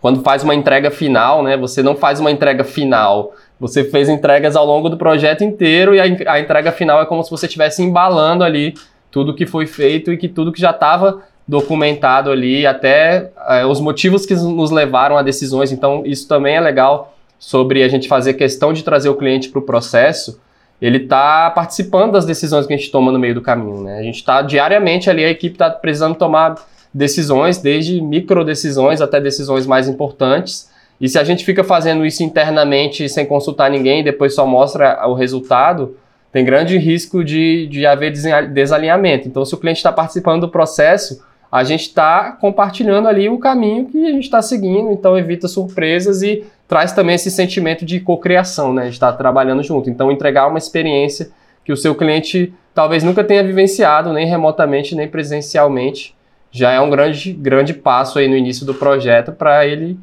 quando 0.00 0.22
faz 0.22 0.42
uma 0.42 0.54
entrega 0.54 0.90
final, 0.90 1.42
né, 1.42 1.54
você 1.54 1.82
não 1.82 1.94
faz 1.94 2.20
uma 2.20 2.30
entrega 2.30 2.64
final, 2.64 3.34
você 3.60 3.84
fez 3.84 4.08
entregas 4.08 4.56
ao 4.56 4.64
longo 4.64 4.88
do 4.88 4.96
projeto 4.96 5.44
inteiro 5.44 5.94
e 5.94 6.00
a, 6.00 6.32
a 6.32 6.40
entrega 6.40 6.72
final 6.72 7.02
é 7.02 7.04
como 7.04 7.22
se 7.22 7.30
você 7.30 7.44
estivesse 7.44 7.82
embalando 7.82 8.44
ali 8.44 8.72
tudo 9.10 9.34
que 9.34 9.44
foi 9.44 9.66
feito 9.66 10.10
e 10.10 10.16
que 10.16 10.26
tudo 10.26 10.50
que 10.50 10.60
já 10.60 10.70
estava 10.70 11.22
documentado 11.46 12.30
ali, 12.30 12.66
até 12.66 13.30
é, 13.48 13.66
os 13.66 13.80
motivos 13.80 14.24
que 14.24 14.34
nos 14.34 14.70
levaram 14.70 15.16
a 15.16 15.22
decisões. 15.22 15.72
Então, 15.72 16.02
isso 16.04 16.26
também 16.28 16.56
é 16.56 16.60
legal 16.60 17.14
sobre 17.38 17.82
a 17.82 17.88
gente 17.88 18.06
fazer 18.08 18.34
questão 18.34 18.72
de 18.72 18.84
trazer 18.84 19.08
o 19.08 19.16
cliente 19.16 19.48
para 19.48 19.58
o 19.58 19.62
processo. 19.62 20.40
Ele 20.80 20.98
está 20.98 21.50
participando 21.50 22.12
das 22.12 22.24
decisões 22.24 22.66
que 22.66 22.72
a 22.72 22.76
gente 22.76 22.90
toma 22.90 23.12
no 23.12 23.18
meio 23.18 23.34
do 23.34 23.40
caminho. 23.40 23.82
Né? 23.82 23.98
A 23.98 24.02
gente 24.02 24.16
está 24.16 24.42
diariamente 24.42 25.10
ali, 25.10 25.24
a 25.24 25.30
equipe 25.30 25.54
está 25.54 25.70
precisando 25.70 26.14
tomar 26.14 26.54
decisões, 26.94 27.58
desde 27.58 28.00
micro 28.00 28.44
decisões 28.44 29.00
até 29.00 29.20
decisões 29.20 29.66
mais 29.66 29.88
importantes. 29.88 30.70
E 31.00 31.08
se 31.08 31.18
a 31.18 31.24
gente 31.24 31.44
fica 31.44 31.64
fazendo 31.64 32.06
isso 32.06 32.22
internamente 32.22 33.08
sem 33.08 33.26
consultar 33.26 33.70
ninguém 33.70 34.00
e 34.00 34.04
depois 34.04 34.34
só 34.34 34.46
mostra 34.46 35.04
o 35.08 35.14
resultado, 35.14 35.96
tem 36.30 36.44
grande 36.44 36.78
risco 36.78 37.24
de, 37.24 37.66
de 37.66 37.84
haver 37.84 38.12
desalinhamento. 38.52 39.28
Então, 39.28 39.44
se 39.44 39.54
o 39.54 39.58
cliente 39.58 39.78
está 39.78 39.92
participando 39.92 40.42
do 40.42 40.48
processo, 40.48 41.22
a 41.52 41.62
gente 41.64 41.82
está 41.82 42.32
compartilhando 42.32 43.06
ali 43.06 43.28
o 43.28 43.38
caminho 43.38 43.84
que 43.84 44.06
a 44.06 44.10
gente 44.10 44.24
está 44.24 44.40
seguindo, 44.40 44.90
então 44.90 45.18
evita 45.18 45.46
surpresas 45.46 46.22
e 46.22 46.46
traz 46.66 46.92
também 46.92 47.14
esse 47.14 47.30
sentimento 47.30 47.84
de 47.84 48.00
cocriação, 48.00 48.72
né? 48.72 48.82
A 48.82 48.84
gente 48.86 48.94
está 48.94 49.12
trabalhando 49.12 49.62
junto. 49.62 49.90
Então, 49.90 50.10
entregar 50.10 50.48
uma 50.48 50.56
experiência 50.56 51.30
que 51.62 51.70
o 51.70 51.76
seu 51.76 51.94
cliente 51.94 52.54
talvez 52.74 53.04
nunca 53.04 53.22
tenha 53.22 53.44
vivenciado, 53.44 54.14
nem 54.14 54.26
remotamente, 54.26 54.94
nem 54.94 55.06
presencialmente, 55.06 56.16
já 56.50 56.72
é 56.72 56.80
um 56.80 56.88
grande, 56.88 57.34
grande 57.34 57.74
passo 57.74 58.18
aí 58.18 58.26
no 58.28 58.36
início 58.36 58.64
do 58.64 58.72
projeto 58.72 59.32
para 59.32 59.66
ele 59.66 59.98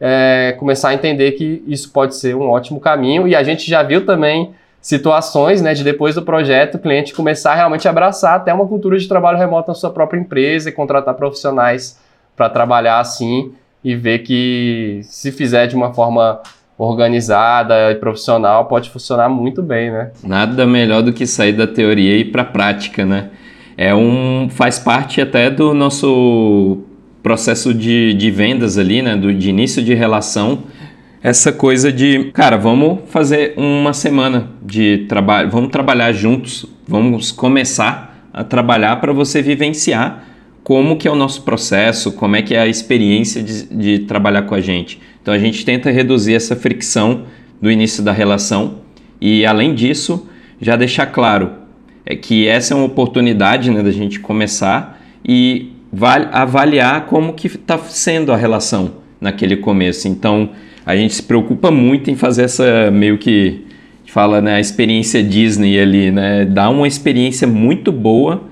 é, 0.00 0.56
começar 0.58 0.88
a 0.88 0.94
entender 0.94 1.32
que 1.32 1.62
isso 1.66 1.92
pode 1.92 2.16
ser 2.16 2.34
um 2.34 2.48
ótimo 2.48 2.80
caminho. 2.80 3.28
E 3.28 3.36
a 3.36 3.42
gente 3.42 3.68
já 3.68 3.82
viu 3.82 4.06
também 4.06 4.54
situações, 4.84 5.62
né, 5.62 5.72
de 5.72 5.82
depois 5.82 6.14
do 6.14 6.20
projeto, 6.20 6.74
o 6.74 6.78
cliente 6.78 7.14
começar 7.14 7.52
a 7.52 7.54
realmente 7.54 7.88
abraçar 7.88 8.36
até 8.36 8.52
uma 8.52 8.66
cultura 8.66 8.98
de 8.98 9.08
trabalho 9.08 9.38
remoto 9.38 9.68
na 9.68 9.74
sua 9.74 9.88
própria 9.88 10.20
empresa 10.20 10.68
e 10.68 10.72
contratar 10.72 11.14
profissionais 11.14 11.98
para 12.36 12.50
trabalhar 12.50 13.00
assim 13.00 13.52
e 13.82 13.96
ver 13.96 14.18
que 14.18 15.00
se 15.04 15.32
fizer 15.32 15.68
de 15.68 15.74
uma 15.74 15.94
forma 15.94 16.38
organizada 16.76 17.92
e 17.92 17.94
profissional 17.94 18.66
pode 18.66 18.90
funcionar 18.90 19.30
muito 19.30 19.62
bem, 19.62 19.90
né? 19.90 20.10
Nada 20.22 20.66
melhor 20.66 21.00
do 21.00 21.14
que 21.14 21.26
sair 21.26 21.54
da 21.54 21.66
teoria 21.66 22.18
e 22.18 22.20
ir 22.20 22.24
para 22.26 22.42
a 22.42 22.44
prática, 22.44 23.06
né? 23.06 23.30
É 23.78 23.94
um 23.94 24.50
faz 24.50 24.78
parte 24.78 25.18
até 25.18 25.48
do 25.48 25.72
nosso 25.72 26.80
processo 27.22 27.72
de, 27.72 28.12
de 28.12 28.30
vendas 28.30 28.76
ali, 28.76 29.00
né, 29.00 29.16
do 29.16 29.32
de 29.32 29.48
início 29.48 29.82
de 29.82 29.94
relação 29.94 30.64
essa 31.24 31.50
coisa 31.50 31.90
de, 31.90 32.30
cara, 32.34 32.58
vamos 32.58 32.98
fazer 33.06 33.54
uma 33.56 33.94
semana 33.94 34.50
de 34.62 35.06
trabalho, 35.08 35.50
vamos 35.50 35.70
trabalhar 35.70 36.12
juntos, 36.12 36.66
vamos 36.86 37.32
começar 37.32 38.28
a 38.30 38.44
trabalhar 38.44 38.96
para 39.00 39.10
você 39.10 39.40
vivenciar 39.40 40.22
como 40.62 40.98
que 40.98 41.08
é 41.08 41.10
o 41.10 41.14
nosso 41.14 41.40
processo, 41.40 42.12
como 42.12 42.36
é 42.36 42.42
que 42.42 42.54
é 42.54 42.60
a 42.60 42.66
experiência 42.66 43.42
de, 43.42 43.64
de 43.74 43.98
trabalhar 44.00 44.42
com 44.42 44.54
a 44.54 44.60
gente. 44.60 45.00
Então 45.22 45.32
a 45.32 45.38
gente 45.38 45.64
tenta 45.64 45.90
reduzir 45.90 46.34
essa 46.34 46.54
fricção 46.54 47.22
do 47.58 47.70
início 47.70 48.02
da 48.02 48.12
relação 48.12 48.80
e 49.18 49.46
além 49.46 49.74
disso 49.74 50.28
já 50.60 50.76
deixar 50.76 51.06
claro 51.06 51.52
é 52.04 52.14
que 52.14 52.46
essa 52.46 52.74
é 52.74 52.76
uma 52.76 52.84
oportunidade 52.84 53.70
né, 53.70 53.82
da 53.82 53.90
gente 53.90 54.20
começar 54.20 55.00
e 55.26 55.72
avaliar 56.32 57.06
como 57.06 57.32
que 57.32 57.46
está 57.46 57.78
sendo 57.78 58.30
a 58.30 58.36
relação 58.36 58.96
naquele 59.18 59.56
começo. 59.56 60.06
Então 60.06 60.50
a 60.84 60.96
gente 60.96 61.14
se 61.14 61.22
preocupa 61.22 61.70
muito 61.70 62.10
em 62.10 62.16
fazer 62.16 62.44
essa 62.44 62.90
meio 62.90 63.18
que 63.18 63.64
fala, 64.06 64.40
né, 64.40 64.54
a 64.54 64.60
experiência 64.60 65.22
Disney 65.22 65.78
ali, 65.80 66.10
né, 66.10 66.44
dar 66.44 66.70
uma 66.70 66.86
experiência 66.86 67.48
muito 67.48 67.90
boa, 67.90 68.44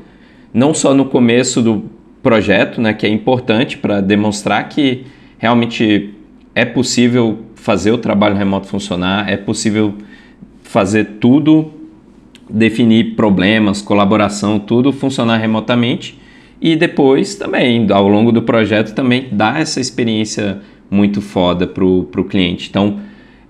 não 0.52 0.74
só 0.74 0.92
no 0.92 1.04
começo 1.04 1.62
do 1.62 1.84
projeto, 2.22 2.80
né, 2.80 2.92
que 2.92 3.06
é 3.06 3.08
importante 3.08 3.78
para 3.78 4.00
demonstrar 4.00 4.68
que 4.68 5.04
realmente 5.38 6.10
é 6.54 6.64
possível 6.64 7.38
fazer 7.54 7.92
o 7.92 7.98
trabalho 7.98 8.34
remoto 8.34 8.66
funcionar, 8.66 9.30
é 9.30 9.36
possível 9.36 9.94
fazer 10.64 11.18
tudo, 11.20 11.70
definir 12.50 13.14
problemas, 13.14 13.80
colaboração, 13.80 14.58
tudo 14.58 14.92
funcionar 14.92 15.36
remotamente 15.36 16.18
e 16.60 16.76
depois 16.76 17.34
também, 17.34 17.86
ao 17.90 18.08
longo 18.08 18.30
do 18.30 18.42
projeto, 18.42 18.94
também 18.94 19.28
dar 19.32 19.60
essa 19.60 19.80
experiência 19.80 20.60
muito 20.92 21.22
foda 21.22 21.66
pro, 21.66 22.04
pro 22.04 22.24
cliente. 22.24 22.68
Então, 22.68 23.00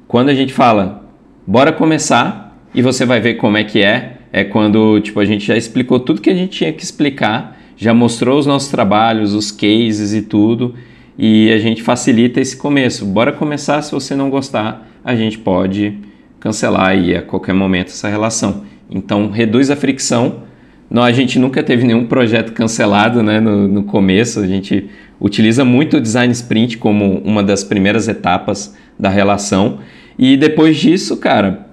quando 0.06 0.28
a 0.28 0.34
gente 0.34 0.52
fala, 0.52 1.04
bora 1.44 1.72
começar 1.72 2.56
e 2.72 2.80
você 2.80 3.04
vai 3.04 3.20
ver 3.20 3.34
como 3.34 3.56
é 3.56 3.64
que 3.64 3.82
é, 3.82 4.18
é 4.32 4.44
quando 4.44 5.00
tipo, 5.00 5.18
a 5.18 5.24
gente 5.24 5.44
já 5.44 5.56
explicou 5.56 5.98
tudo 5.98 6.20
que 6.20 6.30
a 6.30 6.34
gente 6.34 6.56
tinha 6.56 6.72
que 6.72 6.84
explicar, 6.84 7.58
já 7.76 7.92
mostrou 7.92 8.38
os 8.38 8.46
nossos 8.46 8.70
trabalhos, 8.70 9.34
os 9.34 9.50
cases 9.50 10.14
e 10.14 10.22
tudo, 10.22 10.74
e 11.18 11.50
a 11.52 11.58
gente 11.58 11.82
facilita 11.82 12.40
esse 12.40 12.56
começo. 12.56 13.04
Bora 13.04 13.32
começar, 13.32 13.82
se 13.82 13.90
você 13.90 14.14
não 14.14 14.30
gostar, 14.30 14.88
a 15.04 15.16
gente 15.16 15.36
pode 15.36 15.98
cancelar 16.38 16.90
aí 16.90 17.16
a 17.16 17.22
qualquer 17.22 17.54
momento 17.54 17.88
essa 17.88 18.08
relação. 18.08 18.62
Então, 18.88 19.30
reduz 19.30 19.68
a 19.68 19.74
fricção. 19.76 20.44
Não, 20.88 21.02
a 21.02 21.12
gente 21.12 21.38
nunca 21.38 21.62
teve 21.62 21.84
nenhum 21.84 22.06
projeto 22.06 22.52
cancelado 22.52 23.22
né, 23.22 23.40
no, 23.40 23.66
no 23.66 23.82
começo, 23.82 24.38
a 24.40 24.46
gente 24.46 24.88
utiliza 25.22 25.64
muito 25.64 25.98
o 25.98 26.00
design 26.00 26.32
sprint 26.32 26.78
como 26.78 27.18
uma 27.24 27.44
das 27.44 27.62
primeiras 27.62 28.08
etapas 28.08 28.76
da 28.98 29.08
relação. 29.08 29.78
E 30.18 30.36
depois 30.36 30.76
disso, 30.76 31.16
cara, 31.16 31.68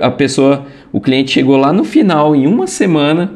a 0.00 0.10
pessoa, 0.12 0.64
o 0.92 1.00
cliente 1.00 1.32
chegou 1.32 1.56
lá 1.56 1.72
no 1.72 1.82
final, 1.82 2.36
em 2.36 2.46
uma 2.46 2.68
semana, 2.68 3.32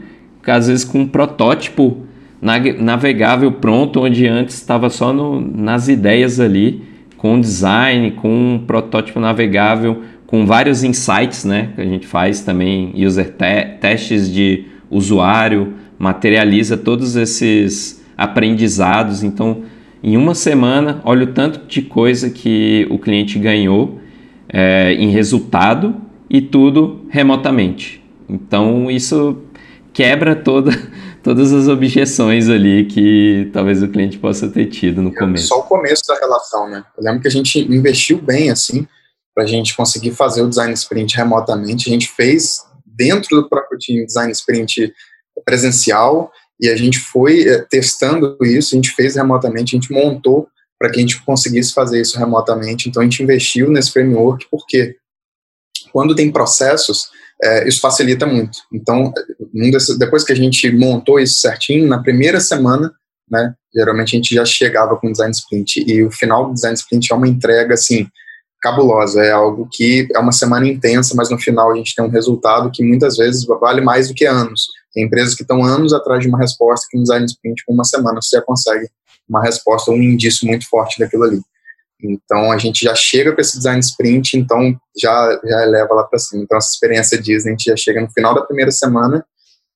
às 0.47 0.69
vezes 0.69 0.85
com 0.85 1.01
um 1.01 1.09
protótipo 1.09 2.07
navegável 2.41 3.51
pronto, 3.51 4.01
onde 4.01 4.29
antes 4.29 4.55
estava 4.55 4.89
só 4.89 5.13
no, 5.13 5.41
nas 5.41 5.89
ideias 5.89 6.39
ali, 6.39 6.83
com 7.17 7.41
design, 7.41 8.13
com 8.13 8.55
um 8.55 8.59
protótipo 8.61 9.19
navegável, 9.19 10.03
com 10.27 10.47
vários 10.47 10.85
insights, 10.85 11.45
né? 11.45 11.71
Que 11.75 11.81
a 11.81 11.85
gente 11.85 12.07
faz 12.07 12.41
também, 12.41 12.93
user 12.95 13.31
te 13.31 13.79
testes 13.81 14.33
de 14.33 14.67
usuário, 14.89 15.75
materializa 15.99 16.77
todos 16.77 17.17
esses 17.17 18.02
aprendizados. 18.17 19.23
Então, 19.23 19.65
em 20.03 20.17
uma 20.17 20.35
semana, 20.35 21.01
olha 21.05 21.25
o 21.25 21.33
tanto 21.33 21.67
de 21.67 21.83
coisa 21.83 22.31
que 22.31 22.87
o 22.91 22.99
cliente 22.99 23.39
ganhou 23.39 24.01
é, 24.49 24.95
em 24.95 25.11
resultado 25.11 25.95
e 26.29 26.41
tudo 26.41 27.07
remotamente. 27.09 28.03
Então, 28.29 28.91
isso 28.91 29.43
quebra 29.93 30.35
toda, 30.35 30.71
todas 31.23 31.53
as 31.53 31.69
objeções 31.69 32.49
ali 32.49 32.85
que 32.87 33.51
talvez 33.53 33.83
o 33.83 33.89
cliente 33.89 34.19
possa 34.19 34.49
ter 34.49 34.67
tido 34.67 35.03
no 35.03 35.15
começo. 35.15 35.49
Só 35.49 35.61
o 35.61 35.65
começo 35.65 36.03
da 36.09 36.19
relação, 36.19 36.69
né? 36.69 36.85
Eu 36.97 37.05
lembro 37.05 37.21
que 37.21 37.29
a 37.29 37.31
gente 37.31 37.61
investiu 37.61 38.19
bem, 38.19 38.51
assim, 38.51 38.87
para 39.35 39.45
a 39.45 39.47
gente 39.47 39.77
conseguir 39.77 40.13
fazer 40.13 40.43
o 40.43 40.49
design 40.49 40.73
sprint 40.75 41.17
remotamente. 41.17 41.89
A 41.89 41.93
gente 41.93 42.09
fez 42.09 42.65
dentro 42.85 43.41
do 43.41 43.49
próprio 43.49 43.79
time 43.79 44.05
design 44.05 44.33
sprint 44.33 44.93
presencial 45.45 46.31
e 46.63 46.69
a 46.69 46.77
gente 46.77 47.01
foi 47.01 47.43
eh, 47.43 47.67
testando 47.69 48.39
isso, 48.43 48.75
a 48.75 48.77
gente 48.77 48.93
fez 48.93 49.17
remotamente, 49.17 49.75
a 49.75 49.81
gente 49.81 49.93
montou 49.93 50.47
para 50.79 50.91
que 50.91 50.99
a 50.99 51.01
gente 51.01 51.21
conseguisse 51.25 51.75
fazer 51.75 52.01
isso 52.01 52.17
remotamente. 52.17 52.89
Então 52.89 53.03
a 53.03 53.05
gente 53.05 53.21
investiu 53.21 53.69
nesse 53.69 53.93
framework 53.93 54.47
porque 54.49 54.97
quando 55.93 56.15
tem 56.15 56.31
processos, 56.31 57.09
é, 57.43 57.69
isso 57.69 57.81
facilita 57.81 58.25
muito. 58.27 58.59
Então, 58.73 59.13
um 59.53 59.71
desses, 59.71 59.99
depois 59.99 60.23
que 60.23 60.33
a 60.33 60.37
gente 60.37 60.71
montou 60.71 61.19
isso 61.19 61.41
certinho, 61.41 61.89
na 61.89 62.01
primeira 62.01 62.41
semana, 62.41 62.93
né, 63.29 63.55
geralmente 63.75 64.15
a 64.15 64.19
gente 64.19 64.35
já 64.35 64.45
chegava 64.45 64.97
com 64.97 65.09
o 65.09 65.13
design 65.13 65.33
sprint 65.33 65.85
e 65.87 66.05
o 66.05 66.11
final 66.11 66.47
do 66.47 66.55
design 66.55 66.75
sprint 66.75 67.13
é 67.13 67.17
uma 67.17 67.29
entrega 67.29 67.75
assim 67.75 68.07
cabulosa, 68.61 69.23
é 69.23 69.33
algo 69.33 69.69
que 69.73 70.07
é 70.15 70.19
uma 70.21 70.31
semana 70.31 70.69
intensa, 70.69 71.15
mas 71.17 71.29
no 71.29 71.39
final 71.39 71.73
a 71.73 71.77
gente 71.77 71.95
tem 71.95 72.05
um 72.05 72.11
resultado 72.11 72.71
que 72.73 72.85
muitas 72.85 73.17
vezes 73.17 73.45
vale 73.45 73.81
mais 73.81 74.09
do 74.09 74.15
que 74.15 74.25
anos. 74.25 74.69
Tem 74.93 75.05
empresas 75.05 75.35
que 75.35 75.43
estão 75.43 75.65
anos 75.65 75.93
atrás 75.93 76.23
de 76.23 76.29
uma 76.29 76.39
resposta 76.39 76.87
que 76.91 76.99
um 76.99 77.03
design 77.03 77.25
sprint 77.25 77.65
com 77.65 77.73
uma 77.73 77.85
semana 77.85 78.21
você 78.21 78.37
já 78.37 78.43
consegue 78.43 78.89
uma 79.29 79.43
resposta, 79.43 79.91
um 79.91 79.97
indício 79.97 80.47
muito 80.47 80.69
forte 80.69 80.99
daquilo 80.99 81.25
ali. 81.25 81.41
Então 82.03 82.51
a 82.51 82.59
gente 82.59 82.85
já 82.85 82.95
chega 82.95 83.33
com 83.33 83.41
esse 83.41 83.57
design 83.57 83.79
sprint, 83.81 84.37
então 84.37 84.77
já 85.01 85.41
já 85.45 85.63
eleva 85.63 85.95
lá 85.95 86.05
para 86.05 86.19
cima. 86.19 86.43
Então 86.43 86.59
essa 86.59 86.71
experiência 86.73 87.21
Disney 87.21 87.51
a 87.51 87.53
gente 87.53 87.65
já 87.65 87.77
chega 87.77 88.01
no 88.01 88.11
final 88.11 88.35
da 88.35 88.43
primeira 88.43 88.71
semana, 88.71 89.25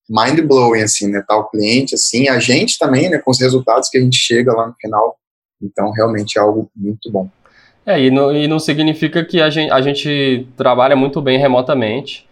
mind 0.08 0.40
blowing 0.40 0.82
assim, 0.82 1.08
né? 1.08 1.22
Tá 1.26 1.42
cliente 1.44 1.94
assim, 1.94 2.28
a 2.28 2.38
gente 2.38 2.78
também, 2.78 3.08
né? 3.08 3.18
Com 3.18 3.30
os 3.30 3.40
resultados 3.40 3.88
que 3.88 3.96
a 3.96 4.00
gente 4.00 4.16
chega 4.16 4.52
lá 4.52 4.66
no 4.66 4.74
final. 4.80 5.16
Então 5.62 5.90
realmente 5.92 6.36
é 6.36 6.40
algo 6.40 6.68
muito 6.74 7.10
bom. 7.10 7.30
É, 7.86 8.02
e 8.02 8.10
não, 8.10 8.34
e 8.34 8.48
não 8.48 8.58
significa 8.58 9.24
que 9.24 9.40
a 9.40 9.48
gente, 9.48 9.70
a 9.70 9.80
gente 9.80 10.48
trabalha 10.56 10.96
muito 10.96 11.22
bem 11.22 11.38
remotamente. 11.38 12.25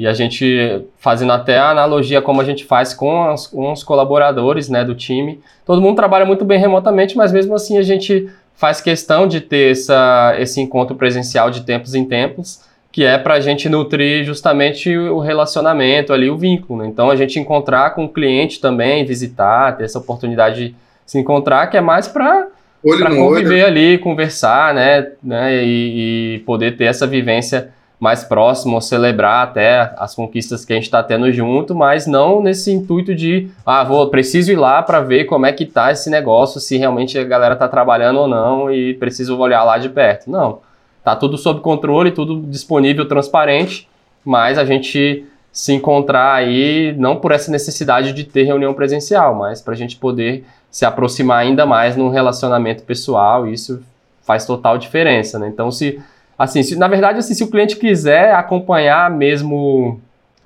E 0.00 0.06
a 0.06 0.14
gente, 0.14 0.80
fazendo 0.96 1.30
até 1.30 1.58
a 1.58 1.72
analogia 1.72 2.22
como 2.22 2.40
a 2.40 2.44
gente 2.44 2.64
faz 2.64 2.94
com, 2.94 3.22
as, 3.24 3.46
com 3.46 3.70
os 3.70 3.84
colaboradores 3.84 4.70
né, 4.70 4.82
do 4.82 4.94
time, 4.94 5.42
todo 5.62 5.78
mundo 5.82 5.94
trabalha 5.94 6.24
muito 6.24 6.42
bem 6.42 6.58
remotamente, 6.58 7.14
mas 7.18 7.30
mesmo 7.30 7.54
assim 7.54 7.76
a 7.76 7.82
gente 7.82 8.26
faz 8.54 8.80
questão 8.80 9.28
de 9.28 9.42
ter 9.42 9.72
essa, 9.72 10.34
esse 10.38 10.58
encontro 10.58 10.96
presencial 10.96 11.50
de 11.50 11.64
tempos 11.64 11.94
em 11.94 12.06
tempos, 12.06 12.62
que 12.90 13.04
é 13.04 13.18
para 13.18 13.34
a 13.34 13.40
gente 13.40 13.68
nutrir 13.68 14.24
justamente 14.24 14.96
o 14.96 15.18
relacionamento 15.18 16.14
ali, 16.14 16.30
o 16.30 16.38
vínculo. 16.38 16.82
Né? 16.82 16.88
Então 16.88 17.10
a 17.10 17.14
gente 17.14 17.38
encontrar 17.38 17.90
com 17.90 18.06
o 18.06 18.08
cliente 18.08 18.58
também, 18.58 19.04
visitar, 19.04 19.76
ter 19.76 19.84
essa 19.84 19.98
oportunidade 19.98 20.68
de 20.68 20.74
se 21.04 21.18
encontrar, 21.18 21.66
que 21.66 21.76
é 21.76 21.80
mais 21.82 22.08
para 22.08 22.48
conviver 22.82 23.64
olho. 23.64 23.66
ali, 23.66 23.98
conversar, 23.98 24.72
né, 24.72 25.08
né 25.22 25.62
e, 25.62 26.36
e 26.36 26.38
poder 26.46 26.78
ter 26.78 26.84
essa 26.84 27.06
vivência 27.06 27.70
mais 28.00 28.24
próximo, 28.24 28.80
celebrar 28.80 29.44
até 29.46 29.92
as 29.98 30.14
conquistas 30.14 30.64
que 30.64 30.72
a 30.72 30.76
gente 30.76 30.86
está 30.86 31.02
tendo 31.02 31.30
junto, 31.30 31.74
mas 31.74 32.06
não 32.06 32.42
nesse 32.42 32.72
intuito 32.72 33.14
de, 33.14 33.50
ah, 33.64 33.84
vou, 33.84 34.08
preciso 34.08 34.50
ir 34.50 34.56
lá 34.56 34.82
para 34.82 35.02
ver 35.02 35.26
como 35.26 35.44
é 35.44 35.52
que 35.52 35.66
tá 35.66 35.92
esse 35.92 36.08
negócio, 36.08 36.58
se 36.58 36.78
realmente 36.78 37.18
a 37.18 37.24
galera 37.24 37.54
tá 37.54 37.68
trabalhando 37.68 38.20
ou 38.20 38.26
não 38.26 38.72
e 38.72 38.94
preciso 38.94 39.36
olhar 39.38 39.62
lá 39.64 39.76
de 39.76 39.90
perto. 39.90 40.30
Não, 40.30 40.60
tá 41.04 41.14
tudo 41.14 41.36
sob 41.36 41.60
controle, 41.60 42.10
tudo 42.10 42.40
disponível, 42.40 43.06
transparente, 43.06 43.86
mas 44.24 44.56
a 44.56 44.64
gente 44.64 45.26
se 45.52 45.74
encontrar 45.74 46.34
aí 46.34 46.94
não 46.96 47.16
por 47.16 47.32
essa 47.32 47.50
necessidade 47.50 48.14
de 48.14 48.24
ter 48.24 48.44
reunião 48.44 48.72
presencial, 48.72 49.34
mas 49.34 49.60
para 49.60 49.74
a 49.74 49.76
gente 49.76 49.96
poder 49.96 50.46
se 50.70 50.86
aproximar 50.86 51.40
ainda 51.40 51.66
mais 51.66 51.96
num 51.96 52.08
relacionamento 52.08 52.82
pessoal, 52.82 53.46
isso 53.46 53.82
faz 54.22 54.46
total 54.46 54.78
diferença, 54.78 55.38
né? 55.38 55.48
Então, 55.48 55.70
se 55.70 56.00
Assim, 56.40 56.62
se, 56.62 56.74
na 56.74 56.88
verdade, 56.88 57.18
assim, 57.18 57.34
se 57.34 57.44
o 57.44 57.50
cliente 57.50 57.76
quiser 57.76 58.34
acompanhar 58.34 59.10
mesmo 59.10 60.00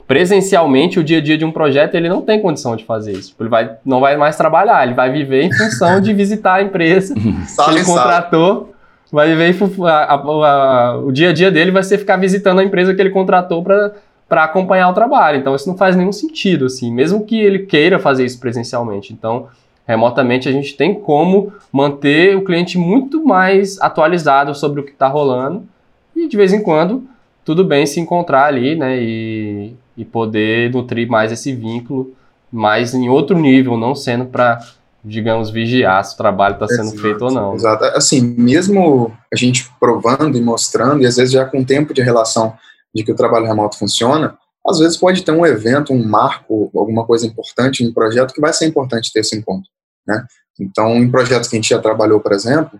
presencialmente 0.08 0.98
o 0.98 1.04
dia 1.04 1.18
a 1.18 1.20
dia 1.20 1.38
de 1.38 1.44
um 1.44 1.52
projeto, 1.52 1.94
ele 1.94 2.08
não 2.08 2.20
tem 2.20 2.42
condição 2.42 2.74
de 2.74 2.84
fazer 2.84 3.12
isso. 3.12 3.32
Ele 3.38 3.48
vai, 3.48 3.76
não 3.84 4.00
vai 4.00 4.16
mais 4.16 4.36
trabalhar, 4.36 4.84
ele 4.84 4.92
vai 4.92 5.12
viver 5.12 5.44
em 5.44 5.52
função 5.52 6.00
de 6.00 6.12
visitar 6.12 6.54
a 6.54 6.62
empresa 6.62 7.14
que 7.14 7.70
ele 7.70 7.84
contratou. 7.84 8.74
Vai 9.12 9.28
viver 9.28 9.56
a, 9.84 9.92
a, 9.92 10.14
a, 10.14 10.98
o 10.98 11.12
dia 11.12 11.30
a 11.30 11.32
dia 11.32 11.48
dele 11.48 11.70
vai 11.70 11.84
ser 11.84 11.96
ficar 11.98 12.16
visitando 12.16 12.58
a 12.58 12.64
empresa 12.64 12.92
que 12.92 13.00
ele 13.00 13.10
contratou 13.10 13.62
para 13.62 14.42
acompanhar 14.42 14.88
o 14.88 14.94
trabalho. 14.94 15.38
Então 15.38 15.54
isso 15.54 15.68
não 15.68 15.76
faz 15.76 15.94
nenhum 15.94 16.10
sentido, 16.10 16.64
assim, 16.64 16.92
mesmo 16.92 17.24
que 17.24 17.40
ele 17.40 17.60
queira 17.60 18.00
fazer 18.00 18.24
isso 18.24 18.40
presencialmente. 18.40 19.12
Então, 19.12 19.46
remotamente 19.86 20.48
a 20.48 20.52
gente 20.52 20.76
tem 20.76 20.92
como 20.92 21.52
manter 21.72 22.36
o 22.36 22.42
cliente 22.42 22.76
muito 22.76 23.24
mais 23.24 23.80
atualizado 23.80 24.52
sobre 24.56 24.80
o 24.80 24.82
que 24.82 24.90
está 24.90 25.06
rolando 25.06 25.72
e 26.14 26.28
de 26.28 26.36
vez 26.36 26.52
em 26.52 26.62
quando, 26.62 27.04
tudo 27.44 27.64
bem 27.64 27.86
se 27.86 28.00
encontrar 28.00 28.46
ali, 28.46 28.74
né? 28.74 29.00
E, 29.00 29.74
e 29.96 30.04
poder 30.04 30.72
nutrir 30.72 31.08
mais 31.08 31.30
esse 31.30 31.54
vínculo, 31.54 32.14
mas 32.50 32.94
em 32.94 33.08
outro 33.08 33.38
nível, 33.38 33.76
não 33.76 33.94
sendo 33.94 34.26
para, 34.26 34.58
digamos, 35.04 35.50
vigiar 35.50 36.04
se 36.04 36.14
o 36.14 36.16
trabalho 36.16 36.54
está 36.54 36.68
sendo 36.68 36.92
feito 37.00 37.24
ou 37.24 37.30
não. 37.30 37.54
Exato. 37.54 37.84
Assim, 37.96 38.20
mesmo 38.20 39.12
a 39.32 39.36
gente 39.36 39.68
provando 39.78 40.36
e 40.38 40.40
mostrando, 40.40 41.02
e 41.02 41.06
às 41.06 41.16
vezes 41.16 41.32
já 41.32 41.44
com 41.44 41.64
tempo 41.64 41.92
de 41.92 42.02
relação 42.02 42.54
de 42.94 43.02
que 43.02 43.12
o 43.12 43.16
trabalho 43.16 43.46
remoto 43.46 43.76
funciona, 43.76 44.38
às 44.66 44.78
vezes 44.78 44.96
pode 44.96 45.22
ter 45.22 45.32
um 45.32 45.44
evento, 45.44 45.92
um 45.92 46.02
marco, 46.06 46.70
alguma 46.74 47.04
coisa 47.04 47.26
importante 47.26 47.84
no 47.84 47.92
projeto 47.92 48.32
que 48.32 48.40
vai 48.40 48.52
ser 48.52 48.66
importante 48.66 49.12
ter 49.12 49.20
esse 49.20 49.36
encontro, 49.36 49.68
né? 50.06 50.24
Então, 50.58 50.96
em 50.96 51.10
projetos 51.10 51.48
que 51.48 51.56
a 51.56 51.58
gente 51.58 51.68
já 51.68 51.80
trabalhou, 51.80 52.20
por 52.20 52.32
exemplo, 52.32 52.78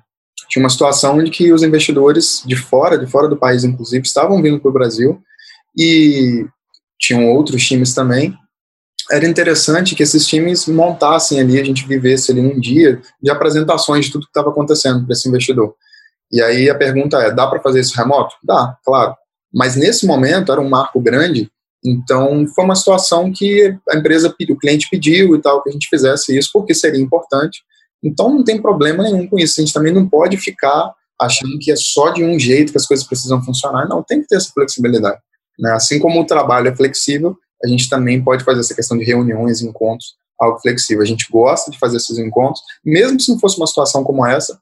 tinha 0.55 0.62
uma 0.62 0.70
situação 0.70 1.20
em 1.20 1.28
que 1.28 1.52
os 1.52 1.64
investidores 1.64 2.40
de 2.46 2.55
fora, 2.55 2.96
de 2.96 3.11
fora 3.11 3.28
do 3.28 3.36
país 3.36 3.64
inclusive, 3.64 4.07
estavam 4.07 4.40
vindo 4.40 4.61
para 4.61 4.68
o 4.68 4.72
Brasil 4.72 5.20
e 5.76 6.46
tinham 6.96 7.28
outros 7.28 7.66
times 7.66 7.92
também. 7.92 8.32
Era 9.11 9.26
interessante 9.26 9.96
que 9.96 10.05
esses 10.05 10.24
times 10.28 10.68
montassem 10.68 11.40
ali, 11.40 11.61
a 11.61 11.64
gente 11.64 11.84
vivesse 11.88 12.30
ali 12.30 12.40
um 12.40 12.61
dia 12.61 13.02
de 13.20 13.30
apresentações 13.32 14.07
de 14.07 14.12
tudo 14.12 14.26
que 14.26 14.30
estava 14.30 14.50
acontecendo 14.50 15.05
para 15.05 15.12
esse 15.12 15.28
investidor. 15.28 15.74
E 16.30 16.40
aí 16.40 16.70
a 16.70 16.74
pergunta 16.76 17.18
é: 17.18 17.32
dá 17.32 17.48
para 17.48 17.61
fazer 17.61 17.80
isso 17.80 17.96
remoto? 17.96 18.36
Dá, 18.42 18.76
claro. 18.84 19.12
Mas 19.52 19.74
nesse 19.74 20.07
momento 20.07 20.52
era 20.52 20.61
um 20.61 20.68
marco 20.68 21.00
grande, 21.00 21.50
então 21.84 22.46
foi 22.55 22.64
uma 22.64 22.76
situação 22.76 23.32
que 23.32 23.76
a 23.90 23.96
empresa, 23.96 24.32
o 24.48 24.57
cliente 24.57 24.86
pediu 24.88 25.34
e 25.34 25.42
tal 25.42 25.64
que 25.64 25.70
a 25.70 25.72
gente 25.72 25.88
fizesse 25.88 26.38
isso 26.38 26.50
porque 26.52 26.72
seria 26.72 27.02
importante 27.02 27.61
então 28.05 28.28
não 28.28 28.44
tem 28.44 28.61
problema 28.61 29.02
nenhum 29.02 29.26
com 29.26 29.38
isso. 29.38 29.59
A 29.59 29.64
gente 29.64 29.72
também 29.72 29.92
não 29.92 30.07
pode 30.07 30.36
ficar 30.36 30.92
achando 31.20 31.59
que 31.59 31.72
é 31.72 31.76
só 31.76 32.11
de 32.11 32.22
um 32.22 32.38
jeito 32.38 32.70
que 32.70 32.78
as 32.78 32.86
coisas 32.86 33.07
precisam 33.07 33.42
funcionar. 33.42 33.88
Não, 33.88 34.02
tem 34.02 34.20
que 34.20 34.28
ter 34.28 34.36
essa 34.36 34.50
flexibilidade. 34.52 35.18
Né? 35.59 35.72
Assim 35.72 35.98
como 35.98 36.20
o 36.20 36.26
trabalho 36.26 36.68
é 36.68 36.76
flexível, 36.76 37.36
a 37.64 37.68
gente 37.68 37.88
também 37.88 38.22
pode 38.22 38.44
fazer 38.44 38.61
essa 38.61 38.74
questão 38.74 38.98
de 38.98 39.05
reuniões, 39.05 39.62
encontros, 39.62 40.14
algo 40.38 40.59
flexível. 40.61 41.02
A 41.02 41.07
gente 41.07 41.26
gosta 41.30 41.70
de 41.70 41.78
fazer 41.78 41.96
esses 41.96 42.18
encontros, 42.18 42.61
mesmo 42.84 43.18
se 43.18 43.30
não 43.30 43.38
fosse 43.38 43.57
uma 43.57 43.66
situação 43.66 44.05
como 44.05 44.26
essa, 44.26 44.61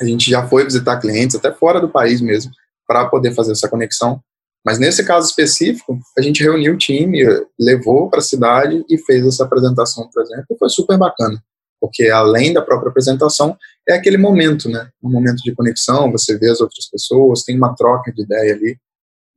a 0.00 0.04
gente 0.04 0.30
já 0.30 0.46
foi 0.46 0.64
visitar 0.64 0.98
clientes, 1.00 1.34
até 1.34 1.52
fora 1.52 1.80
do 1.80 1.88
país 1.88 2.20
mesmo, 2.20 2.52
para 2.86 3.06
poder 3.06 3.34
fazer 3.34 3.52
essa 3.52 3.68
conexão. 3.68 4.20
Mas 4.64 4.78
nesse 4.78 5.02
caso 5.04 5.26
específico, 5.26 5.98
a 6.16 6.22
gente 6.22 6.42
reuniu 6.42 6.74
o 6.74 6.78
time, 6.78 7.24
levou 7.58 8.08
para 8.08 8.20
a 8.20 8.22
cidade 8.22 8.84
e 8.88 8.98
fez 8.98 9.26
essa 9.26 9.44
apresentação, 9.44 10.08
por 10.12 10.22
exemplo, 10.22 10.44
e 10.50 10.56
foi 10.56 10.68
super 10.68 10.96
bacana 10.96 11.42
porque 11.80 12.08
além 12.10 12.52
da 12.52 12.62
própria 12.62 12.90
apresentação, 12.90 13.56
é 13.88 13.94
aquele 13.94 14.18
momento, 14.18 14.68
né? 14.68 14.88
Um 15.02 15.10
momento 15.10 15.38
de 15.42 15.54
conexão, 15.54 16.12
você 16.12 16.36
vê 16.38 16.50
as 16.50 16.60
outras 16.60 16.88
pessoas, 16.90 17.42
tem 17.42 17.56
uma 17.56 17.74
troca 17.74 18.12
de 18.12 18.22
ideia 18.22 18.54
ali, 18.54 18.76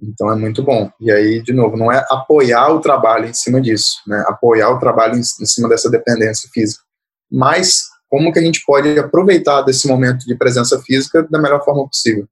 então 0.02 0.32
é 0.32 0.36
muito 0.36 0.62
bom. 0.62 0.92
E 1.00 1.12
aí, 1.12 1.42
de 1.42 1.54
novo, 1.54 1.78
não 1.78 1.92
é 1.92 2.06
apoiar 2.10 2.70
o 2.74 2.82
trabalho 2.82 3.28
em 3.28 3.34
cima 3.34 3.62
disso, 3.62 3.98
né? 4.06 4.24
Apoiar 4.28 4.70
o 4.72 4.80
trabalho 4.80 5.16
em, 5.16 5.24
cima 5.24 5.70
dessa 5.70 5.90
dependência 5.90 6.50
física, 6.54 6.84
mas 7.32 7.84
como 8.10 8.32
que 8.32 8.40
a 8.40 8.44
gente 8.44 8.64
pode 8.66 9.00
aproveitar 9.00 9.62
desse 9.62 9.88
momento 9.88 10.26
de 10.26 10.36
presença 10.36 10.80
física 10.82 11.26
da 11.32 11.42
melhor 11.42 11.64
forma 11.64 11.88
possível. 11.88 12.28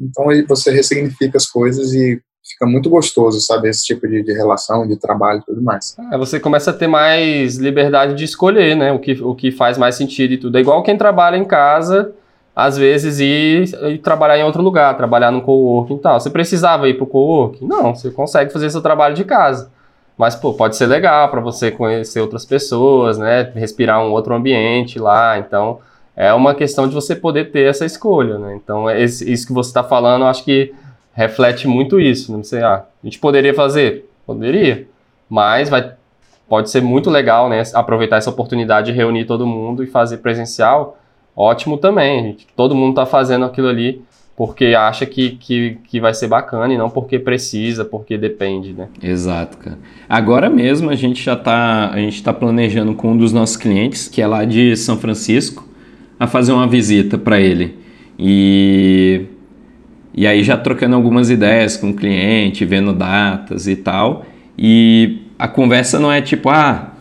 Então 0.00 0.30
aí 0.30 0.42
você 0.42 0.70
ressignifica 0.70 1.36
as 1.36 1.46
coisas 1.46 1.92
e 1.92 2.20
fica 2.50 2.66
muito 2.66 2.90
gostoso, 2.90 3.40
sabe? 3.40 3.68
Esse 3.68 3.84
tipo 3.84 4.06
de, 4.06 4.22
de 4.22 4.32
relação, 4.32 4.86
de 4.86 4.96
trabalho 4.96 5.40
e 5.40 5.44
tudo 5.46 5.62
mais. 5.62 5.96
É, 6.12 6.18
você 6.18 6.38
começa 6.38 6.70
a 6.70 6.74
ter 6.74 6.86
mais 6.86 7.56
liberdade 7.56 8.14
de 8.14 8.24
escolher, 8.24 8.76
né? 8.76 8.92
O 8.92 8.98
que, 8.98 9.12
o 9.22 9.34
que 9.34 9.50
faz 9.50 9.78
mais 9.78 9.94
sentido 9.94 10.34
e 10.34 10.38
tudo. 10.38 10.58
É 10.58 10.60
igual 10.60 10.82
quem 10.82 10.96
trabalha 10.96 11.36
em 11.36 11.44
casa 11.44 12.12
às 12.54 12.76
vezes 12.76 13.20
ir, 13.20 13.72
ir, 13.88 13.98
trabalhar 13.98 14.38
em 14.38 14.44
outro 14.44 14.62
lugar, 14.62 14.96
trabalhar 14.96 15.30
no 15.30 15.40
coworking 15.40 15.94
e 15.94 15.98
tal. 15.98 16.20
Você 16.20 16.28
precisava 16.28 16.88
ir 16.88 16.94
para 16.94 17.04
o 17.04 17.06
coworking? 17.06 17.66
Não, 17.66 17.94
você 17.94 18.10
consegue 18.10 18.52
fazer 18.52 18.68
seu 18.70 18.82
trabalho 18.82 19.14
de 19.14 19.24
casa. 19.24 19.70
Mas, 20.18 20.34
pô, 20.34 20.52
pode 20.52 20.76
ser 20.76 20.86
legal 20.86 21.30
para 21.30 21.40
você 21.40 21.70
conhecer 21.70 22.20
outras 22.20 22.44
pessoas, 22.44 23.16
né? 23.16 23.50
Respirar 23.54 24.04
um 24.04 24.10
outro 24.10 24.34
ambiente 24.34 24.98
lá. 24.98 25.38
Então, 25.38 25.78
é 26.14 26.34
uma 26.34 26.54
questão 26.54 26.86
de 26.86 26.94
você 26.94 27.16
poder 27.16 27.50
ter 27.50 27.66
essa 27.66 27.86
escolha, 27.86 28.38
né? 28.38 28.60
Então, 28.62 28.90
é 28.90 29.02
isso 29.02 29.46
que 29.46 29.52
você 29.52 29.70
está 29.70 29.82
falando, 29.82 30.22
eu 30.22 30.28
acho 30.28 30.44
que 30.44 30.74
reflete 31.12 31.66
muito 31.68 32.00
isso. 32.00 32.32
Não 32.32 32.42
sei, 32.42 32.62
ah, 32.62 32.84
a 33.02 33.06
gente 33.06 33.18
poderia 33.18 33.54
fazer? 33.54 34.08
Poderia. 34.26 34.86
Mas 35.28 35.68
vai, 35.68 35.92
pode 36.48 36.70
ser 36.70 36.82
muito 36.82 37.10
legal, 37.10 37.48
né? 37.48 37.62
Aproveitar 37.74 38.16
essa 38.16 38.30
oportunidade 38.30 38.90
de 38.90 38.96
reunir 38.96 39.24
todo 39.24 39.46
mundo 39.46 39.82
e 39.84 39.86
fazer 39.86 40.18
presencial. 40.18 40.98
Ótimo 41.36 41.78
também. 41.78 42.36
Todo 42.56 42.74
mundo 42.74 42.90
está 42.90 43.06
fazendo 43.06 43.44
aquilo 43.44 43.68
ali 43.68 44.02
porque 44.40 44.74
acha 44.74 45.04
que, 45.04 45.32
que, 45.32 45.76
que 45.84 46.00
vai 46.00 46.14
ser 46.14 46.26
bacana 46.26 46.72
e 46.72 46.78
não 46.78 46.88
porque 46.88 47.18
precisa, 47.18 47.84
porque 47.84 48.16
depende, 48.16 48.72
né? 48.72 48.88
Exato, 49.02 49.58
cara. 49.58 49.78
Agora 50.08 50.48
mesmo 50.48 50.88
a 50.88 50.94
gente 50.94 51.22
já 51.22 51.34
está 51.34 51.90
a 51.90 51.98
gente 51.98 52.14
está 52.14 52.32
planejando 52.32 52.94
com 52.94 53.12
um 53.12 53.18
dos 53.18 53.34
nossos 53.34 53.58
clientes, 53.58 54.08
que 54.08 54.22
é 54.22 54.26
lá 54.26 54.46
de 54.46 54.74
São 54.76 54.96
Francisco, 54.96 55.68
a 56.18 56.26
fazer 56.26 56.52
uma 56.52 56.66
visita 56.66 57.18
para 57.18 57.38
ele. 57.38 57.78
E 58.18 59.26
e 60.14 60.26
aí 60.26 60.42
já 60.42 60.56
trocando 60.56 60.96
algumas 60.96 61.30
ideias 61.30 61.76
com 61.76 61.90
o 61.90 61.94
cliente, 61.94 62.64
vendo 62.64 62.92
datas 62.92 63.66
e 63.66 63.76
tal. 63.76 64.26
E 64.58 65.18
a 65.38 65.48
conversa 65.48 65.98
não 65.98 66.10
é 66.10 66.20
tipo, 66.20 66.48
ah, 66.50 66.94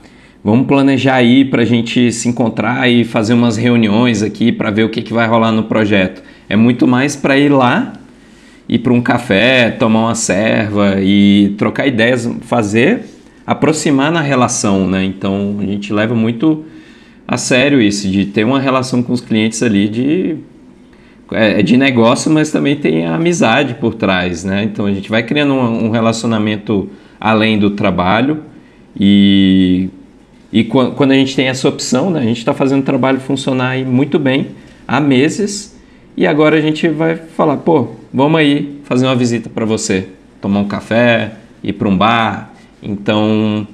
vamos 0.44 0.68
planejar 0.68 1.16
aí 1.16 1.44
para 1.44 1.64
a 1.64 1.66
gente 1.66 2.12
se 2.12 2.30
encontrar 2.30 2.90
e 2.90 3.04
fazer 3.04 3.34
umas 3.34 3.58
reuniões 3.58 4.22
aqui 4.22 4.52
para 4.52 4.70
ver 4.72 4.84
o 4.84 4.90
que, 4.90 5.02
que 5.02 5.14
vai 5.14 5.28
rolar 5.28 5.52
no 5.52 5.64
projeto 5.64 6.22
é 6.50 6.56
muito 6.56 6.88
mais 6.88 7.16
para 7.16 7.38
ir 7.38 7.50
lá, 7.50 7.94
ir 8.68 8.80
para 8.80 8.92
um 8.92 9.02
café, 9.02 9.70
tomar 9.70 10.00
uma 10.00 10.16
serva 10.16 10.96
e 11.00 11.54
trocar 11.60 11.86
ideias, 11.86 12.28
fazer, 12.42 13.06
aproximar 13.46 14.12
na 14.12 14.22
relação, 14.22 14.88
né? 14.88 15.06
Então 15.06 15.58
a 15.60 15.66
gente 15.66 15.94
leva 15.94 16.16
muito 16.16 16.66
a 17.28 17.38
sério 17.38 17.80
isso, 17.80 18.10
de 18.10 18.26
ter 18.26 18.44
uma 18.44 18.60
relação 18.60 19.04
com 19.04 19.14
os 19.14 19.22
clientes 19.22 19.62
ali 19.62 19.88
de 19.88 20.38
é, 21.32 21.60
é 21.60 21.64
de 21.64 21.78
negócio, 21.78 22.32
mas 22.32 22.52
também 22.52 22.76
tem 22.76 23.06
a 23.06 23.16
amizade 23.16 23.76
por 23.76 23.96
trás, 23.96 24.44
né? 24.44 24.64
Então 24.64 24.86
a 24.86 24.94
gente 24.94 25.10
vai 25.10 25.24
criando 25.24 25.54
um, 25.54 25.86
um 25.86 25.90
relacionamento 25.90 26.90
além 27.20 27.60
do 27.60 27.72
trabalho 27.72 28.44
e, 28.98 29.90
e 30.52 30.64
quando 30.64 31.12
a 31.12 31.16
gente 31.16 31.36
tem 31.36 31.48
essa 31.48 31.68
opção, 31.68 32.10
né, 32.10 32.20
a 32.20 32.24
gente 32.24 32.38
está 32.38 32.54
fazendo 32.54 32.82
o 32.82 32.86
trabalho 32.86 33.20
funcionar 33.20 33.78
muito 33.86 34.18
bem 34.18 34.48
há 34.88 35.00
meses 35.00 35.78
e 36.16 36.26
agora 36.26 36.58
a 36.58 36.62
gente 36.62 36.88
vai 36.88 37.16
falar, 37.16 37.58
pô, 37.58 37.90
vamos 38.14 38.40
aí 38.40 38.80
fazer 38.84 39.06
uma 39.06 39.16
visita 39.16 39.50
para 39.50 39.66
você, 39.66 40.08
tomar 40.42 40.60
um 40.60 40.68
café, 40.68 41.34
ir 41.64 41.74
para 41.74 41.88
um 41.88 41.98
bar. 41.98 42.54
Então, 42.82 43.68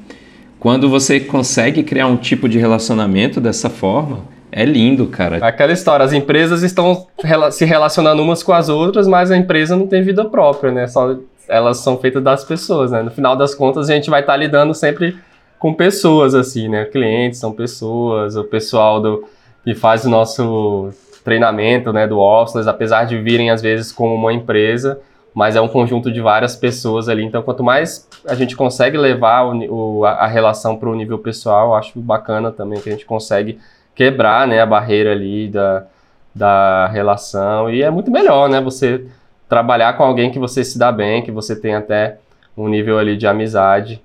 quando 0.59 0.89
você 0.89 1.19
consegue 1.19 1.83
criar 1.83 2.07
um 2.07 2.17
tipo 2.17 2.49
de 2.49 2.57
relacionamento 2.57 3.39
dessa 3.39 3.69
forma, 3.69 4.19
é 4.57 4.63
lindo, 4.63 5.07
cara. 5.07 5.45
Aquela 5.45 5.73
história, 5.73 6.05
as 6.05 6.13
empresas 6.13 6.63
estão 6.63 7.07
se 7.51 7.65
relacionando 7.65 8.23
umas 8.23 8.41
com 8.41 8.53
as 8.53 8.69
outras, 8.69 9.05
mas 9.05 9.29
a 9.29 9.35
empresa 9.35 9.75
não 9.75 9.85
tem 9.85 10.01
vida 10.01 10.23
própria, 10.23 10.71
né? 10.71 10.87
Só 10.87 11.17
elas 11.49 11.79
são 11.79 11.97
feitas 11.97 12.23
das 12.23 12.45
pessoas, 12.45 12.89
né? 12.89 13.03
No 13.03 13.11
final 13.11 13.35
das 13.35 13.53
contas, 13.53 13.89
a 13.89 13.93
gente 13.93 14.09
vai 14.09 14.21
estar 14.21 14.31
tá 14.31 14.37
lidando 14.37 14.73
sempre 14.73 15.17
com 15.59 15.73
pessoas, 15.73 16.33
assim, 16.33 16.69
né? 16.69 16.85
Clientes 16.85 17.37
são 17.37 17.51
pessoas, 17.51 18.37
o 18.37 18.45
pessoal 18.45 19.01
do, 19.01 19.25
que 19.65 19.75
faz 19.75 20.05
o 20.05 20.09
nosso 20.09 20.89
treinamento 21.25 21.91
né, 21.91 22.07
do 22.07 22.17
Officeless, 22.19 22.69
apesar 22.69 23.03
de 23.03 23.17
virem 23.17 23.51
às 23.51 23.61
vezes 23.61 23.91
como 23.91 24.15
uma 24.15 24.31
empresa, 24.31 25.01
mas 25.33 25.57
é 25.57 25.61
um 25.61 25.67
conjunto 25.67 26.09
de 26.09 26.21
várias 26.21 26.55
pessoas 26.55 27.09
ali. 27.09 27.25
Então, 27.25 27.43
quanto 27.43 27.61
mais 27.61 28.07
a 28.25 28.35
gente 28.35 28.55
consegue 28.55 28.97
levar 28.97 29.43
o, 29.43 29.97
o, 29.99 30.05
a 30.05 30.27
relação 30.27 30.77
para 30.77 30.87
o 30.87 30.95
nível 30.95 31.19
pessoal, 31.19 31.75
acho 31.75 31.99
bacana 31.99 32.53
também 32.53 32.79
que 32.79 32.87
a 32.87 32.91
gente 32.93 33.05
consegue 33.05 33.59
quebrar 33.95 34.47
né, 34.47 34.61
a 34.61 34.65
barreira 34.65 35.13
ali 35.13 35.47
da, 35.47 35.85
da 36.33 36.87
relação. 36.87 37.69
E 37.69 37.81
é 37.81 37.89
muito 37.89 38.11
melhor, 38.11 38.49
né? 38.49 38.59
Você 38.61 39.05
trabalhar 39.47 39.93
com 39.93 40.03
alguém 40.03 40.29
que 40.29 40.37
você 40.37 40.63
se 40.63 40.77
dá 40.77 40.91
bem, 40.91 41.23
que 41.23 41.31
você 41.31 41.55
tem 41.55 41.73
até 41.73 42.17
um 42.57 42.67
nível 42.67 42.99
ali 42.99 43.17
de 43.17 43.25
amizade, 43.25 44.01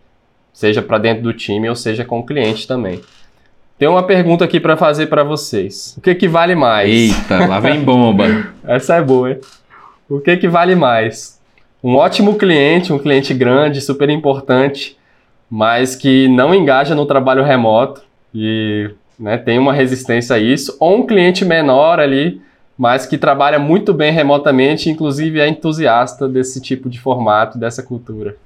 seja 0.53 0.81
para 0.81 0.99
dentro 0.99 1.23
do 1.23 1.33
time 1.33 1.69
ou 1.69 1.77
seja 1.77 2.05
com 2.05 2.21
o 2.21 2.27
cliente 2.27 2.67
também. 2.67 3.01
Tem 3.79 3.89
uma 3.89 4.03
pergunta 4.03 4.45
aqui 4.45 4.61
para 4.61 4.77
fazer 4.77 5.07
para 5.07 5.25
vocês. 5.25 5.95
O 5.97 6.01
que 6.01 6.15
que 6.15 6.29
vale 6.29 6.55
mais? 6.55 6.91
Eita, 6.91 7.47
lá 7.47 7.59
vem 7.59 7.83
bomba. 7.83 8.25
Essa 8.65 8.97
é 8.97 9.03
boa, 9.03 9.31
hein? 9.31 9.41
O 10.09 10.21
que 10.21 10.37
que 10.37 10.49
vale 10.49 10.75
mais? 10.75 11.41
Um 11.83 11.97
ótimo 11.97 12.35
cliente, 12.35 12.93
um 12.93 12.99
cliente 12.99 13.33
grande, 13.33 13.81
super 13.81 14.11
importante, 14.11 14.99
mas 15.49 15.97
que 15.97 16.29
não 16.29 16.55
engaja 16.55 16.95
no 16.95 17.07
trabalho 17.07 17.43
remoto 17.43 18.03
e 18.35 18.91
né, 19.21 19.37
tem 19.37 19.59
uma 19.59 19.73
resistência 19.73 20.37
a 20.37 20.39
isso, 20.39 20.75
ou 20.81 21.01
um 21.01 21.07
cliente 21.07 21.45
menor 21.45 22.01
ali, 22.01 22.41
mas 22.77 23.05
que 23.05 23.19
trabalha 23.19 23.59
muito 23.59 23.93
bem 23.93 24.11
remotamente, 24.11 24.89
inclusive 24.89 25.39
é 25.39 25.47
entusiasta 25.47 26.27
desse 26.27 26.63
tipo 26.63 26.89
de 26.89 26.99
formato, 26.99 27.59
dessa 27.59 27.83
cultura. 27.83 28.37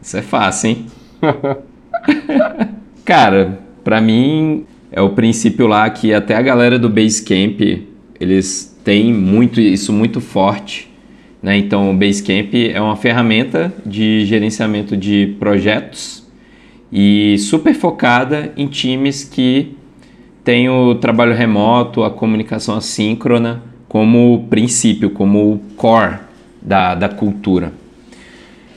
Isso 0.00 0.16
é 0.16 0.22
fácil, 0.22 0.70
hein? 0.70 0.86
Cara, 3.04 3.58
para 3.82 4.00
mim, 4.00 4.64
é 4.92 5.00
o 5.00 5.10
princípio 5.10 5.66
lá 5.66 5.90
que 5.90 6.14
até 6.14 6.36
a 6.36 6.42
galera 6.42 6.78
do 6.78 6.88
Basecamp, 6.88 7.60
eles 8.20 8.78
têm 8.84 9.12
muito 9.12 9.60
isso 9.60 9.92
muito 9.92 10.20
forte. 10.20 10.88
Né? 11.42 11.56
Então, 11.56 11.90
o 11.90 11.94
Basecamp 11.94 12.54
é 12.54 12.80
uma 12.80 12.94
ferramenta 12.94 13.72
de 13.84 14.24
gerenciamento 14.24 14.96
de 14.96 15.34
projetos 15.38 16.24
e 16.92 17.36
super 17.38 17.74
focada 17.74 18.52
em 18.56 18.68
times 18.68 19.24
que 19.24 19.74
têm 20.44 20.68
o 20.68 20.94
trabalho 20.96 21.34
remoto, 21.34 22.04
a 22.04 22.10
comunicação 22.10 22.76
assíncrona 22.76 23.62
como 23.88 24.46
princípio, 24.50 25.10
como 25.10 25.60
core 25.76 26.18
da, 26.60 26.94
da 26.94 27.08
cultura. 27.08 27.72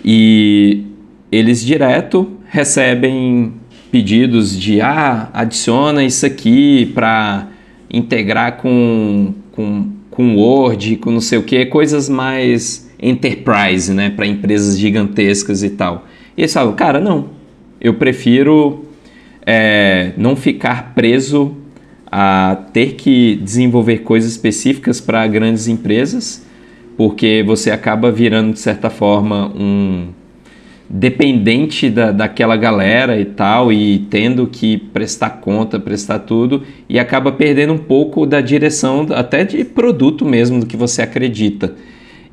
E 0.03 0.85
eles 1.31 1.63
direto 1.63 2.31
recebem 2.49 3.53
pedidos 3.91 4.57
de 4.57 4.79
ah, 4.79 5.29
adiciona 5.33 6.03
isso 6.03 6.25
aqui 6.25 6.91
para 6.93 7.47
integrar 7.91 8.57
com, 8.57 9.33
com, 9.51 9.89
com 10.11 10.35
Word, 10.35 10.97
com 10.97 11.11
não 11.11 11.21
sei 11.21 11.39
o 11.39 11.43
que, 11.43 11.65
coisas 11.65 12.07
mais 12.07 12.87
enterprise, 13.01 13.93
né, 13.93 14.09
para 14.09 14.25
empresas 14.25 14.77
gigantescas 14.77 15.63
e 15.63 15.71
tal. 15.71 16.05
E 16.37 16.41
eles 16.41 16.53
falam, 16.53 16.73
cara, 16.73 16.99
não, 16.99 17.29
eu 17.81 17.95
prefiro 17.95 18.85
é, 19.45 20.11
não 20.17 20.35
ficar 20.35 20.93
preso 20.93 21.56
a 22.11 22.57
ter 22.73 22.93
que 22.93 23.35
desenvolver 23.35 23.99
coisas 23.99 24.31
específicas 24.31 25.01
para 25.01 25.27
grandes 25.27 25.67
empresas, 25.67 26.45
porque 26.95 27.43
você 27.45 27.69
acaba 27.69 28.11
virando, 28.11 28.53
de 28.53 28.59
certa 28.59 28.89
forma, 28.89 29.51
um 29.55 30.07
dependente 30.89 31.89
da, 31.89 32.11
daquela 32.13 32.55
galera 32.55 33.19
e 33.19 33.25
tal, 33.25 33.73
e 33.73 33.99
tendo 34.09 34.47
que 34.47 34.77
prestar 34.77 35.31
conta, 35.41 35.79
prestar 35.79 36.19
tudo, 36.19 36.63
e 36.87 36.97
acaba 36.97 37.31
perdendo 37.31 37.73
um 37.73 37.77
pouco 37.77 38.25
da 38.25 38.39
direção, 38.39 39.05
até 39.13 39.43
de 39.43 39.65
produto 39.65 40.25
mesmo, 40.25 40.61
do 40.61 40.65
que 40.65 40.77
você 40.77 41.01
acredita. 41.01 41.75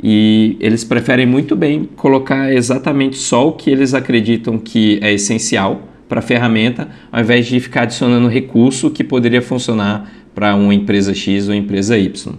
E 0.01 0.57
eles 0.61 0.85
preferem 0.85 1.27
muito 1.27 1.57
bem 1.57 1.89
colocar 1.97 2.53
exatamente 2.53 3.16
só 3.16 3.49
o 3.49 3.53
que 3.53 3.70
eles 3.70 3.93
acreditam 3.93 4.59
que 4.59 4.99
é 5.03 5.12
essencial 5.12 5.93
para 6.09 6.18
a 6.18 6.22
ferramenta, 6.22 6.88
ao 7.11 7.20
invés 7.20 7.46
de 7.46 7.59
ficar 7.61 7.82
adicionando 7.82 8.28
recurso 8.28 8.90
que 8.90 9.02
poderia 9.02 9.42
funcionar 9.42 10.11
para 10.34 10.55
uma 10.55 10.74
empresa 10.74 11.14
X 11.14 11.48
ou 11.48 11.55
empresa 11.55 11.96
Y. 11.96 12.34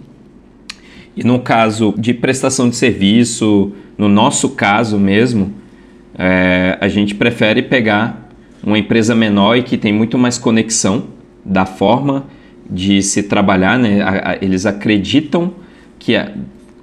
E 1.16 1.24
no 1.24 1.40
caso 1.40 1.94
de 1.96 2.12
prestação 2.12 2.68
de 2.68 2.76
serviço, 2.76 3.72
no 3.96 4.08
nosso 4.08 4.50
caso 4.50 4.98
mesmo, 4.98 5.54
é, 6.18 6.76
a 6.80 6.88
gente 6.88 7.14
prefere 7.14 7.62
pegar 7.62 8.30
uma 8.62 8.78
empresa 8.78 9.14
menor 9.14 9.56
e 9.56 9.62
que 9.62 9.78
tem 9.78 9.92
muito 9.92 10.18
mais 10.18 10.36
conexão 10.36 11.04
da 11.44 11.64
forma 11.64 12.26
de 12.68 13.00
se 13.02 13.22
trabalhar, 13.22 13.78
né? 13.78 14.00
Eles 14.42 14.66
acreditam 14.66 15.52
que 15.98 16.14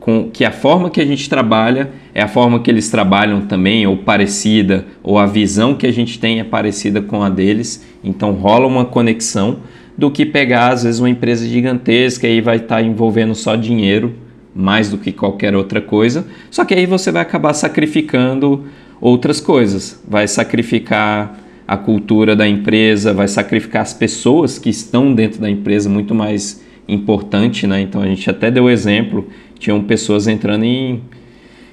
com, 0.03 0.29
que 0.29 0.43
a 0.43 0.51
forma 0.51 0.89
que 0.89 0.99
a 0.99 1.05
gente 1.05 1.29
trabalha 1.29 1.89
é 2.13 2.21
a 2.21 2.27
forma 2.27 2.59
que 2.59 2.69
eles 2.69 2.89
trabalham 2.89 3.39
também, 3.39 3.87
ou 3.87 3.95
parecida, 3.95 4.85
ou 5.01 5.17
a 5.17 5.25
visão 5.25 5.75
que 5.75 5.87
a 5.87 5.93
gente 5.93 6.19
tem 6.19 6.41
é 6.41 6.43
parecida 6.43 7.01
com 7.01 7.23
a 7.23 7.29
deles, 7.29 7.87
então 8.03 8.33
rola 8.33 8.67
uma 8.67 8.83
conexão 8.83 9.59
do 9.97 10.11
que 10.11 10.25
pegar 10.25 10.73
às 10.73 10.83
vezes 10.83 10.99
uma 10.99 11.09
empresa 11.09 11.47
gigantesca 11.47 12.27
e 12.27 12.41
vai 12.41 12.57
estar 12.57 12.75
tá 12.75 12.81
envolvendo 12.81 13.33
só 13.33 13.55
dinheiro 13.55 14.13
mais 14.53 14.89
do 14.89 14.97
que 14.97 15.13
qualquer 15.13 15.55
outra 15.55 15.79
coisa. 15.79 16.27
Só 16.51 16.65
que 16.65 16.73
aí 16.73 16.85
você 16.85 17.09
vai 17.09 17.21
acabar 17.21 17.53
sacrificando 17.53 18.65
outras 18.99 19.39
coisas. 19.39 20.03
Vai 20.05 20.27
sacrificar 20.27 21.39
a 21.65 21.77
cultura 21.77 22.35
da 22.35 22.45
empresa, 22.45 23.13
vai 23.13 23.29
sacrificar 23.29 23.83
as 23.83 23.93
pessoas 23.93 24.59
que 24.59 24.69
estão 24.69 25.13
dentro 25.13 25.39
da 25.39 25.49
empresa 25.49 25.89
muito 25.89 26.13
mais 26.13 26.61
importante, 26.87 27.65
né? 27.65 27.81
Então 27.81 28.01
a 28.01 28.05
gente 28.05 28.29
até 28.29 28.51
deu 28.51 28.69
exemplo, 28.69 29.27
tinham 29.63 29.81
pessoas 29.81 30.27
entrando 30.27 30.65
em, 30.65 31.01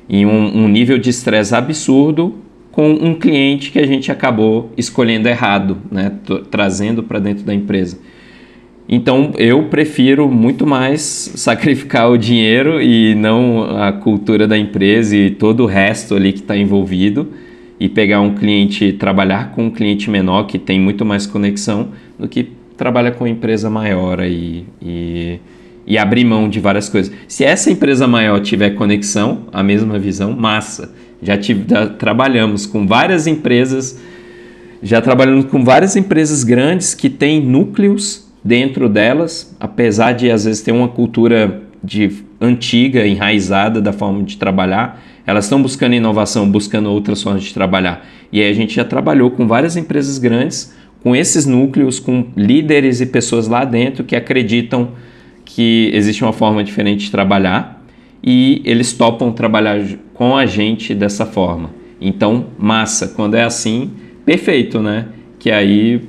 em 0.09 0.25
um, 0.25 0.65
um 0.65 0.69
nível 0.69 0.97
de 0.97 1.11
estresse 1.11 1.55
absurdo 1.55 2.37
com 2.71 2.89
um 2.93 3.15
cliente 3.15 3.73
que 3.73 3.81
a 3.81 3.87
gente 3.87 4.13
acabou 4.13 4.71
escolhendo 4.77 5.29
errado, 5.29 5.79
né? 5.91 6.13
trazendo 6.51 7.03
para 7.03 7.19
dentro 7.19 7.45
da 7.45 7.53
empresa. 7.53 7.99
Então 8.89 9.33
eu 9.37 9.65
prefiro 9.65 10.29
muito 10.29 10.65
mais 10.65 11.01
sacrificar 11.35 12.09
o 12.09 12.17
dinheiro 12.17 12.81
e 12.81 13.17
não 13.17 13.63
a 13.77 13.93
cultura 13.93 14.47
da 14.47 14.57
empresa 14.57 15.17
e 15.17 15.31
todo 15.31 15.65
o 15.65 15.67
resto 15.67 16.15
ali 16.15 16.33
que 16.33 16.41
está 16.41 16.57
envolvido 16.57 17.29
e 17.79 17.89
pegar 17.89 18.21
um 18.21 18.35
cliente, 18.35 18.93
trabalhar 18.93 19.51
com 19.51 19.65
um 19.65 19.71
cliente 19.71 20.09
menor 20.09 20.45
que 20.45 20.59
tem 20.59 20.79
muito 20.79 21.05
mais 21.05 21.27
conexão 21.27 21.89
do 22.17 22.29
que 22.29 22.51
trabalhar 22.77 23.13
com 23.13 23.27
empresa 23.27 23.69
maior 23.69 24.21
aí 24.21 24.65
e 24.81 25.41
abrir 25.99 26.25
mão 26.25 26.49
de 26.49 26.61
várias 26.61 26.89
coisas. 26.89 27.13
Se 27.27 27.45
essa 27.45 27.71
empresa 27.71 28.07
maior 28.07 28.41
tiver 28.41 28.71
conexão, 28.71 29.47
a 29.53 29.63
mesma 29.63 29.99
visão, 29.99 30.33
massa. 30.33 30.93
Já, 31.23 31.37
tive, 31.37 31.65
já 31.69 31.87
trabalhamos 31.87 32.67
com 32.67 32.87
várias 32.87 33.27
empresas, 33.27 34.01
já 34.83 35.01
trabalhamos 35.01 35.47
com 35.47 35.63
várias 35.63 35.97
empresas 35.97 36.45
grandes 36.45 36.95
que 36.95 37.11
têm 37.11 37.41
núcleos 37.41 38.31
dentro 38.43 38.89
delas, 38.89 39.55
apesar 39.61 40.13
de 40.13 40.31
às 40.31 40.45
vezes 40.45 40.63
ter 40.63 40.73
uma 40.73 40.89
cultura 40.89 41.63
de 41.83 42.11
antiga, 42.41 43.07
enraizada 43.07 43.81
da 43.81 43.93
forma 43.93 44.23
de 44.23 44.37
trabalhar, 44.37 45.03
elas 45.27 45.45
estão 45.45 45.61
buscando 45.61 45.95
inovação, 45.95 46.51
buscando 46.51 46.91
outras 46.91 47.23
formas 47.23 47.45
de 47.45 47.53
trabalhar. 47.53 48.07
E 48.33 48.41
aí 48.41 48.51
a 48.51 48.55
gente 48.55 48.75
já 48.75 48.85
trabalhou 48.85 49.31
com 49.31 49.47
várias 49.47 49.77
empresas 49.77 50.19
grandes, 50.19 50.75
com 51.03 51.15
esses 51.15 51.47
núcleos, 51.47 51.99
com 51.99 52.27
líderes 52.37 53.01
e 53.01 53.07
pessoas 53.07 53.49
lá 53.49 53.65
dentro 53.65 54.05
que 54.05 54.17
acreditam 54.17 54.91
que 55.55 55.91
existe 55.93 56.23
uma 56.23 56.33
forma 56.33 56.63
diferente 56.63 57.07
de 57.07 57.11
trabalhar 57.11 57.83
e 58.23 58.63
eles 58.65 58.93
topam 58.93 59.33
trabalhar 59.33 59.81
com 60.15 60.37
a 60.37 60.47
gente 60.47 60.95
dessa 60.95 61.27
forma. 61.27 61.71
Então, 62.01 62.47
massa, 62.59 63.09
quando 63.09 63.35
é 63.35 63.43
assim, 63.43 63.91
perfeito, 64.25 64.81
né? 64.81 65.09
Que 65.39 65.51
aí 65.51 66.09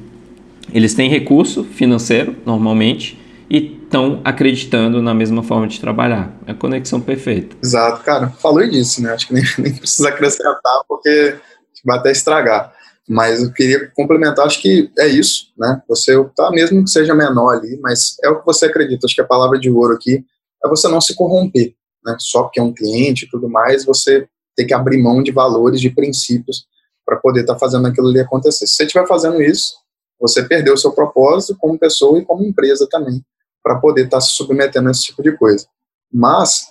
eles 0.72 0.94
têm 0.94 1.10
recurso 1.10 1.64
financeiro, 1.64 2.36
normalmente, 2.46 3.20
e 3.50 3.80
estão 3.84 4.22
acreditando 4.24 5.02
na 5.02 5.14
mesma 5.14 5.42
forma 5.42 5.68
de 5.68 5.80
trabalhar. 5.80 6.32
É 6.46 6.52
a 6.52 6.54
conexão 6.54 7.02
perfeita. 7.02 7.56
Exato, 7.62 8.04
cara. 8.04 8.30
Falou 8.30 8.66
disso, 8.70 9.02
né? 9.02 9.12
Acho 9.12 9.28
que 9.28 9.34
nem, 9.34 9.44
nem 9.58 9.74
precisa 9.74 10.10
acrescentar, 10.10 10.84
porque 10.88 11.36
vai 11.84 11.98
até 11.98 12.12
estragar. 12.12 12.74
Mas 13.10 13.42
eu 13.42 13.52
queria 13.52 13.92
complementar, 13.96 14.46
acho 14.46 14.62
que 14.62 14.92
é 14.98 15.08
isso, 15.08 15.52
né? 15.58 15.82
Você 15.88 16.14
tá, 16.36 16.52
mesmo 16.52 16.84
que 16.84 16.90
seja 16.90 17.16
menor 17.16 17.58
ali, 17.58 17.80
mas 17.82 18.16
é 18.24 18.30
o 18.30 18.40
que 18.40 18.46
você 18.46 18.66
acredita. 18.66 19.06
Acho 19.06 19.16
que 19.16 19.22
a 19.22 19.28
palavra 19.28 19.60
de 19.60 19.70
ouro 19.70 19.94
aqui 19.94 20.24
é 20.64 20.70
você 20.70 20.88
não 20.88 21.02
se 21.02 21.16
corromper, 21.16 21.74
né? 22.06 22.16
Só 22.20 22.44
porque 22.44 22.60
é 22.60 22.64
um 22.64 22.74
cliente 22.74 23.26
e 23.26 23.30
tudo 23.30 23.50
mais, 23.50 23.84
você 23.86 24.28
tem 24.56 24.68
que 24.68 24.74
abrir 24.74 25.02
mão 25.02 25.24
de 25.24 25.32
valores, 25.32 25.82
de 25.82 25.90
princípios, 25.90 26.66
para 27.06 27.18
poder 27.18 27.42
estar 27.42 27.54
tá 27.54 27.60
fazendo 27.60 27.88
aquilo 27.88 28.08
ali 28.08 28.20
acontecer. 28.20 28.68
Se 28.68 28.76
você 28.76 28.84
estiver 28.84 29.08
fazendo 29.08 29.42
isso, 29.42 29.74
você 30.20 30.44
perdeu 30.44 30.76
o 30.76 30.78
seu 30.78 30.92
propósito 30.92 31.58
como 31.60 31.80
pessoa 31.80 32.20
e 32.20 32.26
como 32.26 32.44
empresa 32.44 32.88
também, 32.90 33.26
para 33.64 33.80
poder 33.80 34.06
estar 34.06 34.18
tá 34.18 34.22
se 34.22 34.32
submetendo 34.32 34.88
a 34.88 34.92
esse 34.92 35.04
tipo 35.04 35.24
de 35.24 35.36
coisa. 35.36 35.66
Mas 36.14 36.68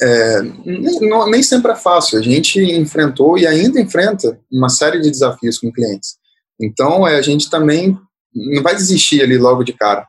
é, 0.00 0.42
nem, 0.64 1.00
não, 1.00 1.28
nem 1.30 1.42
sempre 1.42 1.72
é 1.72 1.76
fácil. 1.76 2.18
A 2.18 2.22
gente 2.22 2.60
enfrentou 2.60 3.38
e 3.38 3.46
ainda 3.46 3.80
enfrenta 3.80 4.38
uma 4.50 4.68
série 4.68 5.00
de 5.00 5.10
desafios 5.10 5.58
com 5.58 5.72
clientes. 5.72 6.16
Então, 6.60 7.06
é, 7.06 7.16
a 7.16 7.22
gente 7.22 7.50
também 7.50 7.98
não 8.34 8.62
vai 8.62 8.74
desistir 8.74 9.22
ali 9.22 9.36
logo 9.38 9.62
de 9.62 9.72
cara. 9.72 10.06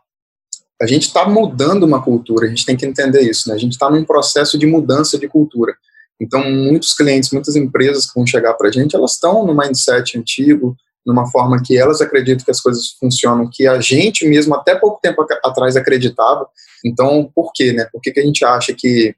A 0.82 0.88
gente 0.88 1.08
está 1.08 1.28
mudando 1.28 1.84
uma 1.84 2.02
cultura, 2.02 2.46
a 2.46 2.50
gente 2.50 2.66
tem 2.66 2.78
que 2.78 2.86
entender 2.86 3.22
isso. 3.22 3.50
Né? 3.50 3.56
A 3.56 3.58
gente 3.58 3.74
está 3.74 3.90
num 3.90 4.06
processo 4.06 4.58
de 4.58 4.66
mudança 4.66 5.18
de 5.18 5.28
cultura. 5.28 5.74
Então, 6.22 6.44
muitos 6.50 6.94
clientes, 6.94 7.32
muitas 7.32 7.56
empresas 7.56 8.06
que 8.06 8.14
vão 8.16 8.28
chegar 8.28 8.54
para 8.54 8.70
a 8.70 8.72
gente, 8.72 8.96
elas 8.96 9.14
estão 9.14 9.46
no 9.46 9.56
mindset 9.56 10.18
antigo, 10.18 10.76
numa 11.06 11.30
forma 11.32 11.62
que 11.64 11.78
elas 11.78 12.02
acreditam 12.02 12.44
que 12.44 12.52
as 12.52 12.62
coisas 12.62 12.92
funcionam, 13.00 13.50
que 13.52 13.66
a 13.66 13.80
gente 13.80 14.28
mesmo 14.28 14.54
até 14.54 14.76
pouco 14.76 15.00
tempo 15.02 15.26
atrás 15.44 15.76
acreditava. 15.76 16.48
Então, 16.86 17.30
por 17.34 17.52
quê, 17.54 17.72
né? 17.72 17.88
Por 17.92 18.02
que, 18.02 18.12
que 18.12 18.20
a 18.20 18.26
gente 18.26 18.44
acha 18.44 18.74
que 18.78 19.16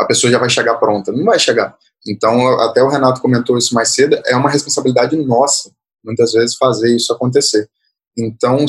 a 0.00 0.06
pessoa 0.06 0.30
já 0.30 0.38
vai 0.38 0.48
chegar 0.48 0.76
pronta? 0.76 1.12
Não 1.12 1.24
vai 1.24 1.38
chegar. 1.38 1.76
Então, 2.06 2.58
até 2.60 2.82
o 2.82 2.88
Renato 2.88 3.20
comentou 3.20 3.58
isso 3.58 3.74
mais 3.74 3.90
cedo, 3.90 4.20
é 4.26 4.34
uma 4.34 4.50
responsabilidade 4.50 5.16
nossa, 5.16 5.70
muitas 6.04 6.32
vezes, 6.32 6.56
fazer 6.56 6.94
isso 6.94 7.12
acontecer. 7.12 7.68
Então, 8.16 8.64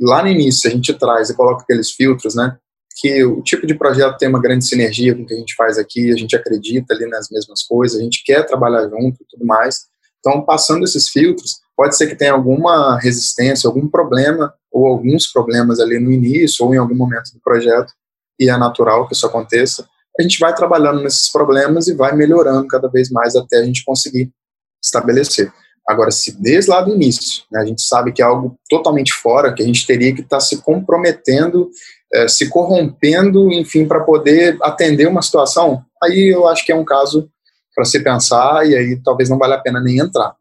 lá 0.00 0.22
no 0.22 0.28
início, 0.28 0.70
a 0.70 0.72
gente 0.72 0.92
traz 0.94 1.30
e 1.30 1.36
coloca 1.36 1.62
aqueles 1.62 1.90
filtros, 1.90 2.34
né? 2.34 2.56
Que 3.00 3.24
o 3.24 3.42
tipo 3.42 3.66
de 3.66 3.74
projeto 3.74 4.18
tem 4.18 4.28
uma 4.28 4.40
grande 4.40 4.64
sinergia 4.64 5.14
com 5.14 5.22
o 5.22 5.26
que 5.26 5.34
a 5.34 5.36
gente 5.36 5.54
faz 5.54 5.78
aqui, 5.78 6.12
a 6.12 6.16
gente 6.16 6.34
acredita 6.36 6.94
ali 6.94 7.06
nas 7.06 7.28
mesmas 7.30 7.62
coisas, 7.62 7.98
a 7.98 8.02
gente 8.02 8.22
quer 8.24 8.44
trabalhar 8.46 8.88
junto 8.88 9.22
e 9.22 9.26
tudo 9.28 9.44
mais. 9.44 9.86
Então, 10.18 10.42
passando 10.44 10.84
esses 10.84 11.08
filtros, 11.08 11.60
pode 11.76 11.96
ser 11.96 12.06
que 12.06 12.14
tenha 12.14 12.32
alguma 12.32 12.98
resistência, 12.98 13.66
algum 13.66 13.88
problema, 13.88 14.52
ou 14.70 14.86
alguns 14.86 15.26
problemas 15.26 15.80
ali 15.80 15.98
no 15.98 16.12
início, 16.12 16.64
ou 16.64 16.74
em 16.74 16.78
algum 16.78 16.94
momento 16.94 17.32
do 17.32 17.40
projeto, 17.40 17.92
e 18.38 18.48
é 18.48 18.56
natural 18.56 19.06
que 19.06 19.14
isso 19.14 19.26
aconteça. 19.26 19.88
A 20.20 20.22
gente 20.22 20.38
vai 20.38 20.54
trabalhando 20.54 21.02
nesses 21.02 21.32
problemas 21.32 21.88
e 21.88 21.94
vai 21.94 22.14
melhorando 22.14 22.68
cada 22.68 22.88
vez 22.88 23.10
mais 23.10 23.34
até 23.34 23.56
a 23.56 23.64
gente 23.64 23.82
conseguir 23.82 24.30
estabelecer. 24.82 25.50
Agora, 25.88 26.10
se 26.10 26.38
desde 26.40 26.70
lá 26.70 26.82
do 26.82 26.94
início 26.94 27.42
né, 27.50 27.60
a 27.60 27.64
gente 27.64 27.80
sabe 27.80 28.12
que 28.12 28.20
é 28.20 28.24
algo 28.24 28.54
totalmente 28.68 29.14
fora, 29.14 29.52
que 29.54 29.62
a 29.62 29.66
gente 29.66 29.86
teria 29.86 30.14
que 30.14 30.20
estar 30.20 30.36
tá 30.36 30.40
se 30.40 30.60
comprometendo, 30.62 31.70
eh, 32.12 32.28
se 32.28 32.50
corrompendo, 32.50 33.50
enfim, 33.50 33.88
para 33.88 34.04
poder 34.04 34.58
atender 34.62 35.08
uma 35.08 35.22
situação, 35.22 35.82
aí 36.02 36.32
eu 36.32 36.46
acho 36.46 36.66
que 36.66 36.70
é 36.70 36.76
um 36.76 36.84
caso 36.84 37.30
para 37.74 37.86
se 37.86 37.98
pensar 38.00 38.68
e 38.68 38.76
aí 38.76 39.00
talvez 39.02 39.30
não 39.30 39.38
valha 39.38 39.54
a 39.54 39.60
pena 39.60 39.80
nem 39.80 39.98
entrar. 39.98 40.34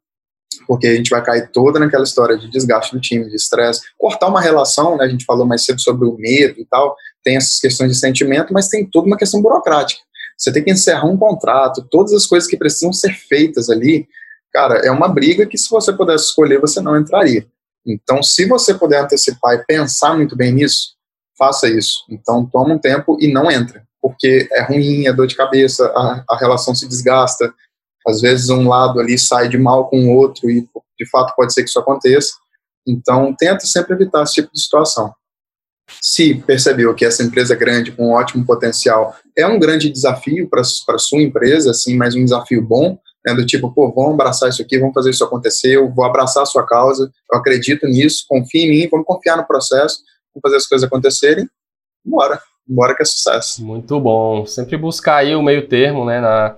Porque 0.68 0.88
a 0.88 0.95
gente 0.95 1.10
vai 1.10 1.24
cair 1.24 1.50
toda 1.52 1.80
naquela 1.80 2.04
história 2.04 2.38
de 2.38 2.50
desgaste 2.50 2.95
do 2.95 3.02
time, 3.02 3.30
de 3.30 3.36
estresse, 3.36 3.82
cortar 3.97 4.28
uma 4.28 4.41
relação, 4.41 4.97
né? 4.97 5.06
A 5.06 5.08
gente 5.08 5.26
falou 5.26 5.45
mais 5.45 5.64
cedo 5.64 5.80
sobre 5.80 6.08
o 6.08 6.16
medo 6.18 6.60
e 6.60 6.66
tal, 6.66 6.95
tem 7.24 7.38
essas 7.38 7.60
questões 7.60 7.91
de 7.91 7.97
sentimento, 7.97 8.54
mas 8.54 8.68
tem 8.68 8.86
toda 8.86 9.08
uma 9.08 9.18
questão 9.18 9.41
burocrática. 9.41 10.02
Você 10.38 10.52
tem 10.52 10.64
que 10.64 10.72
encerrar 10.72 11.06
um 11.06 11.18
contrato, 11.18 11.86
todas 11.89 12.14
as 12.14 12.26
coisas 12.26 12.50
que 12.50 12.58
precisam 12.58 12.93
ser 12.93 13.14
feitas 13.14 13.70
ali, 13.70 14.08
cara, 14.54 14.80
é 14.86 14.91
uma 14.91 15.08
briga 15.08 15.45
que 15.45 15.58
se 15.58 15.70
você 15.70 15.91
pudesse 15.93 16.26
escolher, 16.26 16.60
você 16.60 16.82
não 16.82 16.97
entraria. 16.97 17.45
Então, 17.86 18.24
se 18.24 18.45
você 18.45 18.74
puder 18.74 19.04
antecipar 19.04 19.56
e 19.56 19.66
pensar 19.66 20.16
muito 20.16 20.36
bem 20.36 20.54
nisso, 20.54 20.95
faça 21.38 21.68
isso. 21.68 22.06
Então, 22.10 22.45
toma 22.45 22.74
um 22.74 22.80
tempo 22.80 23.18
e 23.20 23.32
não 23.32 23.52
entra 23.52 23.84
porque 24.02 24.47
é 24.52 24.62
ruim, 24.62 25.06
é 25.06 25.14
dor 25.14 25.28
de 25.28 25.36
cabeça, 25.36 25.88
a, 25.88 26.24
a 26.30 26.38
relação 26.38 26.74
se 26.74 26.88
desgasta, 26.88 27.54
às 28.10 28.22
vezes 28.22 28.49
um 28.49 28.68
lado 28.68 28.99
ali 28.99 29.18
sai 29.18 29.47
de 29.47 29.57
mal 29.57 29.89
com 29.89 30.07
o 30.07 30.16
outro 30.16 30.49
e 30.49 30.68
de 30.97 31.10
fato 31.10 31.34
pode 31.36 31.53
ser 31.53 31.64
que 31.64 31.70
isso 31.70 31.80
aconteça. 31.80 32.34
Então, 32.88 33.34
tenta 33.38 33.66
sempre 33.66 33.93
evitar 33.93 34.24
esse 34.24 34.34
tipo 34.34 34.49
de 34.51 34.62
situação. 34.62 35.14
Se 36.01 36.36
percebeu 36.36 36.93
que 36.93 37.05
essa 37.05 37.24
empresa 37.24 37.55
grande, 37.55 37.91
com 37.91 38.10
um 38.10 38.14
ótimo 38.14 38.45
potencial, 38.45 39.16
é 39.38 39.45
um 39.45 39.60
grande 39.60 39.89
desafio 39.89 40.49
para 40.49 40.62
a 40.62 40.99
sua 40.99 41.22
empresa, 41.22 41.72
assim, 41.72 41.95
mas 41.95 42.16
um 42.16 42.24
desafio 42.24 42.62
bom, 42.62 42.97
né, 43.26 43.34
do 43.34 43.45
tipo, 43.45 43.74
pô, 43.74 43.91
vamos 43.91 44.14
abraçar 44.14 44.49
isso 44.49 44.62
aqui, 44.62 44.80
vamos 44.80 44.93
fazer 44.93 45.10
isso 45.10 45.24
acontecer, 45.24 45.76
eu 45.76 45.91
vou 45.91 46.05
abraçar 46.05 46.43
a 46.43 46.45
sua 46.45 46.66
causa, 46.66 47.12
eu 47.32 47.39
acredito 47.39 47.88
nisso, 47.88 48.26
confie 48.28 48.66
em 48.66 48.70
mim, 48.70 48.88
vamos 48.89 49.05
confiar 49.05 49.38
no 49.38 49.47
processo, 49.47 49.99
vamos 50.34 50.41
fazer 50.43 50.57
as 50.57 50.68
coisas 50.68 50.88
acontecerem, 50.88 51.47
bora 52.05 52.39
bora 52.70 52.95
que 52.95 53.01
é 53.01 53.05
sucesso. 53.05 53.66
Muito 53.66 53.99
bom. 53.99 54.45
Sempre 54.45 54.78
buscar 54.78 55.18
aí 55.18 55.36
o 55.36 55.41
meio 55.41 55.68
termo, 55.68 56.05
né, 56.05 56.22
na, 56.22 56.55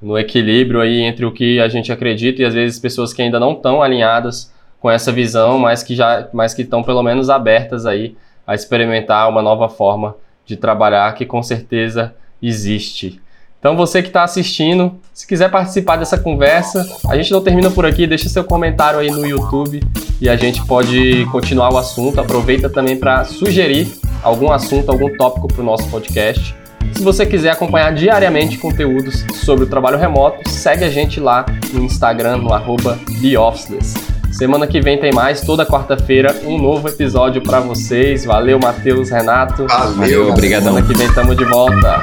no 0.00 0.18
equilíbrio 0.18 0.80
aí 0.80 1.00
entre 1.00 1.24
o 1.24 1.32
que 1.32 1.60
a 1.60 1.68
gente 1.68 1.92
acredita 1.92 2.42
e 2.42 2.44
às 2.44 2.54
vezes 2.54 2.78
pessoas 2.78 3.12
que 3.12 3.22
ainda 3.22 3.40
não 3.40 3.52
estão 3.52 3.82
alinhadas 3.82 4.52
com 4.80 4.90
essa 4.90 5.10
visão, 5.10 5.58
mas 5.58 5.82
que 5.82 5.94
já, 5.94 6.28
mas 6.32 6.52
que 6.52 6.62
estão 6.62 6.82
pelo 6.82 7.02
menos 7.02 7.30
abertas 7.30 7.86
aí 7.86 8.16
a 8.46 8.54
experimentar 8.54 9.28
uma 9.28 9.40
nova 9.40 9.68
forma 9.68 10.14
de 10.44 10.56
trabalhar 10.56 11.14
que 11.14 11.24
com 11.24 11.42
certeza 11.42 12.14
existe. 12.42 13.20
Então 13.58 13.74
você 13.74 14.02
que 14.02 14.08
está 14.08 14.22
assistindo, 14.22 15.00
se 15.10 15.26
quiser 15.26 15.50
participar 15.50 15.96
dessa 15.96 16.18
conversa, 16.18 16.86
a 17.08 17.16
gente 17.16 17.32
não 17.32 17.42
termina 17.42 17.70
por 17.70 17.86
aqui, 17.86 18.06
deixa 18.06 18.28
seu 18.28 18.44
comentário 18.44 18.98
aí 18.98 19.10
no 19.10 19.24
YouTube 19.26 19.82
e 20.20 20.28
a 20.28 20.36
gente 20.36 20.62
pode 20.66 21.24
continuar 21.32 21.72
o 21.72 21.78
assunto. 21.78 22.20
Aproveita 22.20 22.68
também 22.68 22.98
para 22.98 23.24
sugerir 23.24 23.90
algum 24.22 24.52
assunto, 24.52 24.90
algum 24.90 25.16
tópico 25.16 25.48
para 25.48 25.62
o 25.62 25.64
nosso 25.64 25.88
podcast. 25.88 26.54
Se 26.92 27.02
você 27.02 27.26
quiser 27.26 27.50
acompanhar 27.50 27.92
diariamente 27.94 28.58
conteúdos 28.58 29.24
sobre 29.34 29.64
o 29.64 29.66
trabalho 29.66 29.98
remoto, 29.98 30.48
segue 30.48 30.84
a 30.84 30.90
gente 30.90 31.18
lá 31.20 31.44
no 31.72 31.82
Instagram, 31.82 32.38
no 32.38 32.52
arroba 32.52 32.98
TheOfficeless. 33.20 33.94
Semana 34.30 34.66
que 34.66 34.80
vem 34.80 34.98
tem 34.98 35.12
mais, 35.12 35.42
toda 35.42 35.64
quarta-feira, 35.64 36.34
um 36.44 36.58
novo 36.58 36.88
episódio 36.88 37.40
para 37.40 37.60
vocês. 37.60 38.24
Valeu, 38.24 38.58
Matheus, 38.58 39.08
Renato. 39.10 39.64
Valeu, 39.68 40.28
obrigadão. 40.30 40.74
Semana 40.74 40.86
que 40.86 40.98
vem 40.98 41.12
tamo 41.12 41.36
de 41.36 41.44
volta. 41.44 42.02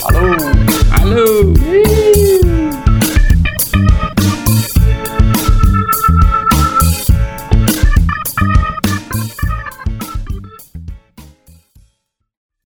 Falou! 0.00 0.36
Falou! 1.00 2.53